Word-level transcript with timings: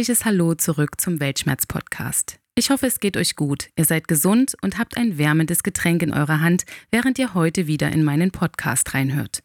Herzliches 0.00 0.24
Hallo 0.24 0.54
zurück 0.54 0.98
zum 0.98 1.20
Weltschmerz-Podcast. 1.20 2.38
Ich 2.54 2.70
hoffe, 2.70 2.86
es 2.86 3.00
geht 3.00 3.18
euch 3.18 3.36
gut. 3.36 3.68
Ihr 3.76 3.84
seid 3.84 4.08
gesund 4.08 4.56
und 4.62 4.78
habt 4.78 4.96
ein 4.96 5.18
wärmendes 5.18 5.62
Getränk 5.62 6.02
in 6.02 6.14
eurer 6.14 6.40
Hand, 6.40 6.64
während 6.90 7.18
ihr 7.18 7.34
heute 7.34 7.66
wieder 7.66 7.92
in 7.92 8.02
meinen 8.02 8.30
Podcast 8.30 8.94
reinhört. 8.94 9.42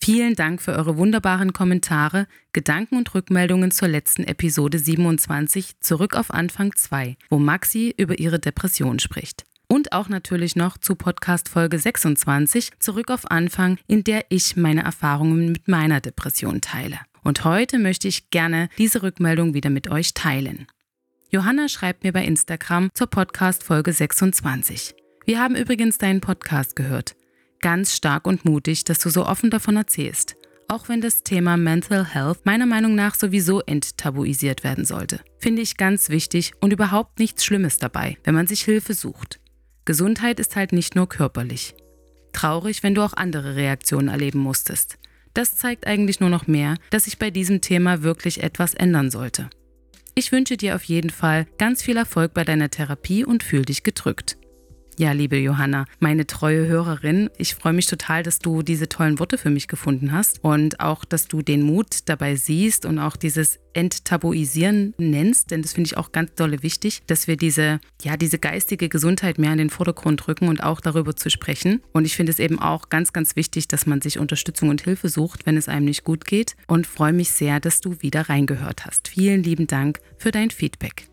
Vielen 0.00 0.36
Dank 0.36 0.62
für 0.62 0.76
eure 0.76 0.98
wunderbaren 0.98 1.52
Kommentare, 1.52 2.28
Gedanken 2.52 2.96
und 2.96 3.12
Rückmeldungen 3.12 3.72
zur 3.72 3.88
letzten 3.88 4.22
Episode 4.22 4.78
27 4.78 5.80
Zurück 5.80 6.14
auf 6.14 6.30
Anfang 6.32 6.76
2, 6.76 7.16
wo 7.28 7.40
Maxi 7.40 7.92
über 7.96 8.20
ihre 8.20 8.38
Depression 8.38 9.00
spricht. 9.00 9.46
Und 9.66 9.90
auch 9.90 10.08
natürlich 10.08 10.54
noch 10.54 10.78
zu 10.78 10.94
Podcast 10.94 11.48
Folge 11.48 11.80
26 11.80 12.70
Zurück 12.78 13.10
auf 13.10 13.28
Anfang, 13.32 13.78
in 13.88 14.04
der 14.04 14.26
ich 14.28 14.56
meine 14.56 14.84
Erfahrungen 14.84 15.50
mit 15.50 15.66
meiner 15.66 16.00
Depression 16.00 16.60
teile. 16.60 17.00
Und 17.28 17.44
heute 17.44 17.78
möchte 17.78 18.08
ich 18.08 18.30
gerne 18.30 18.70
diese 18.78 19.02
Rückmeldung 19.02 19.52
wieder 19.52 19.68
mit 19.68 19.90
euch 19.90 20.14
teilen. 20.14 20.66
Johanna 21.28 21.68
schreibt 21.68 22.02
mir 22.02 22.14
bei 22.14 22.24
Instagram 22.24 22.88
zur 22.94 23.06
Podcast 23.06 23.64
Folge 23.64 23.92
26. 23.92 24.94
Wir 25.26 25.38
haben 25.38 25.54
übrigens 25.54 25.98
deinen 25.98 26.22
Podcast 26.22 26.74
gehört. 26.74 27.16
Ganz 27.60 27.94
stark 27.94 28.26
und 28.26 28.46
mutig, 28.46 28.84
dass 28.84 28.98
du 29.00 29.10
so 29.10 29.26
offen 29.26 29.50
davon 29.50 29.76
erzählst. 29.76 30.36
Auch 30.68 30.88
wenn 30.88 31.02
das 31.02 31.22
Thema 31.22 31.58
Mental 31.58 32.06
Health 32.06 32.46
meiner 32.46 32.64
Meinung 32.64 32.94
nach 32.94 33.14
sowieso 33.14 33.60
enttabuisiert 33.60 34.64
werden 34.64 34.86
sollte. 34.86 35.20
Finde 35.36 35.60
ich 35.60 35.76
ganz 35.76 36.08
wichtig 36.08 36.54
und 36.62 36.72
überhaupt 36.72 37.18
nichts 37.18 37.44
Schlimmes 37.44 37.76
dabei, 37.76 38.16
wenn 38.24 38.34
man 38.34 38.46
sich 38.46 38.62
Hilfe 38.62 38.94
sucht. 38.94 39.38
Gesundheit 39.84 40.40
ist 40.40 40.56
halt 40.56 40.72
nicht 40.72 40.96
nur 40.96 41.10
körperlich. 41.10 41.74
Traurig, 42.32 42.82
wenn 42.82 42.94
du 42.94 43.02
auch 43.02 43.12
andere 43.12 43.54
Reaktionen 43.54 44.08
erleben 44.08 44.38
musstest. 44.38 44.96
Das 45.38 45.54
zeigt 45.54 45.86
eigentlich 45.86 46.18
nur 46.18 46.30
noch 46.30 46.48
mehr, 46.48 46.74
dass 46.90 47.04
sich 47.04 47.16
bei 47.16 47.30
diesem 47.30 47.60
Thema 47.60 48.02
wirklich 48.02 48.42
etwas 48.42 48.74
ändern 48.74 49.08
sollte. 49.12 49.48
Ich 50.16 50.32
wünsche 50.32 50.56
dir 50.56 50.74
auf 50.74 50.82
jeden 50.82 51.10
Fall 51.10 51.46
ganz 51.58 51.80
viel 51.80 51.96
Erfolg 51.96 52.34
bei 52.34 52.42
deiner 52.42 52.70
Therapie 52.70 53.24
und 53.24 53.44
fühl 53.44 53.64
dich 53.64 53.84
gedrückt. 53.84 54.36
Ja, 54.98 55.12
liebe 55.12 55.36
Johanna, 55.36 55.84
meine 56.00 56.26
treue 56.26 56.66
Hörerin, 56.66 57.30
ich 57.38 57.54
freue 57.54 57.72
mich 57.72 57.86
total, 57.86 58.24
dass 58.24 58.40
du 58.40 58.64
diese 58.64 58.88
tollen 58.88 59.20
Worte 59.20 59.38
für 59.38 59.48
mich 59.48 59.68
gefunden 59.68 60.10
hast 60.10 60.42
und 60.42 60.80
auch, 60.80 61.04
dass 61.04 61.28
du 61.28 61.40
den 61.40 61.62
Mut 61.62 61.98
dabei 62.06 62.34
siehst 62.34 62.84
und 62.84 62.98
auch 62.98 63.14
dieses 63.14 63.60
Enttabuisieren 63.74 64.94
nennst, 64.98 65.52
denn 65.52 65.62
das 65.62 65.74
finde 65.74 65.86
ich 65.86 65.96
auch 65.96 66.10
ganz 66.10 66.34
dolle 66.34 66.64
wichtig, 66.64 67.02
dass 67.06 67.28
wir 67.28 67.36
diese, 67.36 67.78
ja, 68.02 68.16
diese 68.16 68.40
geistige 68.40 68.88
Gesundheit 68.88 69.38
mehr 69.38 69.52
in 69.52 69.58
den 69.58 69.70
Vordergrund 69.70 70.26
rücken 70.26 70.48
und 70.48 70.64
auch 70.64 70.80
darüber 70.80 71.14
zu 71.14 71.30
sprechen. 71.30 71.80
Und 71.92 72.04
ich 72.04 72.16
finde 72.16 72.32
es 72.32 72.40
eben 72.40 72.58
auch 72.58 72.88
ganz, 72.88 73.12
ganz 73.12 73.36
wichtig, 73.36 73.68
dass 73.68 73.86
man 73.86 74.00
sich 74.00 74.18
Unterstützung 74.18 74.68
und 74.68 74.82
Hilfe 74.82 75.08
sucht, 75.08 75.46
wenn 75.46 75.56
es 75.56 75.68
einem 75.68 75.84
nicht 75.84 76.02
gut 76.02 76.24
geht 76.24 76.56
und 76.66 76.88
freue 76.88 77.12
mich 77.12 77.30
sehr, 77.30 77.60
dass 77.60 77.80
du 77.80 78.02
wieder 78.02 78.28
reingehört 78.28 78.84
hast. 78.84 79.06
Vielen 79.06 79.44
lieben 79.44 79.68
Dank 79.68 80.00
für 80.16 80.32
dein 80.32 80.50
Feedback. 80.50 81.06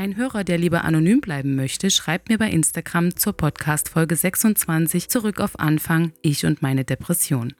Ein 0.00 0.16
Hörer, 0.16 0.44
der 0.44 0.56
lieber 0.56 0.84
anonym 0.84 1.20
bleiben 1.20 1.56
möchte, 1.56 1.90
schreibt 1.90 2.30
mir 2.30 2.38
bei 2.38 2.48
Instagram 2.48 3.16
zur 3.16 3.34
Podcast 3.34 3.90
Folge 3.90 4.16
26 4.16 5.10
zurück 5.10 5.40
auf 5.40 5.60
Anfang 5.60 6.14
Ich 6.22 6.46
und 6.46 6.62
meine 6.62 6.86
Depression. 6.86 7.52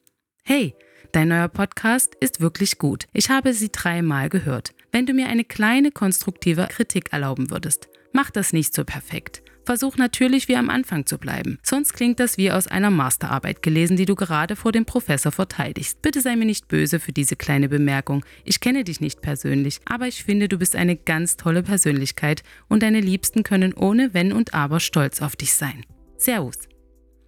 Hey, 0.43 0.75
dein 1.13 1.29
neuer 1.29 1.49
Podcast 1.49 2.15
ist 2.15 2.41
wirklich 2.41 2.79
gut. 2.79 3.09
Ich 3.13 3.29
habe 3.29 3.53
sie 3.53 3.71
dreimal 3.71 4.31
gehört. 4.31 4.73
Wenn 4.91 5.05
du 5.05 5.13
mir 5.13 5.27
eine 5.27 5.45
kleine 5.45 5.91
konstruktive 5.91 6.67
Kritik 6.71 7.13
erlauben 7.13 7.51
würdest, 7.51 7.91
mach 8.15 8.31
das 8.31 8.55
nicht 8.55 8.75
so 8.75 8.85
perfekt. 8.85 9.43
Versuch 9.65 9.97
natürlich 9.97 10.49
wie 10.49 10.57
am 10.57 10.71
Anfang 10.71 11.07
zu 11.07 11.19
bleiben. 11.19 11.59
Sonst 11.63 11.93
klingt 11.93 12.21
das 12.21 12.39
wie 12.39 12.51
aus 12.51 12.67
einer 12.67 12.91
Masterarbeit 12.91 13.63
gelesen, 13.63 13.97
die 13.97 14.07
du 14.07 14.15
gerade 14.15 14.57
vor 14.57 14.73
dem 14.73 14.85
Professor 14.85 15.33
verteidigst. 15.33 16.03
Bitte 16.03 16.21
sei 16.21 16.37
mir 16.37 16.47
nicht 16.47 16.69
böse 16.69 17.01
für 17.01 17.13
diese 17.13 17.37
kleine 17.37 17.69
Bemerkung. 17.69 18.25
Ich 18.45 18.61
kenne 18.61 18.85
dich 18.85 19.01
nicht 19.01 19.21
persönlich, 19.21 19.81
aber 19.85 20.07
ich 20.07 20.25
finde, 20.25 20.49
du 20.49 20.59
bist 20.59 20.77
eine 20.77 20.97
ganz 20.97 21.37
tolle 21.37 21.63
Persönlichkeit 21.63 22.43
und 22.69 22.83
deine 22.83 23.01
Liebsten 23.01 23.43
können 23.43 23.75
ohne 23.75 24.15
Wenn 24.15 24.33
und 24.33 24.55
Aber 24.55 24.81
stolz 24.81 25.23
auf 25.23 25.37
dich 25.37 25.55
sein. 25.55 25.85
Servus. 26.17 26.57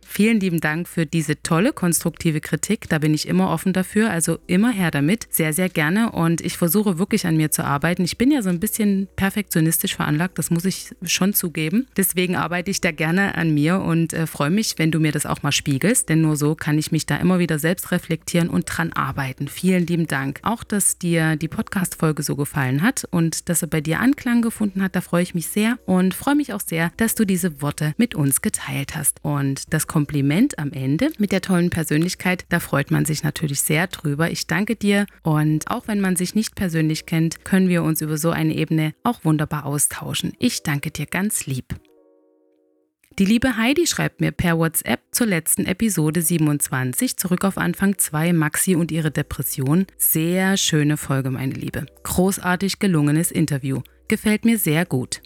Vielen 0.04 0.40
lieben 0.40 0.60
Dank 0.60 0.88
für 0.88 1.06
diese 1.06 1.42
tolle 1.42 1.72
konstruktive 1.72 2.40
Kritik. 2.40 2.88
Da 2.88 2.98
bin 2.98 3.14
ich 3.14 3.26
immer 3.28 3.50
offen 3.50 3.72
dafür. 3.72 4.10
Also 4.10 4.38
immer 4.46 4.70
her 4.70 4.90
damit. 4.90 5.26
Sehr, 5.30 5.52
sehr 5.52 5.68
gerne. 5.68 6.12
Und 6.12 6.40
ich 6.40 6.56
versuche 6.56 6.98
wirklich 6.98 7.26
an 7.26 7.36
mir 7.36 7.50
zu 7.50 7.64
arbeiten. 7.64 8.04
Ich 8.04 8.18
bin 8.18 8.30
ja 8.30 8.42
so 8.42 8.50
ein 8.50 8.60
bisschen 8.60 9.08
perfektionistisch 9.16 9.96
veranlagt. 9.96 10.38
Das 10.38 10.50
muss 10.50 10.64
ich 10.64 10.94
schon 11.04 11.34
zugeben. 11.34 11.86
Deswegen 11.96 12.36
arbeite 12.36 12.70
ich 12.70 12.80
da 12.80 12.90
gerne 12.90 13.36
an 13.36 13.54
mir 13.54 13.80
und 13.80 14.12
äh, 14.12 14.26
freue 14.26 14.50
mich, 14.50 14.74
wenn 14.78 14.90
du 14.90 15.00
mir 15.00 15.12
das 15.12 15.26
auch 15.26 15.42
mal 15.42 15.52
spiegelst. 15.52 16.08
Denn 16.08 16.20
nur 16.20 16.36
so 16.36 16.54
kann 16.54 16.78
ich 16.78 16.92
mich 16.92 17.06
da 17.06 17.16
immer 17.16 17.38
wieder 17.38 17.58
selbst 17.58 17.90
reflektieren 17.90 18.48
und 18.48 18.64
dran 18.66 18.92
arbeiten. 18.92 19.48
Vielen 19.48 19.86
lieben 19.86 20.06
Dank. 20.06 20.40
Auch, 20.42 20.64
dass 20.64 20.98
dir 20.98 21.36
die 21.36 21.48
Podcast-Folge 21.48 22.22
so 22.22 22.36
gefallen 22.36 22.82
hat 22.82 23.06
und 23.10 23.48
dass 23.48 23.62
er 23.62 23.68
bei 23.68 23.80
dir 23.80 24.00
Anklang 24.00 24.42
gefunden 24.42 24.82
hat. 24.82 24.96
Da 24.96 25.00
freue 25.00 25.22
ich 25.22 25.34
mich 25.34 25.46
sehr 25.46 25.78
und 25.86 26.14
freue 26.14 26.34
mich 26.34 26.52
auch 26.52 26.60
sehr, 26.60 26.92
dass 26.96 27.14
du 27.14 27.24
diese 27.24 27.62
Worte 27.62 27.94
mit 27.96 28.14
uns 28.14 28.42
geteilt 28.42 28.94
hast. 28.96 29.18
Und 29.22 29.72
das 29.72 29.86
Kompliment 29.92 30.58
am 30.58 30.72
Ende 30.72 31.10
mit 31.18 31.32
der 31.32 31.42
tollen 31.42 31.68
Persönlichkeit, 31.68 32.46
da 32.48 32.60
freut 32.60 32.90
man 32.90 33.04
sich 33.04 33.24
natürlich 33.24 33.60
sehr 33.60 33.88
drüber. 33.88 34.30
Ich 34.30 34.46
danke 34.46 34.74
dir 34.74 35.04
und 35.22 35.70
auch 35.70 35.86
wenn 35.86 36.00
man 36.00 36.16
sich 36.16 36.34
nicht 36.34 36.54
persönlich 36.54 37.04
kennt, 37.04 37.44
können 37.44 37.68
wir 37.68 37.82
uns 37.82 38.00
über 38.00 38.16
so 38.16 38.30
eine 38.30 38.54
Ebene 38.54 38.94
auch 39.02 39.22
wunderbar 39.22 39.66
austauschen. 39.66 40.32
Ich 40.38 40.62
danke 40.62 40.90
dir 40.90 41.04
ganz 41.04 41.44
lieb. 41.44 41.76
Die 43.18 43.26
liebe 43.26 43.58
Heidi 43.58 43.86
schreibt 43.86 44.22
mir 44.22 44.32
per 44.32 44.56
WhatsApp 44.56 45.00
zur 45.10 45.26
letzten 45.26 45.66
Episode 45.66 46.22
27 46.22 47.18
zurück 47.18 47.44
auf 47.44 47.58
Anfang 47.58 47.98
2 47.98 48.32
Maxi 48.32 48.74
und 48.74 48.90
ihre 48.92 49.10
Depression. 49.10 49.84
Sehr 49.98 50.56
schöne 50.56 50.96
Folge, 50.96 51.30
meine 51.30 51.52
Liebe. 51.52 51.84
Großartig 52.04 52.78
gelungenes 52.78 53.30
Interview. 53.30 53.82
Gefällt 54.08 54.46
mir 54.46 54.56
sehr 54.56 54.86
gut. 54.86 55.20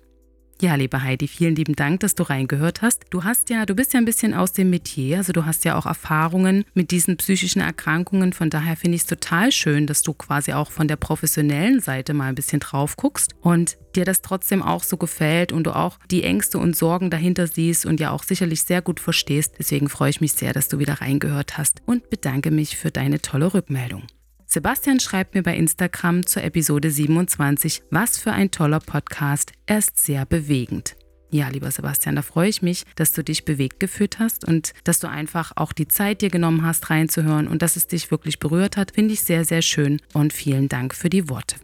Ja, 0.58 0.74
liebe 0.74 1.02
Heidi, 1.02 1.28
vielen 1.28 1.54
lieben 1.54 1.76
Dank, 1.76 2.00
dass 2.00 2.14
du 2.14 2.22
reingehört 2.22 2.80
hast. 2.80 3.04
Du 3.10 3.24
hast 3.24 3.50
ja, 3.50 3.66
du 3.66 3.74
bist 3.74 3.92
ja 3.92 4.00
ein 4.00 4.06
bisschen 4.06 4.32
aus 4.32 4.54
dem 4.54 4.70
Metier, 4.70 5.18
also 5.18 5.34
du 5.34 5.44
hast 5.44 5.66
ja 5.66 5.76
auch 5.76 5.84
Erfahrungen 5.84 6.64
mit 6.72 6.92
diesen 6.92 7.18
psychischen 7.18 7.60
Erkrankungen. 7.60 8.32
Von 8.32 8.48
daher 8.48 8.74
finde 8.74 8.96
ich 8.96 9.02
es 9.02 9.06
total 9.06 9.52
schön, 9.52 9.86
dass 9.86 10.00
du 10.00 10.14
quasi 10.14 10.54
auch 10.54 10.70
von 10.70 10.88
der 10.88 10.96
professionellen 10.96 11.80
Seite 11.80 12.14
mal 12.14 12.28
ein 12.28 12.34
bisschen 12.34 12.60
drauf 12.60 12.96
guckst 12.96 13.34
und 13.42 13.76
dir 13.96 14.06
das 14.06 14.22
trotzdem 14.22 14.62
auch 14.62 14.82
so 14.82 14.96
gefällt 14.96 15.52
und 15.52 15.64
du 15.64 15.76
auch 15.76 15.98
die 16.10 16.24
Ängste 16.24 16.56
und 16.56 16.74
Sorgen 16.74 17.10
dahinter 17.10 17.46
siehst 17.46 17.84
und 17.84 18.00
ja 18.00 18.10
auch 18.10 18.22
sicherlich 18.22 18.62
sehr 18.62 18.80
gut 18.80 18.98
verstehst. 18.98 19.56
Deswegen 19.58 19.90
freue 19.90 20.08
ich 20.08 20.22
mich 20.22 20.32
sehr, 20.32 20.54
dass 20.54 20.68
du 20.68 20.78
wieder 20.78 21.02
reingehört 21.02 21.58
hast 21.58 21.82
und 21.84 22.08
bedanke 22.08 22.50
mich 22.50 22.78
für 22.78 22.90
deine 22.90 23.20
tolle 23.20 23.52
Rückmeldung. 23.52 24.04
Sebastian 24.46 25.00
schreibt 25.00 25.34
mir 25.34 25.42
bei 25.42 25.56
Instagram 25.56 26.24
zur 26.24 26.44
Episode 26.44 26.90
27, 26.90 27.82
was 27.90 28.16
für 28.16 28.32
ein 28.32 28.52
toller 28.52 28.78
Podcast, 28.78 29.52
er 29.66 29.78
ist 29.78 29.98
sehr 29.98 30.24
bewegend. 30.24 30.96
Ja, 31.30 31.48
lieber 31.48 31.70
Sebastian, 31.72 32.14
da 32.14 32.22
freue 32.22 32.48
ich 32.48 32.62
mich, 32.62 32.84
dass 32.94 33.12
du 33.12 33.24
dich 33.24 33.44
bewegt 33.44 33.80
gefühlt 33.80 34.20
hast 34.20 34.46
und 34.46 34.72
dass 34.84 35.00
du 35.00 35.08
einfach 35.08 35.52
auch 35.56 35.72
die 35.72 35.88
Zeit 35.88 36.22
dir 36.22 36.30
genommen 36.30 36.64
hast, 36.64 36.88
reinzuhören 36.90 37.48
und 37.48 37.62
dass 37.62 37.74
es 37.74 37.88
dich 37.88 38.12
wirklich 38.12 38.38
berührt 38.38 38.76
hat. 38.76 38.92
Finde 38.92 39.14
ich 39.14 39.22
sehr, 39.22 39.44
sehr 39.44 39.62
schön 39.62 40.00
und 40.12 40.32
vielen 40.32 40.68
Dank 40.68 40.94
für 40.94 41.10
die 41.10 41.28
Worte. 41.28 41.56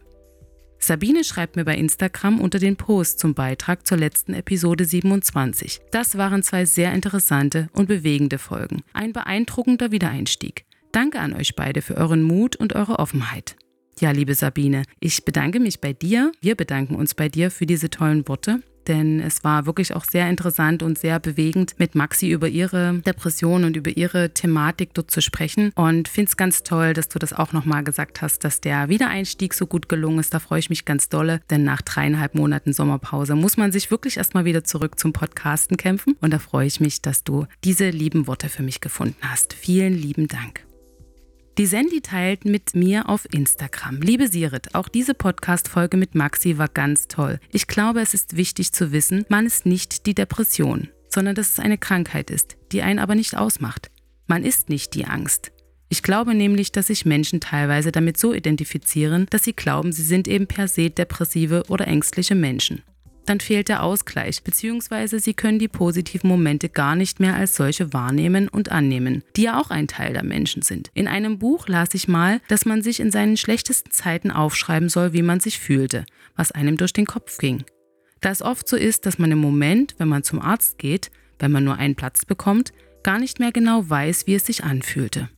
Sabine 0.77 1.23
schreibt 1.23 1.55
mir 1.55 1.63
bei 1.63 1.77
Instagram 1.77 2.41
unter 2.41 2.59
den 2.59 2.75
Post 2.75 3.19
zum 3.19 3.33
Beitrag 3.33 3.87
zur 3.87 3.97
letzten 3.97 4.33
Episode 4.33 4.83
27. 4.83 5.79
Das 5.91 6.17
waren 6.17 6.43
zwei 6.43 6.65
sehr 6.65 6.93
interessante 6.93 7.69
und 7.71 7.87
bewegende 7.87 8.37
Folgen. 8.37 8.83
Ein 8.91 9.13
beeindruckender 9.13 9.91
Wiedereinstieg. 9.91 10.65
Danke 10.93 11.19
an 11.19 11.33
euch 11.33 11.55
beide 11.55 11.81
für 11.81 11.97
euren 11.97 12.21
Mut 12.23 12.55
und 12.55 12.73
eure 12.73 12.99
Offenheit. 12.99 13.57
Ja, 13.99 14.11
liebe 14.11 14.35
Sabine, 14.35 14.83
ich 14.99 15.25
bedanke 15.25 15.59
mich 15.59 15.81
bei 15.81 15.91
dir, 15.91 16.31
wir 16.39 16.55
bedanken 16.55 16.95
uns 16.95 17.15
bei 17.15 17.29
dir 17.29 17.51
für 17.51 17.65
diese 17.65 17.89
tollen 17.89 18.27
Worte. 18.27 18.61
denn 18.87 19.19
es 19.21 19.43
war 19.43 19.65
wirklich 19.65 19.93
auch 19.95 20.03
sehr 20.03 20.29
interessant 20.29 20.83
und 20.83 20.97
sehr 20.97 21.19
bewegend, 21.19 21.73
mit 21.77 21.95
Maxi 21.95 22.29
über 22.29 22.47
ihre 22.47 22.99
Depression 23.05 23.63
und 23.63 23.77
über 23.77 23.95
ihre 23.95 24.33
Thematik 24.33 24.93
dort 24.93 25.09
zu 25.11 25.21
sprechen. 25.21 25.71
Und 25.75 26.07
finde 26.07 26.29
es 26.29 26.37
ganz 26.37 26.63
toll, 26.63 26.93
dass 26.93 27.09
du 27.09 27.19
das 27.19 27.33
auch 27.33 27.53
nochmal 27.53 27.83
gesagt 27.83 28.21
hast, 28.21 28.43
dass 28.43 28.61
der 28.61 28.89
Wiedereinstieg 28.89 29.53
so 29.53 29.67
gut 29.67 29.89
gelungen 29.89 30.19
ist. 30.19 30.33
Da 30.33 30.39
freue 30.39 30.59
ich 30.59 30.69
mich 30.69 30.85
ganz 30.85 31.09
dolle, 31.09 31.41
denn 31.49 31.63
nach 31.63 31.81
dreieinhalb 31.81 32.35
Monaten 32.35 32.73
Sommerpause 32.73 33.35
muss 33.35 33.57
man 33.57 33.71
sich 33.71 33.91
wirklich 33.91 34.17
erstmal 34.17 34.45
wieder 34.45 34.63
zurück 34.63 34.99
zum 34.99 35.13
Podcasten 35.13 35.77
kämpfen. 35.77 36.15
Und 36.21 36.33
da 36.33 36.39
freue 36.39 36.67
ich 36.67 36.79
mich, 36.79 37.01
dass 37.01 37.23
du 37.23 37.45
diese 37.63 37.89
lieben 37.89 38.27
Worte 38.27 38.49
für 38.49 38.63
mich 38.63 38.81
gefunden 38.81 39.15
hast. 39.21 39.53
Vielen 39.53 39.93
lieben 39.93 40.27
Dank. 40.27 40.65
Die 41.59 41.67
Sandy 41.67 42.01
teilt 42.01 42.45
mit 42.45 42.73
mir 42.73 43.07
auf 43.07 43.31
Instagram. 43.31 44.01
Liebe 44.01 44.27
Sirit, 44.27 44.73
auch 44.73 44.87
diese 44.87 45.13
Podcast-Folge 45.13 45.97
mit 45.97 46.15
Maxi 46.15 46.57
war 46.57 46.67
ganz 46.67 47.07
toll. 47.07 47.39
Ich 47.51 47.67
glaube, 47.67 48.01
es 48.01 48.15
ist 48.15 48.35
wichtig 48.35 48.71
zu 48.71 48.91
wissen, 48.91 49.23
man 49.29 49.45
ist 49.45 49.67
nicht 49.67 50.07
die 50.07 50.15
Depression, 50.15 50.89
sondern 51.09 51.35
dass 51.35 51.51
es 51.51 51.59
eine 51.59 51.77
Krankheit 51.77 52.31
ist, 52.31 52.57
die 52.71 52.81
einen 52.81 52.97
aber 52.97 53.13
nicht 53.13 53.37
ausmacht. 53.37 53.91
Man 54.25 54.43
ist 54.43 54.69
nicht 54.69 54.95
die 54.95 55.05
Angst. 55.05 55.51
Ich 55.89 56.01
glaube 56.01 56.33
nämlich, 56.33 56.71
dass 56.71 56.87
sich 56.87 57.05
Menschen 57.05 57.39
teilweise 57.39 57.91
damit 57.91 58.17
so 58.17 58.33
identifizieren, 58.33 59.27
dass 59.29 59.43
sie 59.43 59.53
glauben, 59.53 59.91
sie 59.91 60.01
sind 60.01 60.27
eben 60.27 60.47
per 60.47 60.67
se 60.67 60.89
depressive 60.89 61.65
oder 61.67 61.87
ängstliche 61.87 62.33
Menschen 62.33 62.81
dann 63.25 63.39
fehlt 63.39 63.69
der 63.69 63.83
Ausgleich, 63.83 64.43
beziehungsweise 64.43 65.19
sie 65.19 65.33
können 65.33 65.59
die 65.59 65.67
positiven 65.67 66.27
Momente 66.27 66.69
gar 66.69 66.95
nicht 66.95 67.19
mehr 67.19 67.35
als 67.35 67.55
solche 67.55 67.93
wahrnehmen 67.93 68.47
und 68.47 68.71
annehmen, 68.71 69.23
die 69.35 69.43
ja 69.43 69.59
auch 69.59 69.69
ein 69.69 69.87
Teil 69.87 70.13
der 70.13 70.23
Menschen 70.23 70.61
sind. 70.61 70.89
In 70.93 71.07
einem 71.07 71.39
Buch 71.39 71.67
las 71.67 71.93
ich 71.93 72.07
mal, 72.07 72.41
dass 72.47 72.65
man 72.65 72.81
sich 72.81 72.99
in 72.99 73.11
seinen 73.11 73.37
schlechtesten 73.37 73.91
Zeiten 73.91 74.31
aufschreiben 74.31 74.89
soll, 74.89 75.13
wie 75.13 75.21
man 75.21 75.39
sich 75.39 75.59
fühlte, 75.59 76.05
was 76.35 76.51
einem 76.51 76.77
durch 76.77 76.93
den 76.93 77.05
Kopf 77.05 77.37
ging. 77.37 77.63
Da 78.21 78.31
es 78.31 78.41
oft 78.41 78.67
so 78.67 78.77
ist, 78.77 79.05
dass 79.05 79.19
man 79.19 79.31
im 79.31 79.39
Moment, 79.39 79.95
wenn 79.97 80.07
man 80.07 80.23
zum 80.23 80.41
Arzt 80.41 80.77
geht, 80.77 81.11
wenn 81.39 81.51
man 81.51 81.63
nur 81.63 81.75
einen 81.75 81.95
Platz 81.95 82.25
bekommt, 82.25 82.71
gar 83.03 83.19
nicht 83.19 83.39
mehr 83.39 83.51
genau 83.51 83.89
weiß, 83.89 84.27
wie 84.27 84.35
es 84.35 84.45
sich 84.45 84.63
anfühlte. 84.63 85.29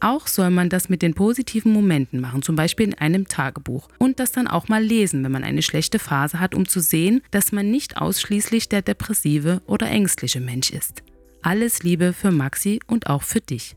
Auch 0.00 0.26
soll 0.26 0.50
man 0.50 0.70
das 0.70 0.88
mit 0.88 1.02
den 1.02 1.12
positiven 1.12 1.72
Momenten 1.72 2.20
machen, 2.20 2.42
zum 2.42 2.56
Beispiel 2.56 2.86
in 2.86 2.94
einem 2.94 3.28
Tagebuch. 3.28 3.88
Und 3.98 4.18
das 4.18 4.32
dann 4.32 4.48
auch 4.48 4.68
mal 4.68 4.82
lesen, 4.82 5.22
wenn 5.22 5.32
man 5.32 5.44
eine 5.44 5.60
schlechte 5.62 5.98
Phase 5.98 6.40
hat, 6.40 6.54
um 6.54 6.66
zu 6.66 6.80
sehen, 6.80 7.20
dass 7.30 7.52
man 7.52 7.70
nicht 7.70 7.98
ausschließlich 7.98 8.70
der 8.70 8.80
depressive 8.80 9.60
oder 9.66 9.88
ängstliche 9.88 10.40
Mensch 10.40 10.70
ist. 10.70 11.02
Alles 11.42 11.82
Liebe 11.82 12.14
für 12.14 12.30
Maxi 12.30 12.80
und 12.86 13.08
auch 13.08 13.22
für 13.22 13.40
dich. 13.40 13.76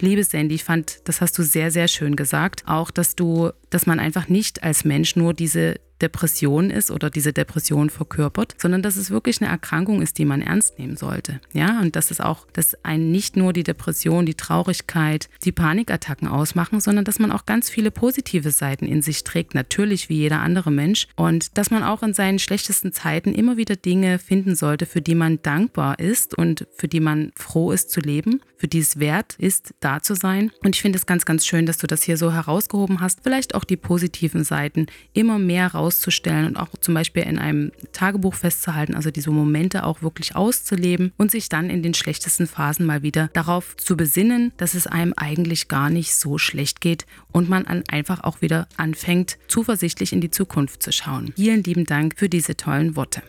Liebe 0.00 0.24
Sandy, 0.24 0.54
ich 0.54 0.64
fand, 0.64 1.00
das 1.04 1.20
hast 1.20 1.38
du 1.38 1.42
sehr, 1.42 1.70
sehr 1.70 1.88
schön 1.88 2.16
gesagt. 2.16 2.64
Auch, 2.66 2.90
dass 2.90 3.16
du, 3.16 3.50
dass 3.70 3.86
man 3.86 3.98
einfach 3.98 4.28
nicht 4.28 4.62
als 4.62 4.84
Mensch 4.84 5.16
nur 5.16 5.34
diese 5.34 5.76
Depression 6.00 6.70
ist 6.70 6.90
oder 6.90 7.10
diese 7.10 7.32
Depression 7.32 7.90
verkörpert, 7.90 8.54
sondern 8.58 8.82
dass 8.82 8.96
es 8.96 9.10
wirklich 9.10 9.40
eine 9.40 9.50
Erkrankung 9.50 10.02
ist, 10.02 10.18
die 10.18 10.24
man 10.24 10.42
ernst 10.42 10.78
nehmen 10.78 10.96
sollte. 10.96 11.40
Ja, 11.52 11.80
und 11.80 11.96
dass 11.96 12.10
es 12.10 12.20
auch, 12.20 12.46
dass 12.52 12.84
einen 12.84 13.10
nicht 13.10 13.36
nur 13.36 13.52
die 13.52 13.62
Depression, 13.62 14.26
die 14.26 14.34
Traurigkeit, 14.34 15.28
die 15.44 15.52
Panikattacken 15.52 16.28
ausmachen, 16.28 16.80
sondern 16.80 17.04
dass 17.04 17.18
man 17.18 17.32
auch 17.32 17.46
ganz 17.46 17.70
viele 17.70 17.90
positive 17.90 18.50
Seiten 18.50 18.86
in 18.86 19.02
sich 19.02 19.24
trägt, 19.24 19.54
natürlich 19.54 20.08
wie 20.08 20.16
jeder 20.16 20.40
andere 20.40 20.70
Mensch. 20.70 21.06
Und 21.16 21.56
dass 21.58 21.70
man 21.70 21.82
auch 21.82 22.02
in 22.02 22.14
seinen 22.14 22.38
schlechtesten 22.38 22.92
Zeiten 22.92 23.34
immer 23.34 23.56
wieder 23.56 23.76
Dinge 23.76 24.18
finden 24.18 24.54
sollte, 24.54 24.86
für 24.86 25.00
die 25.00 25.14
man 25.14 25.42
dankbar 25.42 25.98
ist 25.98 26.36
und 26.36 26.66
für 26.76 26.88
die 26.88 27.00
man 27.00 27.32
froh 27.36 27.72
ist 27.72 27.90
zu 27.90 28.00
leben, 28.00 28.40
für 28.56 28.68
die 28.68 28.78
es 28.78 28.98
wert 28.98 29.36
ist, 29.38 29.74
da 29.80 30.02
zu 30.02 30.14
sein. 30.14 30.50
Und 30.62 30.76
ich 30.76 30.82
finde 30.82 30.98
es 30.98 31.06
ganz, 31.06 31.24
ganz 31.24 31.46
schön, 31.46 31.66
dass 31.66 31.78
du 31.78 31.86
das 31.86 32.02
hier 32.02 32.16
so 32.16 32.32
herausgehoben 32.32 33.00
hast. 33.00 33.20
Vielleicht 33.22 33.54
auch 33.54 33.64
die 33.64 33.76
positiven 33.76 34.44
Seiten 34.44 34.86
immer 35.12 35.38
mehr 35.38 35.68
raus 35.68 35.89
auszustellen 35.90 36.46
und 36.46 36.56
auch 36.56 36.68
zum 36.80 36.94
Beispiel 36.94 37.24
in 37.24 37.38
einem 37.38 37.72
Tagebuch 37.92 38.34
festzuhalten, 38.34 38.94
also 38.94 39.10
diese 39.10 39.30
Momente 39.32 39.84
auch 39.84 40.02
wirklich 40.02 40.36
auszuleben 40.36 41.12
und 41.16 41.32
sich 41.32 41.48
dann 41.48 41.68
in 41.68 41.82
den 41.82 41.94
schlechtesten 41.94 42.46
Phasen 42.46 42.86
mal 42.86 43.02
wieder 43.02 43.28
darauf 43.32 43.76
zu 43.76 43.96
besinnen, 43.96 44.52
dass 44.56 44.74
es 44.74 44.86
einem 44.86 45.14
eigentlich 45.16 45.66
gar 45.66 45.90
nicht 45.90 46.14
so 46.14 46.38
schlecht 46.38 46.80
geht 46.80 47.06
und 47.32 47.48
man 47.48 47.66
einfach 47.66 48.22
auch 48.22 48.40
wieder 48.40 48.68
anfängt, 48.76 49.36
zuversichtlich 49.48 50.12
in 50.12 50.20
die 50.20 50.30
Zukunft 50.30 50.82
zu 50.82 50.92
schauen. 50.92 51.32
Vielen 51.34 51.64
lieben 51.64 51.86
Dank 51.86 52.14
für 52.16 52.28
diese 52.28 52.56
tollen 52.56 52.94
Worte. 52.94 53.22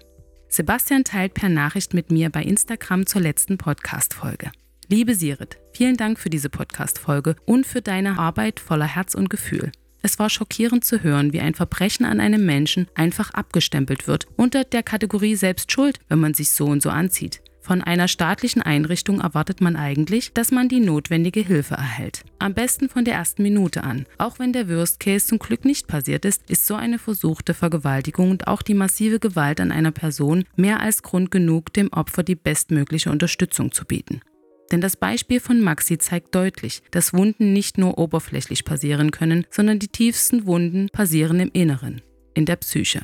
Sebastian 0.48 1.04
teilt 1.04 1.34
per 1.34 1.50
Nachricht 1.50 1.96
mit 1.96 2.12
mir 2.12 2.30
bei 2.30 2.44
Instagram 2.44 3.08
zur 3.08 3.22
letzten 3.22 3.58
Podcast-Folge. 3.58 4.52
Liebe 4.88 5.16
Sirit, 5.16 5.58
vielen 5.74 5.98
Dank 5.98 6.20
für 6.20 6.30
diese 6.30 6.50
Podcast-Folge 6.50 7.38
und 7.46 7.66
für 7.66 7.82
deine 7.82 8.20
Arbeit 8.20 8.60
voller 8.60 8.86
Herz 8.86 9.16
und 9.16 9.30
Gefühl. 9.30 9.72
Es 10.02 10.20
war 10.20 10.30
schockierend 10.30 10.84
zu 10.84 11.04
hören, 11.04 11.34
wie 11.34 11.42
ein 11.42 11.54
Verbrechen 11.54 12.06
an 12.06 12.20
einem 12.20 12.46
Menschen 12.46 12.88
einfach 12.96 13.32
abgestempelt 13.32 14.08
wird 14.08 14.28
unter 14.36 14.64
der 14.64 14.84
Kategorie 14.84 15.36
selbst 15.36 15.72
schuld, 15.72 16.00
wenn 16.10 16.20
man 16.20 16.34
sich 16.34 16.52
so 16.52 16.66
und 16.66 16.82
so 16.82 16.90
anzieht. 16.90 17.42
Von 17.64 17.82
einer 17.82 18.08
staatlichen 18.08 18.64
Einrichtung 18.64 19.22
erwartet 19.22 19.62
man 19.62 19.76
eigentlich, 19.76 20.34
dass 20.34 20.52
man 20.52 20.68
die 20.68 20.80
notwendige 20.80 21.42
Hilfe 21.42 21.76
erhält. 21.76 22.24
Am 22.40 22.56
besten 22.56 22.90
von 22.90 23.06
der 23.06 23.14
ersten 23.14 23.44
Minute 23.44 23.84
an. 23.84 24.08
Auch 24.18 24.40
wenn 24.40 24.52
der 24.52 24.68
Worst 24.68 25.00
Case 25.00 25.28
zum 25.28 25.38
Glück 25.38 25.64
nicht 25.64 25.88
passiert 25.88 26.26
ist, 26.26 26.42
ist 26.50 26.66
so 26.66 26.74
eine 26.74 26.98
versuchte 26.98 27.54
Vergewaltigung 27.54 28.32
und 28.32 28.48
auch 28.48 28.64
die 28.64 28.74
massive 28.74 29.20
Gewalt 29.20 29.62
an 29.62 29.72
einer 29.72 29.92
Person 29.92 30.46
mehr 30.56 30.80
als 30.80 31.04
Grund 31.04 31.30
genug, 31.30 31.72
dem 31.74 31.94
Opfer 31.94 32.24
die 32.24 32.36
bestmögliche 32.36 33.12
Unterstützung 33.12 33.72
zu 33.72 33.86
bieten. 33.86 34.22
Denn 34.72 34.82
das 34.82 34.96
Beispiel 34.96 35.40
von 35.40 35.60
Maxi 35.60 35.98
zeigt 35.98 36.34
deutlich, 36.34 36.82
dass 36.92 37.14
Wunden 37.14 37.54
nicht 37.54 37.78
nur 37.78 37.98
oberflächlich 37.98 38.64
passieren 38.64 39.12
können, 39.12 39.46
sondern 39.50 39.80
die 39.80 39.90
tiefsten 39.90 40.46
Wunden 40.46 40.90
passieren 40.90 41.40
im 41.40 41.52
Inneren, 41.54 42.02
in 42.34 42.46
der 42.46 42.56
Psyche. 42.56 43.02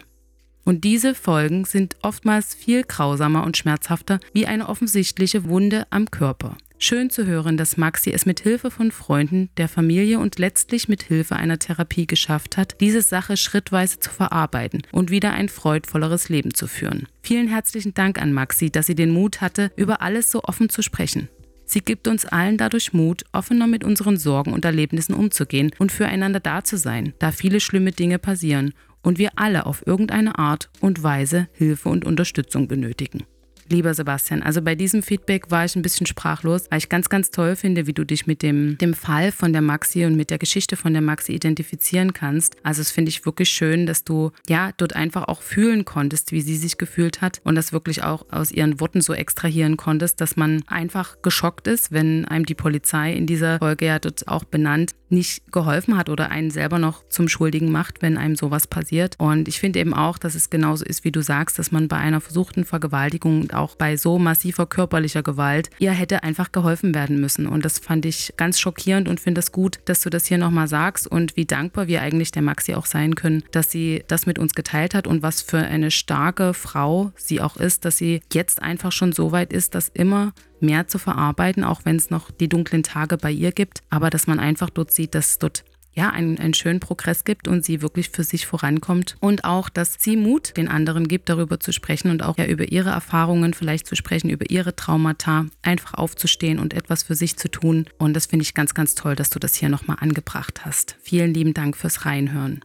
Und 0.64 0.84
diese 0.84 1.16
Folgen 1.16 1.64
sind 1.66 1.96
oftmals 2.02 2.54
viel 2.54 2.84
grausamer 2.84 3.46
und 3.46 3.56
schmerzhafter 3.56 4.19
wie 4.34 4.48
eine 4.48 4.68
offensichtliche 4.68 5.46
Wunde 5.46 5.88
am 5.92 6.12
Körper. 6.12 6.58
Schön 6.80 7.10
zu 7.10 7.25
hören, 7.25 7.58
dass 7.58 7.78
Maxi 7.78 8.12
es 8.12 8.25
mit 8.25 8.42
Hilfe 8.42 8.70
von 8.70 8.92
Freunden, 8.92 9.50
der 9.58 9.68
Familie 9.68 10.20
und 10.20 10.38
letztlich 10.38 10.88
mit 10.88 11.02
Hilfe 11.02 11.36
einer 11.36 11.58
Therapie 11.58 12.06
geschafft 12.06 12.56
hat, 12.56 12.80
diese 12.81 13.02
Sache 13.02 13.36
schrittweise 13.36 14.00
zu 14.00 14.12
verarbeiten 14.12 14.84
und 14.92 15.10
wieder 15.10 15.34
ein 15.34 15.50
freudvolleres 15.50 16.30
Leben 16.30 16.54
zu 16.54 16.68
führen. 16.68 17.08
Vielen 17.24 17.48
herzlichen 17.48 17.96
Dank 17.96 18.22
an 18.22 18.31
Maxi, 18.31 18.70
dass 18.70 18.86
sie 18.86 18.96
den 18.96 19.10
Mut 19.10 19.42
hatte, 19.42 19.72
über 19.75 20.02
alles 20.02 20.30
so 20.30 20.44
offen 20.44 20.70
zu 20.70 20.84
sprechen. 20.84 21.30
Sie 21.69 21.81
gibt 21.81 22.08
uns 22.08 22.25
allen 22.25 22.58
dadurch 22.58 22.94
Mut, 22.94 23.25
offener 23.34 23.68
mit 23.68 23.84
unseren 23.84 24.16
Sorgen 24.16 24.54
und 24.54 24.64
Erlebnissen 24.64 25.14
umzugehen 25.14 25.72
und 25.78 25.92
füreinander 25.92 26.40
da 26.40 26.64
zu 26.64 26.78
sein, 26.78 27.14
da 27.19 27.31
viele 27.31 27.60
schlimme 27.60 27.92
Dinge 27.92 28.19
passieren 28.19 28.74
und 29.04 29.19
wir 29.19 29.31
alle 29.36 29.66
auf 29.66 29.86
irgendeine 29.86 30.40
Art 30.40 30.69
und 30.80 31.04
Weise 31.04 31.50
Hilfe 31.52 31.90
und 31.90 32.06
Unterstützung 32.06 32.69
benötigen. 32.69 33.25
Lieber 33.69 33.94
Sebastian, 33.94 34.44
also 34.44 34.62
bei 34.62 34.75
diesem 34.75 35.04
Feedback 35.04 35.52
war 35.52 35.66
ich 35.66 35.75
ein 35.75 35.81
bisschen 35.81 36.06
sprachlos, 36.06 36.66
weil 36.69 36.78
ich 36.78 36.88
ganz, 36.88 37.10
ganz 37.10 37.31
toll 37.31 37.56
finde, 37.56 37.86
wie 37.86 37.94
du 37.94 38.06
dich 38.06 38.25
mit 38.25 38.42
dem, 38.42 38.78
dem 38.78 38.94
Fall 38.94 39.31
von 39.31 39.52
der 39.52 39.62
Maxi 39.62 40.06
und 40.06 40.16
mit 40.16 40.30
der 40.30 40.38
Geschichte 40.38 40.78
von 40.78 40.94
der 40.94 41.02
Maxi 41.02 41.34
identifizieren 41.34 42.14
kannst. 42.14 42.56
Also 42.64 42.81
es 42.81 42.92
finde 42.92 43.10
ich 43.10 43.25
wirklich 43.25 43.50
schön, 43.50 43.86
dass 43.86 44.06
du 44.06 44.31
ja 44.48 44.72
dort 44.78 44.96
einfach 44.96 45.28
auch 45.28 45.42
fühlen 45.42 45.84
konntest, 45.84 46.31
wie 46.31 46.42
sie 46.42 46.56
sich 46.56 46.78
gefühlt 46.78 47.22
hat 47.22 47.42
und 47.44 47.56
das 47.56 47.74
wirklich 47.74 48.04
auch 48.04 48.25
aus 48.31 48.52
ihren 48.52 48.80
Worten 48.80 49.02
so 49.02 49.14
extrahieren 49.14 49.75
konntest, 49.75 50.22
dass 50.22 50.38
man 50.38 50.63
einfach 50.68 51.22
geschockt 51.22 51.68
ist, 51.68 51.92
wenn 51.92 52.25
einem 52.25 52.46
die 52.46 52.56
Polizei 52.56 53.13
in 53.13 53.28
dieser 53.28 53.60
Folge 53.60 53.86
ja 53.86 54.00
dort 54.00 54.28
auch 54.28 54.46
benannt 54.46 54.94
nicht 55.10 55.51
geholfen 55.51 55.98
hat 55.98 56.10
oder 56.10 56.30
einen 56.32 56.51
selber 56.51 56.80
noch 56.80 57.08
zum 57.08 57.30
Schuldigen 57.30 57.72
macht, 57.72 58.01
wenn 58.01 58.18
einem 58.18 58.36
sowas 58.36 58.68
passiert. 58.68 59.15
Und 59.20 59.48
ich 59.48 59.60
finde 59.60 59.80
eben 59.80 59.94
auch, 59.94 60.18
dass 60.18 60.36
es 60.36 60.50
genauso 60.50 60.86
ist, 60.86 61.03
wie 61.03 61.12
du 61.12 61.22
sagst, 61.22 61.58
dass 61.60 61.72
man 61.72 61.88
bei 61.88 61.98
einer 61.98 62.22
versuchten 62.22 62.65
Vergewaltigung 62.65 63.51
auch 63.60 63.76
bei 63.76 63.98
so 63.98 64.20
massiver 64.20 64.66
körperlicher 64.66 65.24
Gewalt, 65.24 65.70
ihr 65.80 65.92
hätte 65.92 66.24
einfach 66.24 66.52
geholfen 66.52 66.94
werden 66.96 67.20
müssen. 67.20 67.48
Und 67.48 67.66
das 67.66 67.80
fand 67.80 68.06
ich 68.06 68.34
ganz 68.38 68.60
schockierend 68.60 69.08
und 69.08 69.20
finde 69.20 69.40
es 69.40 69.52
gut, 69.52 69.80
dass 69.86 70.02
du 70.02 70.10
das 70.10 70.26
hier 70.26 70.38
nochmal 70.38 70.68
sagst 70.68 71.08
und 71.08 71.36
wie 71.36 71.46
dankbar 71.46 71.88
wir 71.88 72.02
eigentlich 72.02 72.32
der 72.32 72.42
Maxi 72.42 72.74
auch 72.74 72.86
sein 72.86 73.16
können, 73.16 73.44
dass 73.52 73.72
sie 73.72 74.04
das 74.08 74.26
mit 74.26 74.40
uns 74.40 74.54
geteilt 74.54 74.94
hat 74.94 75.08
und 75.08 75.22
was 75.24 75.42
für 75.42 75.58
eine 75.58 75.92
starke 75.92 76.54
Frau 76.54 77.12
sie 77.16 77.42
auch 77.42 77.58
ist, 77.58 77.86
dass 77.86 77.98
sie 77.98 78.22
jetzt 78.34 78.62
einfach 78.62 78.92
schon 78.92 79.12
so 79.12 79.32
weit 79.32 79.54
ist, 79.54 79.76
dass 79.76 79.90
immer 79.90 80.34
mehr 80.60 80.88
zu 80.88 80.98
verarbeiten, 80.98 81.64
auch 81.64 81.82
wenn 81.84 81.98
es 81.98 82.10
noch 82.10 82.32
die 82.32 82.50
dunklen 82.50 82.84
Tage 82.84 83.18
bei 83.18 83.32
ihr 83.32 83.52
gibt, 83.52 83.84
aber 83.90 84.10
dass 84.10 84.28
man 84.28 84.40
einfach 84.40 84.70
dort 84.70 84.92
sieht, 84.92 85.16
dass 85.16 85.40
dort 85.40 85.64
ja, 85.98 86.12
einen, 86.12 86.38
einen 86.38 86.54
schönen 86.54 86.80
Progress 86.80 87.24
gibt 87.24 87.48
und 87.48 87.66
sie 87.66 87.82
wirklich 87.82 88.12
für 88.12 88.24
sich 88.24 88.46
vorankommt. 88.46 89.18
Und 89.20 89.46
auch, 89.46 89.68
dass 89.68 89.96
sie 89.98 90.16
Mut 90.16 90.56
den 90.56 90.68
anderen 90.68 91.08
gibt, 91.08 91.27
darüber 91.27 91.60
zu 91.60 91.74
sprechen 91.74 92.12
und 92.12 92.22
auch 92.22 92.38
ja 92.38 92.46
über 92.46 92.72
ihre 92.72 92.92
Erfahrungen 92.92 93.56
vielleicht 93.56 93.88
zu 93.88 93.96
sprechen, 93.96 94.30
über 94.30 94.48
ihre 94.51 94.75
Traumata, 94.75 95.48
einfach 95.63 95.96
aufzustehen 95.96 96.60
und 96.60 96.75
etwas 96.75 97.01
für 97.01 97.16
sich 97.16 97.36
zu 97.36 97.50
tun. 97.50 97.86
Und 97.98 98.13
das 98.13 98.27
finde 98.27 98.44
ich 98.44 98.54
ganz, 98.54 98.75
ganz 98.75 98.94
toll, 98.94 99.16
dass 99.16 99.32
du 99.32 99.39
das 99.39 99.56
hier 99.56 99.70
nochmal 99.70 99.98
angebracht 100.00 100.66
hast. 100.66 100.96
Vielen 101.01 101.34
lieben 101.34 101.56
Dank 101.56 101.75
fürs 101.75 102.06
Reinhören. 102.06 102.62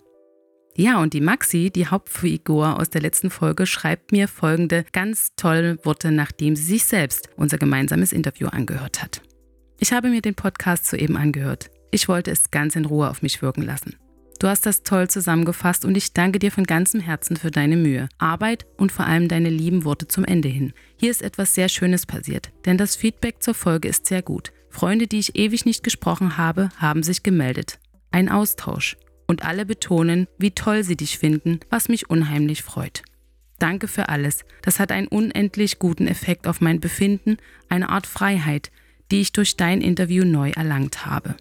Ja, 0.77 1.01
und 1.01 1.15
die 1.15 1.23
Maxi, 1.23 1.71
die 1.71 1.87
Hauptfigur 1.87 2.79
aus 2.79 2.91
der 2.91 3.01
letzten 3.01 3.31
Folge, 3.31 3.67
schreibt 3.67 4.13
mir 4.13 4.29
folgende 4.29 4.85
ganz 4.93 5.35
tolle 5.37 5.79
Worte, 5.85 6.13
nachdem 6.13 6.55
sie 6.55 6.65
sich 6.65 6.85
selbst 6.85 7.31
unser 7.37 7.57
gemeinsames 7.57 8.13
Interview 8.13 8.49
angehört 8.49 9.03
hat. 9.03 9.23
Ich 9.79 9.93
habe 9.93 10.11
mir 10.11 10.21
den 10.21 10.35
Podcast 10.35 10.87
soeben 10.87 11.17
angehört. 11.17 11.71
Ich 11.93 12.09
wollte 12.09 12.31
es 12.31 12.51
ganz 12.51 12.75
in 12.75 12.87
Ruhe 12.87 13.09
auf 13.09 13.23
mich 13.23 13.43
wirken 13.43 13.63
lassen. 13.63 13.97
Du 14.41 14.49
hast 14.49 14.67
das 14.67 14.83
toll 14.83 15.09
zusammengefasst 15.09 15.85
und 15.85 15.97
ich 15.97 16.15
danke 16.15 16.41
dir 16.41 16.51
von 16.51 16.65
ganzem 16.65 16.99
Herzen 17.01 17.37
für 17.37 17.53
deine 17.53 17.77
Mühe, 17.77 18.09
Arbeit 18.19 18.67
und 18.77 18.91
vor 18.91 19.07
allem 19.07 19.29
deine 19.29 19.51
lieben 19.51 19.85
Worte 19.85 20.09
zum 20.09 20.25
Ende 20.25 20.49
hin. 20.49 20.73
Hier 20.97 21.13
ist 21.13 21.23
etwas 21.23 21.55
sehr 21.55 21.69
Schönes 21.69 22.07
passiert, 22.07 22.51
denn 22.65 22.79
das 22.79 22.97
Feedback 22.97 23.41
zur 23.41 23.55
Folge 23.55 23.89
ist 23.89 24.07
sehr 24.07 24.23
gut. 24.23 24.53
Freunde, 24.69 25.07
die 25.07 25.19
ich 25.19 25.37
ewig 25.37 25.65
nicht 25.65 25.85
gesprochen 25.85 26.39
habe, 26.39 26.71
haben 26.79 27.03
sich 27.03 27.23
gemeldet. 27.23 27.79
Ein 28.11 28.31
Austausch. 28.31 28.97
Und 29.29 29.45
alle 29.45 29.65
betonen, 29.65 30.27
wie 30.39 30.51
toll 30.51 30.83
sie 30.83 30.97
dich 30.97 31.19
finden, 31.19 31.61
was 31.71 31.89
mich 31.89 32.11
unheimlich 32.11 32.63
freut. 32.63 33.03
Danke 33.59 33.87
für 33.87 34.09
alles. 34.09 34.45
Das 34.63 34.81
hat 34.81 34.91
einen 34.91 35.07
unendlich 35.07 35.79
guten 35.79 36.09
Effekt 36.09 36.49
auf 36.49 36.61
mein 36.61 36.81
Befinden, 36.81 37.37
eine 37.69 37.91
Art 37.91 38.07
Freiheit, 38.07 38.73
die 39.13 39.21
ich 39.21 39.33
durch 39.33 39.57
dein 39.57 39.81
Interview 39.81 40.25
neu 40.25 40.51
erlangt 40.51 41.07
habe. 41.07 41.37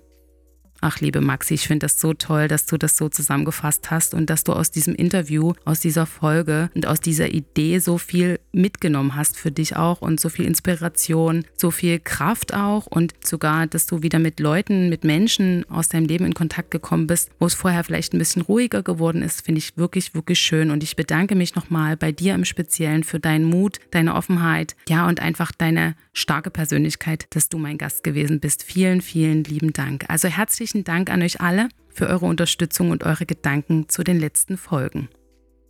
Ach, 0.83 0.99
liebe 0.99 1.21
Maxi, 1.21 1.53
ich 1.53 1.67
finde 1.67 1.85
das 1.85 2.01
so 2.01 2.15
toll, 2.15 2.47
dass 2.47 2.65
du 2.65 2.75
das 2.75 2.97
so 2.97 3.07
zusammengefasst 3.07 3.91
hast 3.91 4.15
und 4.15 4.31
dass 4.31 4.43
du 4.43 4.53
aus 4.53 4.71
diesem 4.71 4.95
Interview, 4.95 5.53
aus 5.63 5.79
dieser 5.79 6.07
Folge 6.07 6.71
und 6.73 6.87
aus 6.87 6.99
dieser 6.99 7.29
Idee 7.29 7.77
so 7.77 7.99
viel 7.99 8.39
mitgenommen 8.51 9.15
hast 9.15 9.37
für 9.37 9.51
dich 9.51 9.75
auch 9.75 10.01
und 10.01 10.19
so 10.19 10.29
viel 10.29 10.45
Inspiration, 10.45 11.45
so 11.55 11.69
viel 11.69 11.99
Kraft 11.99 12.55
auch 12.55 12.87
und 12.87 13.13
sogar, 13.23 13.67
dass 13.67 13.85
du 13.85 14.01
wieder 14.01 14.17
mit 14.17 14.39
Leuten, 14.39 14.89
mit 14.89 15.03
Menschen 15.03 15.69
aus 15.69 15.87
deinem 15.87 16.07
Leben 16.07 16.25
in 16.25 16.33
Kontakt 16.33 16.71
gekommen 16.71 17.05
bist, 17.05 17.29
wo 17.39 17.45
es 17.45 17.53
vorher 17.53 17.83
vielleicht 17.83 18.15
ein 18.15 18.17
bisschen 18.17 18.41
ruhiger 18.41 18.81
geworden 18.81 19.21
ist, 19.21 19.45
finde 19.45 19.59
ich 19.59 19.77
wirklich, 19.77 20.15
wirklich 20.15 20.39
schön. 20.39 20.71
Und 20.71 20.81
ich 20.81 20.95
bedanke 20.95 21.35
mich 21.35 21.53
nochmal 21.53 21.95
bei 21.95 22.11
dir 22.11 22.33
im 22.33 22.43
Speziellen 22.43 23.03
für 23.03 23.19
deinen 23.19 23.45
Mut, 23.45 23.77
deine 23.91 24.15
Offenheit, 24.15 24.75
ja, 24.89 25.07
und 25.07 25.19
einfach 25.19 25.51
deine 25.51 25.95
starke 26.11 26.49
Persönlichkeit, 26.49 27.27
dass 27.29 27.49
du 27.49 27.59
mein 27.59 27.77
Gast 27.77 28.03
gewesen 28.03 28.39
bist. 28.39 28.63
Vielen, 28.63 29.01
vielen 29.01 29.43
lieben 29.43 29.73
Dank. 29.73 30.05
Also 30.07 30.27
herzlich 30.27 30.70
herzlichen 30.71 30.85
Dank 30.85 31.09
an 31.09 31.21
euch 31.21 31.41
alle 31.41 31.67
für 31.89 32.07
eure 32.07 32.25
Unterstützung 32.25 32.91
und 32.91 33.03
eure 33.03 33.25
Gedanken 33.25 33.89
zu 33.89 34.05
den 34.05 34.17
letzten 34.17 34.55
Folgen. 34.55 35.09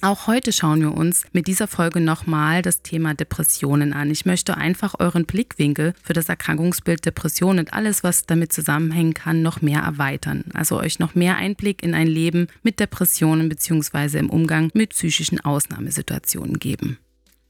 Auch 0.04 0.28
heute 0.28 0.52
schauen 0.52 0.80
wir 0.80 0.94
uns 0.96 1.24
mit 1.32 1.48
dieser 1.48 1.68
Folge 1.68 2.00
nochmal 2.00 2.62
das 2.62 2.84
Thema 2.84 3.16
Depressionen 3.16 3.94
an. 3.94 4.12
Ich 4.12 4.28
möchte 4.28 4.58
einfach 4.58 5.00
euren 5.00 5.26
Blickwinkel 5.26 5.96
für 6.04 6.14
das 6.14 6.30
Erkrankungsbild 6.30 7.04
Depression 7.04 7.58
und 7.58 7.74
alles, 7.74 8.04
was 8.04 8.28
damit 8.28 8.54
zusammenhängen 8.54 9.16
kann, 9.16 9.42
noch 9.42 9.64
mehr 9.64 9.82
erweitern. 9.82 10.44
Also 10.54 10.80
euch 10.80 11.00
noch 11.00 11.16
mehr 11.16 11.36
Einblick 11.36 11.82
in 11.82 11.96
ein 11.96 12.08
Leben 12.08 12.46
mit 12.62 12.80
Depressionen 12.80 13.50
bzw. 13.50 14.20
im 14.20 14.30
Umgang 14.30 14.70
mit 14.76 14.92
psychischen 14.92 15.40
Ausnahmesituationen 15.40 16.60
geben. 16.60 17.00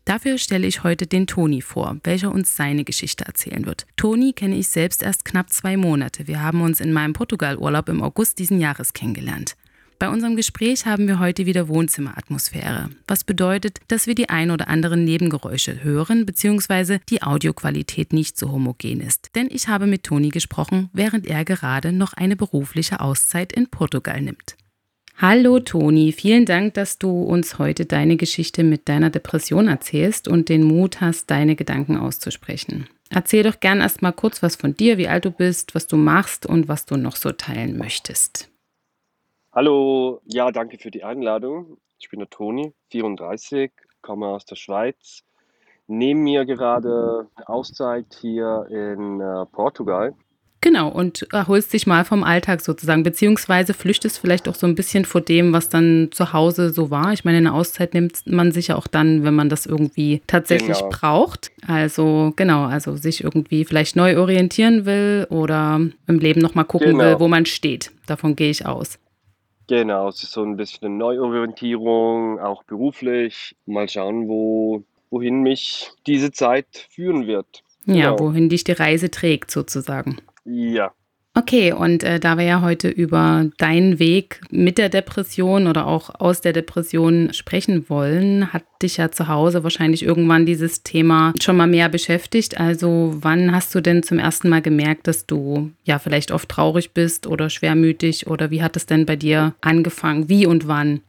Dafür 0.06 0.38
stelle 0.38 0.68
ich 0.68 0.84
heute 0.84 1.06
den 1.06 1.28
Toni 1.28 1.62
vor, 1.62 1.98
welcher 2.04 2.32
uns 2.32 2.56
seine 2.56 2.84
Geschichte 2.84 3.26
erzählen 3.26 3.66
wird. 3.66 3.86
Toni 3.98 4.34
kenne 4.34 4.56
ich 4.56 4.68
selbst 4.68 5.04
erst 5.04 5.26
knapp 5.26 5.52
zwei 5.52 5.78
Monate. 5.78 6.28
Wir 6.28 6.42
haben 6.42 6.62
uns 6.62 6.82
in 6.82 6.92
meinem 6.92 7.14
Portugalurlaub 7.14 7.88
im 7.90 8.02
August 8.02 8.40
diesen 8.40 8.60
Jahres 8.60 8.94
kennengelernt. 8.94 9.56
Bei 10.02 10.10
unserem 10.10 10.36
Gespräch 10.36 10.88
haben 10.88 11.08
wir 11.08 11.20
heute 11.20 11.46
wieder 11.46 11.68
Wohnzimmeratmosphäre, 11.68 12.90
was 13.08 13.24
bedeutet, 13.24 13.78
dass 13.88 14.08
wir 14.08 14.16
die 14.16 14.30
ein 14.30 14.50
oder 14.50 14.68
anderen 14.68 15.06
Nebengeräusche 15.06 15.84
hören 15.84 16.26
bzw. 16.26 16.98
die 17.08 17.22
Audioqualität 17.22 18.12
nicht 18.12 18.36
so 18.36 18.52
homogen 18.52 19.00
ist. 19.00 19.30
Denn 19.36 19.48
ich 19.52 19.68
habe 19.68 19.86
mit 19.86 20.02
Toni 20.02 20.30
gesprochen, 20.30 20.90
während 20.92 21.28
er 21.28 21.46
gerade 21.46 21.92
noch 21.92 22.14
eine 22.14 22.36
berufliche 22.36 23.00
Auszeit 23.00 23.54
in 23.54 23.70
Portugal 23.70 24.20
nimmt. 24.22 24.56
Hallo 25.24 25.60
Toni, 25.60 26.14
vielen 26.14 26.48
Dank, 26.48 26.74
dass 26.74 26.98
du 26.98 27.22
uns 27.22 27.60
heute 27.60 27.86
deine 27.86 28.18
Geschichte 28.18 28.64
mit 28.64 28.90
deiner 28.90 29.12
Depression 29.12 29.68
erzählst 29.68 30.28
und 30.28 30.50
den 30.50 30.64
Mut 30.64 31.00
hast, 31.00 31.30
deine 31.30 31.56
Gedanken 31.56 31.96
auszusprechen. 31.96 32.90
Erzähl 33.12 33.44
doch 33.44 33.60
gern 33.60 33.82
erstmal 33.82 34.14
kurz 34.14 34.42
was 34.42 34.56
von 34.56 34.76
dir, 34.76 34.98
wie 34.98 35.08
alt 35.08 35.26
du 35.26 35.30
bist, 35.30 35.76
was 35.76 35.86
du 35.86 35.96
machst 35.96 36.48
und 36.48 36.68
was 36.68 36.88
du 36.88 36.98
noch 36.98 37.16
so 37.16 37.32
teilen 37.32 37.78
möchtest. 37.78 38.50
Hallo, 39.54 40.22
ja, 40.26 40.52
danke 40.52 40.80
für 40.80 40.90
die 40.90 41.04
Einladung. 41.04 41.78
Ich 42.00 42.10
bin 42.10 42.18
der 42.18 42.30
Toni, 42.32 42.74
34, 42.90 43.72
komme 44.02 44.26
aus 44.26 44.46
der 44.46 44.56
Schweiz. 44.56 45.24
Neben 45.86 46.24
mir 46.24 46.46
gerade 46.46 47.28
Auszeit 47.46 48.08
hier 48.20 48.66
in 48.72 49.22
äh, 49.22 49.46
Portugal. 49.52 50.16
Genau, 50.64 50.90
und 50.90 51.28
erholst 51.34 51.74
dich 51.74 51.88
mal 51.88 52.06
vom 52.06 52.24
Alltag 52.24 52.62
sozusagen, 52.62 53.02
beziehungsweise 53.02 53.74
flüchtest 53.74 54.20
vielleicht 54.20 54.48
auch 54.48 54.54
so 54.54 54.68
ein 54.68 54.76
bisschen 54.76 55.06
vor 55.06 55.22
dem, 55.22 55.54
was 55.54 55.70
dann 55.70 56.10
zu 56.12 56.34
Hause 56.34 56.70
so 56.70 56.92
war. 56.92 57.14
Ich 57.14 57.26
meine, 57.26 57.40
eine 57.40 57.54
Auszeit 57.54 57.96
nimmt 57.96 58.22
man 58.28 58.52
sich 58.52 58.68
ja 58.68 58.76
auch 58.76 58.86
dann, 58.86 59.24
wenn 59.24 59.34
man 59.34 59.50
das 59.50 59.66
irgendwie 59.66 60.22
tatsächlich 60.28 60.78
genau. 60.78 60.90
braucht. 60.90 61.52
Also 61.68 62.32
genau, 62.36 62.66
also 62.66 62.96
sich 62.96 63.24
irgendwie 63.24 63.66
vielleicht 63.66 63.96
neu 63.96 64.20
orientieren 64.20 64.86
will 64.86 65.26
oder 65.32 65.82
im 66.06 66.20
Leben 66.20 66.42
nochmal 66.42 66.66
gucken 66.66 66.92
genau. 66.92 67.04
will, 67.04 67.20
wo 67.20 67.28
man 67.28 67.48
steht. 67.48 67.92
Davon 68.06 68.36
gehe 68.36 68.52
ich 68.52 68.64
aus. 68.68 69.00
Genau, 69.66 70.10
es 70.10 70.22
ist 70.22 70.34
so 70.34 70.44
ein 70.44 70.58
bisschen 70.58 70.90
eine 70.90 70.96
Neuorientierung, 70.96 72.40
auch 72.40 72.64
beruflich. 72.66 73.56
Mal 73.66 73.90
schauen, 73.90 74.28
wo, 74.28 74.84
wohin 75.10 75.42
mich 75.42 75.90
diese 76.06 76.32
Zeit 76.32 76.88
führen 76.92 77.26
wird. 77.26 77.64
Ja, 77.88 78.12
genau. 78.12 78.20
wohin 78.20 78.50
dich 78.50 78.64
die 78.64 78.74
Reise 78.74 79.10
trägt 79.10 79.50
sozusagen. 79.50 80.18
Ja. 80.46 80.94
Okay, 81.34 81.72
und 81.72 82.04
äh, 82.04 82.20
da 82.20 82.38
wir 82.38 82.44
ja 82.44 82.62
heute 82.62 82.90
über 82.90 83.50
deinen 83.58 84.00
Weg 84.00 84.42
mit 84.52 84.78
der 84.78 84.90
Depression 84.90 85.68
oder 85.68 85.88
auch 85.88 86.10
aus 86.20 86.42
der 86.42 86.52
Depression 86.52 87.32
sprechen 87.32 87.90
wollen, 87.90 88.52
hat 88.52 88.66
dich 88.84 88.98
ja 88.98 89.12
zu 89.12 89.30
Hause 89.30 89.64
wahrscheinlich 89.64 90.04
irgendwann 90.04 90.46
dieses 90.46 90.84
Thema 90.84 91.34
schon 91.42 91.56
mal 91.56 91.68
mehr 91.68 91.88
beschäftigt. 91.88 92.60
Also 92.60 93.14
wann 93.16 93.56
hast 93.56 93.74
du 93.74 93.80
denn 93.80 94.04
zum 94.04 94.20
ersten 94.20 94.50
Mal 94.50 94.62
gemerkt, 94.62 95.08
dass 95.08 95.26
du 95.26 95.72
ja 95.86 96.00
vielleicht 96.00 96.32
oft 96.32 96.50
traurig 96.50 96.92
bist 96.92 97.28
oder 97.28 97.50
schwermütig 97.50 98.28
oder 98.28 98.52
wie 98.52 98.62
hat 98.62 98.76
es 98.76 98.86
denn 98.86 99.06
bei 99.06 99.16
dir 99.16 99.56
angefangen? 99.62 100.28
Wie 100.28 100.46
und 100.46 100.68
wann? 100.68 101.00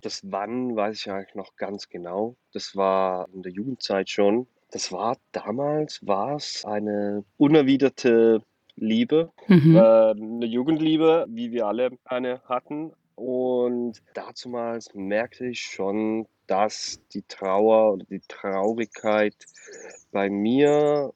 Das 0.00 0.20
Wann 0.30 0.76
weiß 0.76 0.96
ich 0.96 1.10
eigentlich 1.10 1.34
noch 1.34 1.56
ganz 1.56 1.88
genau. 1.88 2.36
Das 2.52 2.76
war 2.76 3.26
in 3.34 3.42
der 3.42 3.50
Jugendzeit 3.50 4.10
schon. 4.10 4.46
Das 4.74 4.90
war 4.90 5.16
damals 5.30 6.04
war 6.04 6.34
es 6.34 6.64
eine 6.64 7.24
unerwiderte 7.36 8.42
Liebe, 8.74 9.30
Mhm. 9.46 9.76
äh, 9.76 10.14
'ne 10.14 10.46
Jugendliebe, 10.46 11.26
wie 11.28 11.52
wir 11.52 11.68
alle 11.68 11.90
eine 12.04 12.42
hatten. 12.46 12.92
Und 13.14 14.02
dazumals 14.14 14.92
merkte 14.92 15.46
ich 15.46 15.60
schon, 15.60 16.26
dass 16.48 16.98
die 17.12 17.22
Trauer 17.22 17.92
oder 17.92 18.04
die 18.06 18.20
Traurigkeit 18.26 19.36
bei 20.10 20.28
mir 20.28 21.12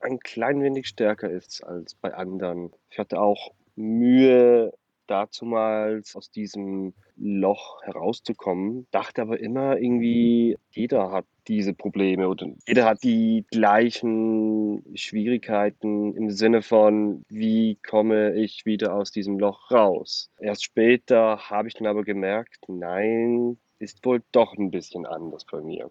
ein 0.00 0.18
klein 0.18 0.62
wenig 0.62 0.86
stärker 0.86 1.30
ist 1.30 1.64
als 1.64 1.94
bei 1.94 2.12
anderen. 2.12 2.70
Ich 2.90 2.98
hatte 2.98 3.18
auch 3.18 3.54
Mühe 3.76 4.74
dazumals 5.06 6.14
aus 6.16 6.30
diesem 6.30 6.92
Loch 7.16 7.82
herauszukommen, 7.84 8.86
dachte 8.90 9.22
aber 9.22 9.40
immer 9.40 9.78
irgendwie, 9.78 10.58
jeder 10.70 11.10
hat 11.10 11.24
diese 11.48 11.72
Probleme 11.72 12.28
oder 12.28 12.48
jeder 12.66 12.84
hat 12.84 13.02
die 13.02 13.44
gleichen 13.50 14.82
Schwierigkeiten 14.94 16.14
im 16.14 16.30
Sinne 16.30 16.62
von, 16.62 17.24
wie 17.28 17.78
komme 17.86 18.34
ich 18.34 18.64
wieder 18.66 18.94
aus 18.94 19.10
diesem 19.10 19.38
Loch 19.38 19.70
raus. 19.70 20.30
Erst 20.38 20.64
später 20.64 21.38
habe 21.50 21.68
ich 21.68 21.74
dann 21.74 21.86
aber 21.86 22.04
gemerkt, 22.04 22.58
nein, 22.68 23.56
ist 23.78 24.04
wohl 24.04 24.22
doch 24.32 24.56
ein 24.56 24.70
bisschen 24.70 25.06
anders 25.06 25.44
bei 25.50 25.60
mir. 25.60 25.90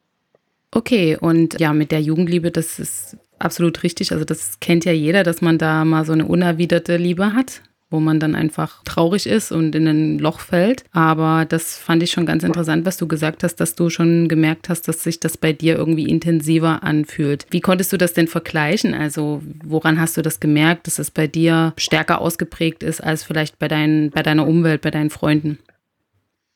Okay, 0.72 1.18
und 1.20 1.60
ja, 1.60 1.72
mit 1.74 1.92
der 1.92 2.02
Jugendliebe, 2.02 2.50
das 2.50 2.80
ist 2.80 3.18
absolut 3.38 3.84
richtig. 3.84 4.12
Also 4.12 4.26
das 4.26 4.60
kennt 4.60 4.86
ja 4.86 4.92
jeder, 4.92 5.24
dass 5.24 5.42
man 5.42 5.60
da 5.60 5.86
mal 5.86 6.04
so 6.06 6.14
eine 6.14 6.26
unerwiderte 6.26 6.98
Liebe 6.98 7.34
hat 7.34 7.62
wo 7.94 8.00
man 8.00 8.20
dann 8.20 8.34
einfach 8.34 8.84
traurig 8.84 9.28
ist 9.28 9.52
und 9.52 9.76
in 9.76 9.88
ein 9.88 10.18
Loch 10.18 10.40
fällt. 10.40 10.84
Aber 10.92 11.46
das 11.48 11.78
fand 11.78 12.02
ich 12.02 12.10
schon 12.10 12.26
ganz 12.26 12.44
interessant, 12.44 12.88
was 12.88 12.98
du 12.98 13.08
gesagt 13.08 13.44
hast, 13.44 13.58
dass 13.58 13.76
du 13.76 13.92
schon 13.92 14.28
gemerkt 14.28 14.68
hast, 14.68 14.88
dass 14.88 15.04
sich 15.04 15.20
das 15.20 15.38
bei 15.38 15.54
dir 15.54 15.78
irgendwie 15.78 16.10
intensiver 16.10 16.82
anfühlt. 16.82 17.46
Wie 17.52 17.62
konntest 17.62 17.94
du 17.94 17.98
das 17.98 18.14
denn 18.14 18.28
vergleichen? 18.28 18.96
Also 18.96 19.44
woran 19.64 20.02
hast 20.02 20.18
du 20.18 20.24
das 20.24 20.40
gemerkt, 20.40 20.88
dass 20.88 20.98
es 20.98 21.12
bei 21.12 21.28
dir 21.28 21.74
stärker 21.78 22.20
ausgeprägt 22.20 22.82
ist 22.82 23.00
als 23.00 23.24
vielleicht 23.24 23.60
bei, 23.60 23.68
dein, 23.68 24.10
bei 24.10 24.24
deiner 24.24 24.48
Umwelt, 24.48 24.82
bei 24.82 24.90
deinen 24.90 25.12
Freunden? 25.12 25.60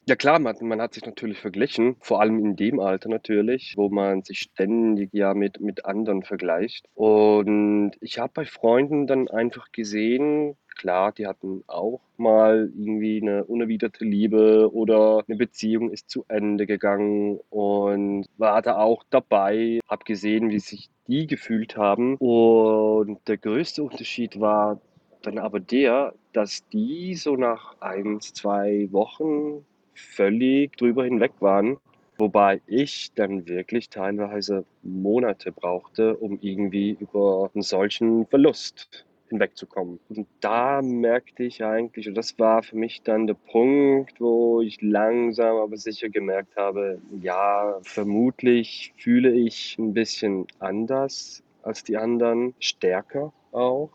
Ja 0.07 0.15
klar, 0.15 0.39
man, 0.39 0.55
man 0.61 0.81
hat 0.81 0.93
sich 0.93 1.05
natürlich 1.05 1.37
verglichen, 1.37 1.97
vor 1.99 2.21
allem 2.21 2.39
in 2.39 2.55
dem 2.55 2.79
Alter 2.79 3.09
natürlich, 3.09 3.73
wo 3.75 3.89
man 3.89 4.23
sich 4.23 4.39
ständig 4.39 5.09
ja 5.13 5.33
mit, 5.33 5.59
mit 5.59 5.83
anderen 5.85 6.23
vergleicht. 6.23 6.85
Und 6.95 7.91
ich 7.99 8.17
habe 8.17 8.31
bei 8.33 8.45
Freunden 8.45 9.05
dann 9.05 9.27
einfach 9.27 9.69
gesehen, 9.73 10.55
klar, 10.77 11.11
die 11.11 11.27
hatten 11.27 11.63
auch 11.67 12.01
mal 12.17 12.71
irgendwie 12.77 13.21
eine 13.21 13.43
unerwiderte 13.43 14.05
Liebe 14.05 14.71
oder 14.73 15.23
eine 15.27 15.37
Beziehung 15.37 15.91
ist 15.91 16.09
zu 16.09 16.25
Ende 16.27 16.65
gegangen 16.65 17.39
und 17.49 18.25
war 18.37 18.61
da 18.61 18.77
auch 18.77 19.03
dabei, 19.09 19.79
habe 19.87 20.05
gesehen, 20.05 20.49
wie 20.49 20.59
sich 20.59 20.89
die 21.07 21.27
gefühlt 21.27 21.77
haben. 21.77 22.15
Und 22.17 23.19
der 23.27 23.37
größte 23.37 23.83
Unterschied 23.83 24.39
war 24.39 24.79
dann 25.21 25.37
aber 25.37 25.59
der, 25.59 26.13
dass 26.33 26.67
die 26.69 27.15
so 27.15 27.35
nach 27.35 27.75
ein, 27.81 28.19
zwei 28.21 28.87
Wochen 28.91 29.65
völlig 29.93 30.77
drüber 30.77 31.03
hinweg 31.03 31.33
waren. 31.39 31.77
Wobei 32.19 32.61
ich 32.65 33.11
dann 33.13 33.47
wirklich 33.47 33.89
teilweise 33.89 34.65
Monate 34.81 35.51
brauchte, 35.51 36.17
um 36.17 36.39
irgendwie 36.41 36.97
über 36.99 37.51
einen 37.53 37.61
solchen 37.61 38.25
Verlust 38.25 39.06
hinwegzukommen. 39.29 39.99
Und 40.09 40.27
da 40.39 40.81
merkte 40.81 41.43
ich 41.43 41.63
eigentlich, 41.63 42.07
und 42.07 42.15
das 42.15 42.37
war 42.39 42.63
für 42.63 42.77
mich 42.77 43.03
dann 43.03 43.27
der 43.27 43.35
Punkt, 43.35 44.19
wo 44.19 44.61
ich 44.61 44.81
langsam 44.81 45.57
aber 45.57 45.77
sicher 45.77 46.09
gemerkt 46.09 46.55
habe, 46.55 47.01
ja, 47.21 47.79
vermutlich 47.81 48.93
fühle 48.97 49.31
ich 49.31 49.77
ein 49.77 49.93
bisschen 49.93 50.45
anders 50.59 51.43
als 51.63 51.83
die 51.83 51.97
anderen, 51.97 52.53
stärker 52.59 53.33
auch. 53.51 53.91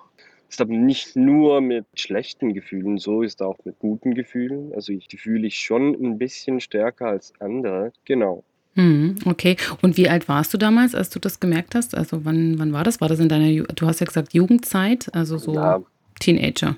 Ist 0.49 0.61
aber 0.61 0.75
nicht 0.75 1.17
nur 1.17 1.63
mit 1.63 1.87
schlechten 1.95 2.53
Gefühlen 2.53 2.99
so, 2.99 3.23
ist 3.23 3.41
auch 3.41 3.57
mit 3.65 3.79
guten 3.79 4.13
Gefühlen. 4.13 4.75
Also 4.75 4.93
ich, 4.93 5.09
fühle 5.19 5.47
ich 5.47 5.57
schon 5.57 5.95
ein 5.95 6.19
bisschen 6.19 6.61
stärker 6.61 7.07
als 7.07 7.33
andere. 7.41 7.93
Genau. 8.05 8.45
Mhm, 8.75 9.17
okay. 9.27 9.57
Und 9.83 9.97
wie 9.97 10.09
alt 10.09 10.29
warst 10.29 10.55
du 10.55 10.59
damals, 10.59 10.95
als 10.95 11.11
du 11.11 11.19
das 11.19 11.41
gemerkt 11.41 11.75
hast? 11.75 11.95
Also 11.95 12.25
wann, 12.25 12.59
wann 12.59 12.73
war 12.73 12.85
das? 12.85 13.01
War 13.01 13.09
das 13.09 13.21
in 13.21 13.29
deiner, 13.29 13.49
Ju 13.49 13.65
du 13.75 13.87
hast 13.87 14.01
ja 14.01 14.07
gesagt 14.07 14.33
Jugendzeit, 14.33 15.15
also 15.15 15.39
so 15.39 15.55
ja, 15.55 15.83
Teenager. 16.21 16.77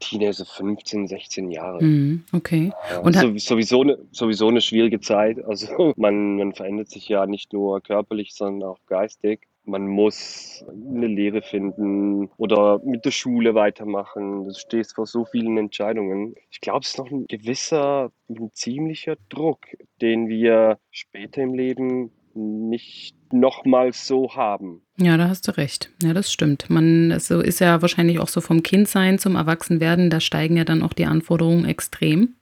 Teenager, 0.00 0.44
15, 0.44 1.06
16 1.06 1.50
Jahre. 1.50 1.82
Mhm, 1.82 2.24
okay. 2.32 2.72
Ja, 2.90 2.98
und 3.00 3.14
so, 3.14 3.38
sowieso, 3.38 3.82
eine, 3.82 3.98
sowieso 4.10 4.48
eine 4.48 4.60
schwierige 4.60 5.00
Zeit. 5.00 5.42
Also 5.44 5.94
man, 5.96 6.36
man 6.36 6.52
verändert 6.54 6.90
sich 6.90 7.08
ja 7.08 7.26
nicht 7.26 7.52
nur 7.52 7.80
körperlich, 7.80 8.34
sondern 8.34 8.68
auch 8.68 8.78
geistig 8.86 9.46
man 9.64 9.86
muss 9.86 10.64
eine 10.70 11.06
Lehre 11.06 11.42
finden 11.42 12.28
oder 12.36 12.80
mit 12.84 13.04
der 13.04 13.10
Schule 13.10 13.54
weitermachen. 13.54 14.44
Du 14.44 14.54
stehst 14.54 14.94
vor 14.94 15.06
so 15.06 15.24
vielen 15.24 15.56
Entscheidungen. 15.56 16.34
Ich 16.50 16.60
glaube, 16.60 16.80
es 16.80 16.90
ist 16.90 16.98
noch 16.98 17.10
ein 17.10 17.26
gewisser, 17.26 18.10
ein 18.28 18.50
ziemlicher 18.52 19.16
Druck, 19.28 19.66
den 20.00 20.28
wir 20.28 20.78
später 20.90 21.42
im 21.42 21.54
Leben 21.54 22.10
nicht 22.34 23.14
nochmals 23.32 24.06
so 24.06 24.34
haben. 24.34 24.82
Ja, 24.98 25.16
da 25.16 25.28
hast 25.28 25.46
du 25.48 25.56
recht. 25.56 25.90
Ja, 26.02 26.12
das 26.12 26.32
stimmt. 26.32 26.70
Man 26.70 27.18
so 27.18 27.40
ist 27.40 27.60
ja 27.60 27.82
wahrscheinlich 27.82 28.18
auch 28.18 28.28
so 28.28 28.40
vom 28.40 28.62
Kindsein 28.62 29.18
zum 29.18 29.36
Erwachsenwerden, 29.36 30.10
da 30.10 30.20
steigen 30.20 30.56
ja 30.56 30.64
dann 30.64 30.82
auch 30.82 30.92
die 30.92 31.06
Anforderungen 31.06 31.64
extrem. 31.64 32.34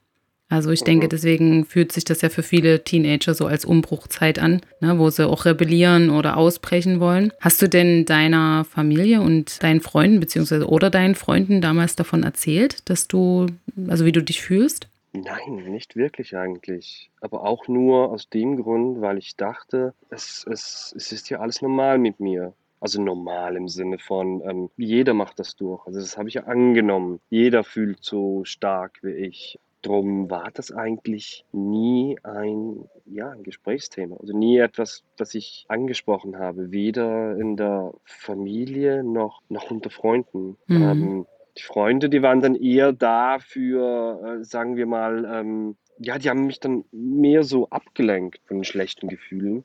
Also 0.51 0.71
ich 0.71 0.83
denke, 0.83 1.07
mhm. 1.07 1.11
deswegen 1.11 1.65
fühlt 1.65 1.93
sich 1.93 2.05
das 2.05 2.23
ja 2.23 2.29
für 2.29 2.43
viele 2.43 2.83
Teenager 2.83 3.35
so 3.35 3.47
als 3.47 3.65
Umbruchzeit 3.65 4.41
an, 4.41 4.61
ne, 4.81 4.99
wo 4.99 5.09
sie 5.09 5.27
auch 5.27 5.45
rebellieren 5.45 6.11
oder 6.11 6.37
ausbrechen 6.37 6.99
wollen. 6.99 7.33
Hast 7.41 7.63
du 7.63 7.69
denn 7.69 8.05
deiner 8.05 8.65
Familie 8.65 9.23
und 9.23 9.63
deinen 9.63 9.81
Freunden 9.81 10.19
beziehungsweise 10.19 10.69
oder 10.69 10.91
deinen 10.91 11.15
Freunden 11.15 11.61
damals 11.61 11.95
davon 11.95 12.25
erzählt, 12.25 12.91
dass 12.91 13.07
du, 13.07 13.47
also 13.89 14.05
wie 14.05 14.13
du 14.13 14.23
dich 14.23 14.43
fühlst? 14.43 14.89
Nein, 15.13 15.65
nicht 15.71 15.95
wirklich 15.95 16.37
eigentlich. 16.37 17.11
Aber 17.21 17.45
auch 17.45 17.69
nur 17.69 18.11
aus 18.11 18.29
dem 18.29 18.61
Grund, 18.61 19.01
weil 19.01 19.19
ich 19.19 19.37
dachte, 19.37 19.95
es, 20.09 20.45
es, 20.51 20.93
es 20.97 21.13
ist 21.13 21.31
ja 21.31 21.39
alles 21.39 21.63
normal 21.63 21.99
mit 21.99 22.19
mir. 22.19 22.55
Also 22.81 23.03
normal 23.03 23.57
im 23.57 23.69
Sinne 23.69 23.99
von, 23.99 24.41
ähm, 24.49 24.71
jeder 24.77 25.13
macht 25.15 25.39
das 25.39 25.55
durch. 25.55 25.87
Also 25.87 26.01
das 26.01 26.17
habe 26.17 26.29
ich 26.29 26.35
ja 26.35 26.45
angenommen. 26.45 27.21
Jeder 27.29 27.63
fühlt 27.63 28.03
so 28.03 28.45
stark 28.45 28.99
wie 29.03 29.13
ich. 29.13 29.59
Drum 29.83 30.31
war 30.31 30.51
das 30.53 30.73
eigentlich 30.73 31.45
nie 31.53 32.19
ein, 32.23 32.85
ja, 33.07 33.31
ein 33.31 33.43
Gesprächsthema. 33.43 34.17
Also 34.17 34.37
nie 34.37 34.59
etwas, 34.59 35.05
das 35.17 35.35
ich 35.35 35.65
angesprochen 35.69 36.39
habe, 36.39 36.71
weder 36.71 37.37
in 37.37 37.57
der 37.57 37.93
Familie 38.05 39.03
noch, 39.03 39.41
noch 39.49 39.71
unter 39.71 39.91
Freunden. 39.91 40.57
Mhm. 40.67 40.83
Ähm, 40.83 41.27
die 41.57 41.63
Freunde, 41.63 42.11
die 42.11 42.23
waren 42.23 42.41
dann 42.41 42.55
eher 42.55 42.93
da 42.93 43.39
für, 43.39 44.41
äh, 44.41 44.45
sagen 44.45 44.77
wir 44.77 44.87
mal, 44.87 45.25
ähm, 45.25 45.77
ja, 45.99 46.19
die 46.19 46.29
haben 46.29 46.47
mich 46.47 46.61
dann 46.61 46.85
mehr 46.93 47.43
so 47.43 47.69
abgelenkt 47.71 48.41
von 48.47 48.59
den 48.59 48.65
schlechten 48.65 49.09
Gefühlen. 49.09 49.65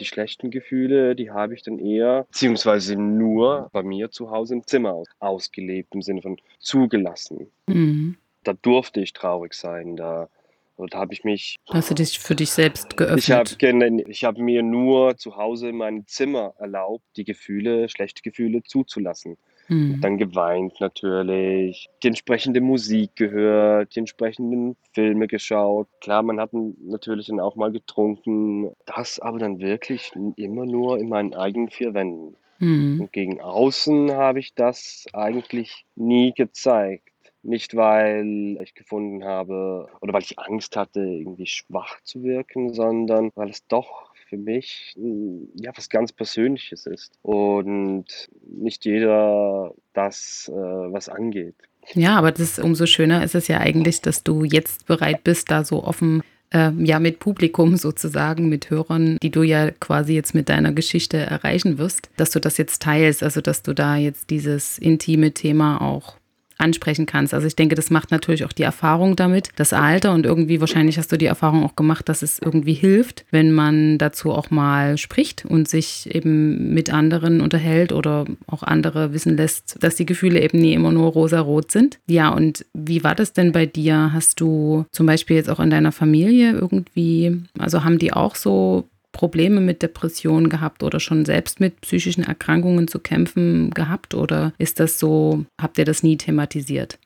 Die 0.00 0.04
schlechten 0.04 0.50
Gefühle, 0.50 1.14
die 1.14 1.30
habe 1.30 1.54
ich 1.54 1.62
dann 1.62 1.78
eher, 1.78 2.24
beziehungsweise 2.24 2.96
nur 2.96 3.68
bei 3.72 3.84
mir 3.84 4.10
zu 4.10 4.30
Hause 4.30 4.54
im 4.54 4.66
Zimmer 4.66 4.92
aus, 4.92 5.08
ausgelebt, 5.20 5.94
im 5.94 6.02
Sinne 6.02 6.22
von 6.22 6.36
zugelassen. 6.58 7.50
Mhm 7.66 8.16
da 8.44 8.52
durfte 8.52 9.00
ich 9.00 9.12
traurig 9.12 9.54
sein. 9.54 9.96
Da, 9.96 10.28
da 10.76 10.98
habe 10.98 11.12
ich 11.12 11.24
mich. 11.24 11.56
Hast 11.70 11.90
du 11.90 11.94
dich 11.94 12.18
für 12.18 12.34
dich 12.34 12.50
selbst 12.50 12.96
geöffnet? 12.96 13.18
Ich 13.20 13.30
habe 13.30 14.02
ich 14.08 14.24
hab 14.24 14.38
mir 14.38 14.62
nur 14.62 15.16
zu 15.16 15.36
Hause 15.36 15.68
in 15.68 15.76
meinem 15.76 16.06
Zimmer 16.06 16.54
erlaubt, 16.58 17.04
die 17.16 17.24
Gefühle, 17.24 17.88
schlechte 17.88 18.22
Gefühle 18.22 18.62
zuzulassen. 18.62 19.36
Mhm. 19.68 20.00
Dann 20.00 20.18
geweint 20.18 20.80
natürlich, 20.80 21.88
die 22.02 22.08
entsprechende 22.08 22.60
Musik 22.60 23.16
gehört, 23.16 23.94
die 23.94 24.00
entsprechenden 24.00 24.76
Filme 24.92 25.26
geschaut. 25.26 25.88
Klar, 26.00 26.22
man 26.22 26.38
hat 26.38 26.50
natürlich 26.52 27.28
dann 27.28 27.40
auch 27.40 27.56
mal 27.56 27.72
getrunken. 27.72 28.70
Das 28.86 29.18
aber 29.18 29.38
dann 29.38 29.60
wirklich 29.60 30.12
immer 30.36 30.66
nur 30.66 30.98
in 30.98 31.08
meinen 31.08 31.34
eigenen 31.34 31.70
vier 31.70 31.94
Wänden. 31.94 32.36
Mhm. 32.58 33.00
Und 33.00 33.12
gegen 33.12 33.40
außen 33.40 34.12
habe 34.12 34.38
ich 34.38 34.54
das 34.54 35.06
eigentlich 35.12 35.84
nie 35.96 36.32
gezeigt. 36.32 37.08
Nicht, 37.44 37.76
weil 37.76 38.58
ich 38.62 38.74
gefunden 38.74 39.24
habe 39.24 39.88
oder 40.00 40.14
weil 40.14 40.22
ich 40.22 40.38
Angst 40.38 40.76
hatte, 40.76 41.00
irgendwie 41.00 41.46
schwach 41.46 42.00
zu 42.02 42.22
wirken, 42.22 42.72
sondern 42.72 43.30
weil 43.34 43.50
es 43.50 43.66
doch 43.66 44.14
für 44.28 44.38
mich 44.38 44.94
hm, 44.96 45.48
ja 45.54 45.70
was 45.76 45.90
ganz 45.90 46.12
Persönliches 46.12 46.86
ist 46.86 47.18
und 47.22 48.06
nicht 48.46 48.84
jeder 48.84 49.74
das 49.92 50.50
äh, 50.52 50.52
was 50.56 51.08
angeht. 51.08 51.56
Ja, 51.92 52.16
aber 52.16 52.32
das 52.32 52.58
umso 52.58 52.86
schöner 52.86 53.22
ist 53.22 53.34
es 53.34 53.48
ja 53.48 53.58
eigentlich, 53.58 54.00
dass 54.00 54.24
du 54.24 54.44
jetzt 54.44 54.86
bereit 54.86 55.22
bist, 55.22 55.50
da 55.50 55.64
so 55.64 55.84
offen 55.84 56.22
äh, 56.50 56.70
ja 56.78 56.98
mit 56.98 57.18
Publikum 57.18 57.76
sozusagen, 57.76 58.48
mit 58.48 58.70
Hörern, 58.70 59.18
die 59.22 59.30
du 59.30 59.42
ja 59.42 59.70
quasi 59.70 60.14
jetzt 60.14 60.34
mit 60.34 60.48
deiner 60.48 60.72
Geschichte 60.72 61.18
erreichen 61.18 61.78
wirst, 61.78 62.08
dass 62.16 62.30
du 62.30 62.40
das 62.40 62.56
jetzt 62.56 62.80
teilst, 62.80 63.22
also 63.22 63.40
dass 63.40 63.62
du 63.62 63.74
da 63.74 63.96
jetzt 63.96 64.30
dieses 64.30 64.78
intime 64.78 65.32
Thema 65.32 65.82
auch 65.82 66.16
ansprechen 66.58 67.06
kannst. 67.06 67.34
Also 67.34 67.46
ich 67.46 67.56
denke, 67.56 67.74
das 67.74 67.90
macht 67.90 68.10
natürlich 68.10 68.44
auch 68.44 68.52
die 68.52 68.62
Erfahrung 68.62 69.16
damit, 69.16 69.50
das 69.56 69.72
Alter 69.72 70.12
und 70.12 70.26
irgendwie 70.26 70.60
wahrscheinlich 70.60 70.98
hast 70.98 71.12
du 71.12 71.18
die 71.18 71.26
Erfahrung 71.26 71.64
auch 71.64 71.76
gemacht, 71.76 72.08
dass 72.08 72.22
es 72.22 72.38
irgendwie 72.38 72.74
hilft, 72.74 73.24
wenn 73.30 73.52
man 73.52 73.98
dazu 73.98 74.32
auch 74.32 74.50
mal 74.50 74.98
spricht 74.98 75.44
und 75.44 75.68
sich 75.68 76.14
eben 76.14 76.72
mit 76.74 76.92
anderen 76.92 77.40
unterhält 77.40 77.92
oder 77.92 78.24
auch 78.46 78.62
andere 78.62 79.12
wissen 79.12 79.36
lässt, 79.36 79.82
dass 79.82 79.96
die 79.96 80.06
Gefühle 80.06 80.40
eben 80.40 80.58
nie 80.58 80.74
immer 80.74 80.92
nur 80.92 81.10
rosa-rot 81.12 81.70
sind. 81.70 81.98
Ja, 82.08 82.28
und 82.28 82.64
wie 82.72 83.04
war 83.04 83.14
das 83.14 83.32
denn 83.32 83.52
bei 83.52 83.66
dir? 83.66 84.12
Hast 84.12 84.40
du 84.40 84.86
zum 84.90 85.06
Beispiel 85.06 85.36
jetzt 85.36 85.50
auch 85.50 85.60
in 85.60 85.70
deiner 85.70 85.92
Familie 85.92 86.52
irgendwie, 86.52 87.42
also 87.58 87.84
haben 87.84 87.98
die 87.98 88.12
auch 88.12 88.36
so 88.36 88.88
Probleme 89.14 89.60
mit 89.60 89.80
Depressionen 89.80 90.50
gehabt 90.50 90.82
oder 90.82 91.00
schon 91.00 91.24
selbst 91.24 91.60
mit 91.60 91.80
psychischen 91.80 92.24
Erkrankungen 92.24 92.88
zu 92.88 92.98
kämpfen 92.98 93.70
gehabt 93.70 94.12
oder 94.12 94.52
ist 94.58 94.80
das 94.80 94.98
so, 94.98 95.46
habt 95.58 95.78
ihr 95.78 95.86
das 95.86 96.02
nie 96.02 96.18
thematisiert? 96.18 96.98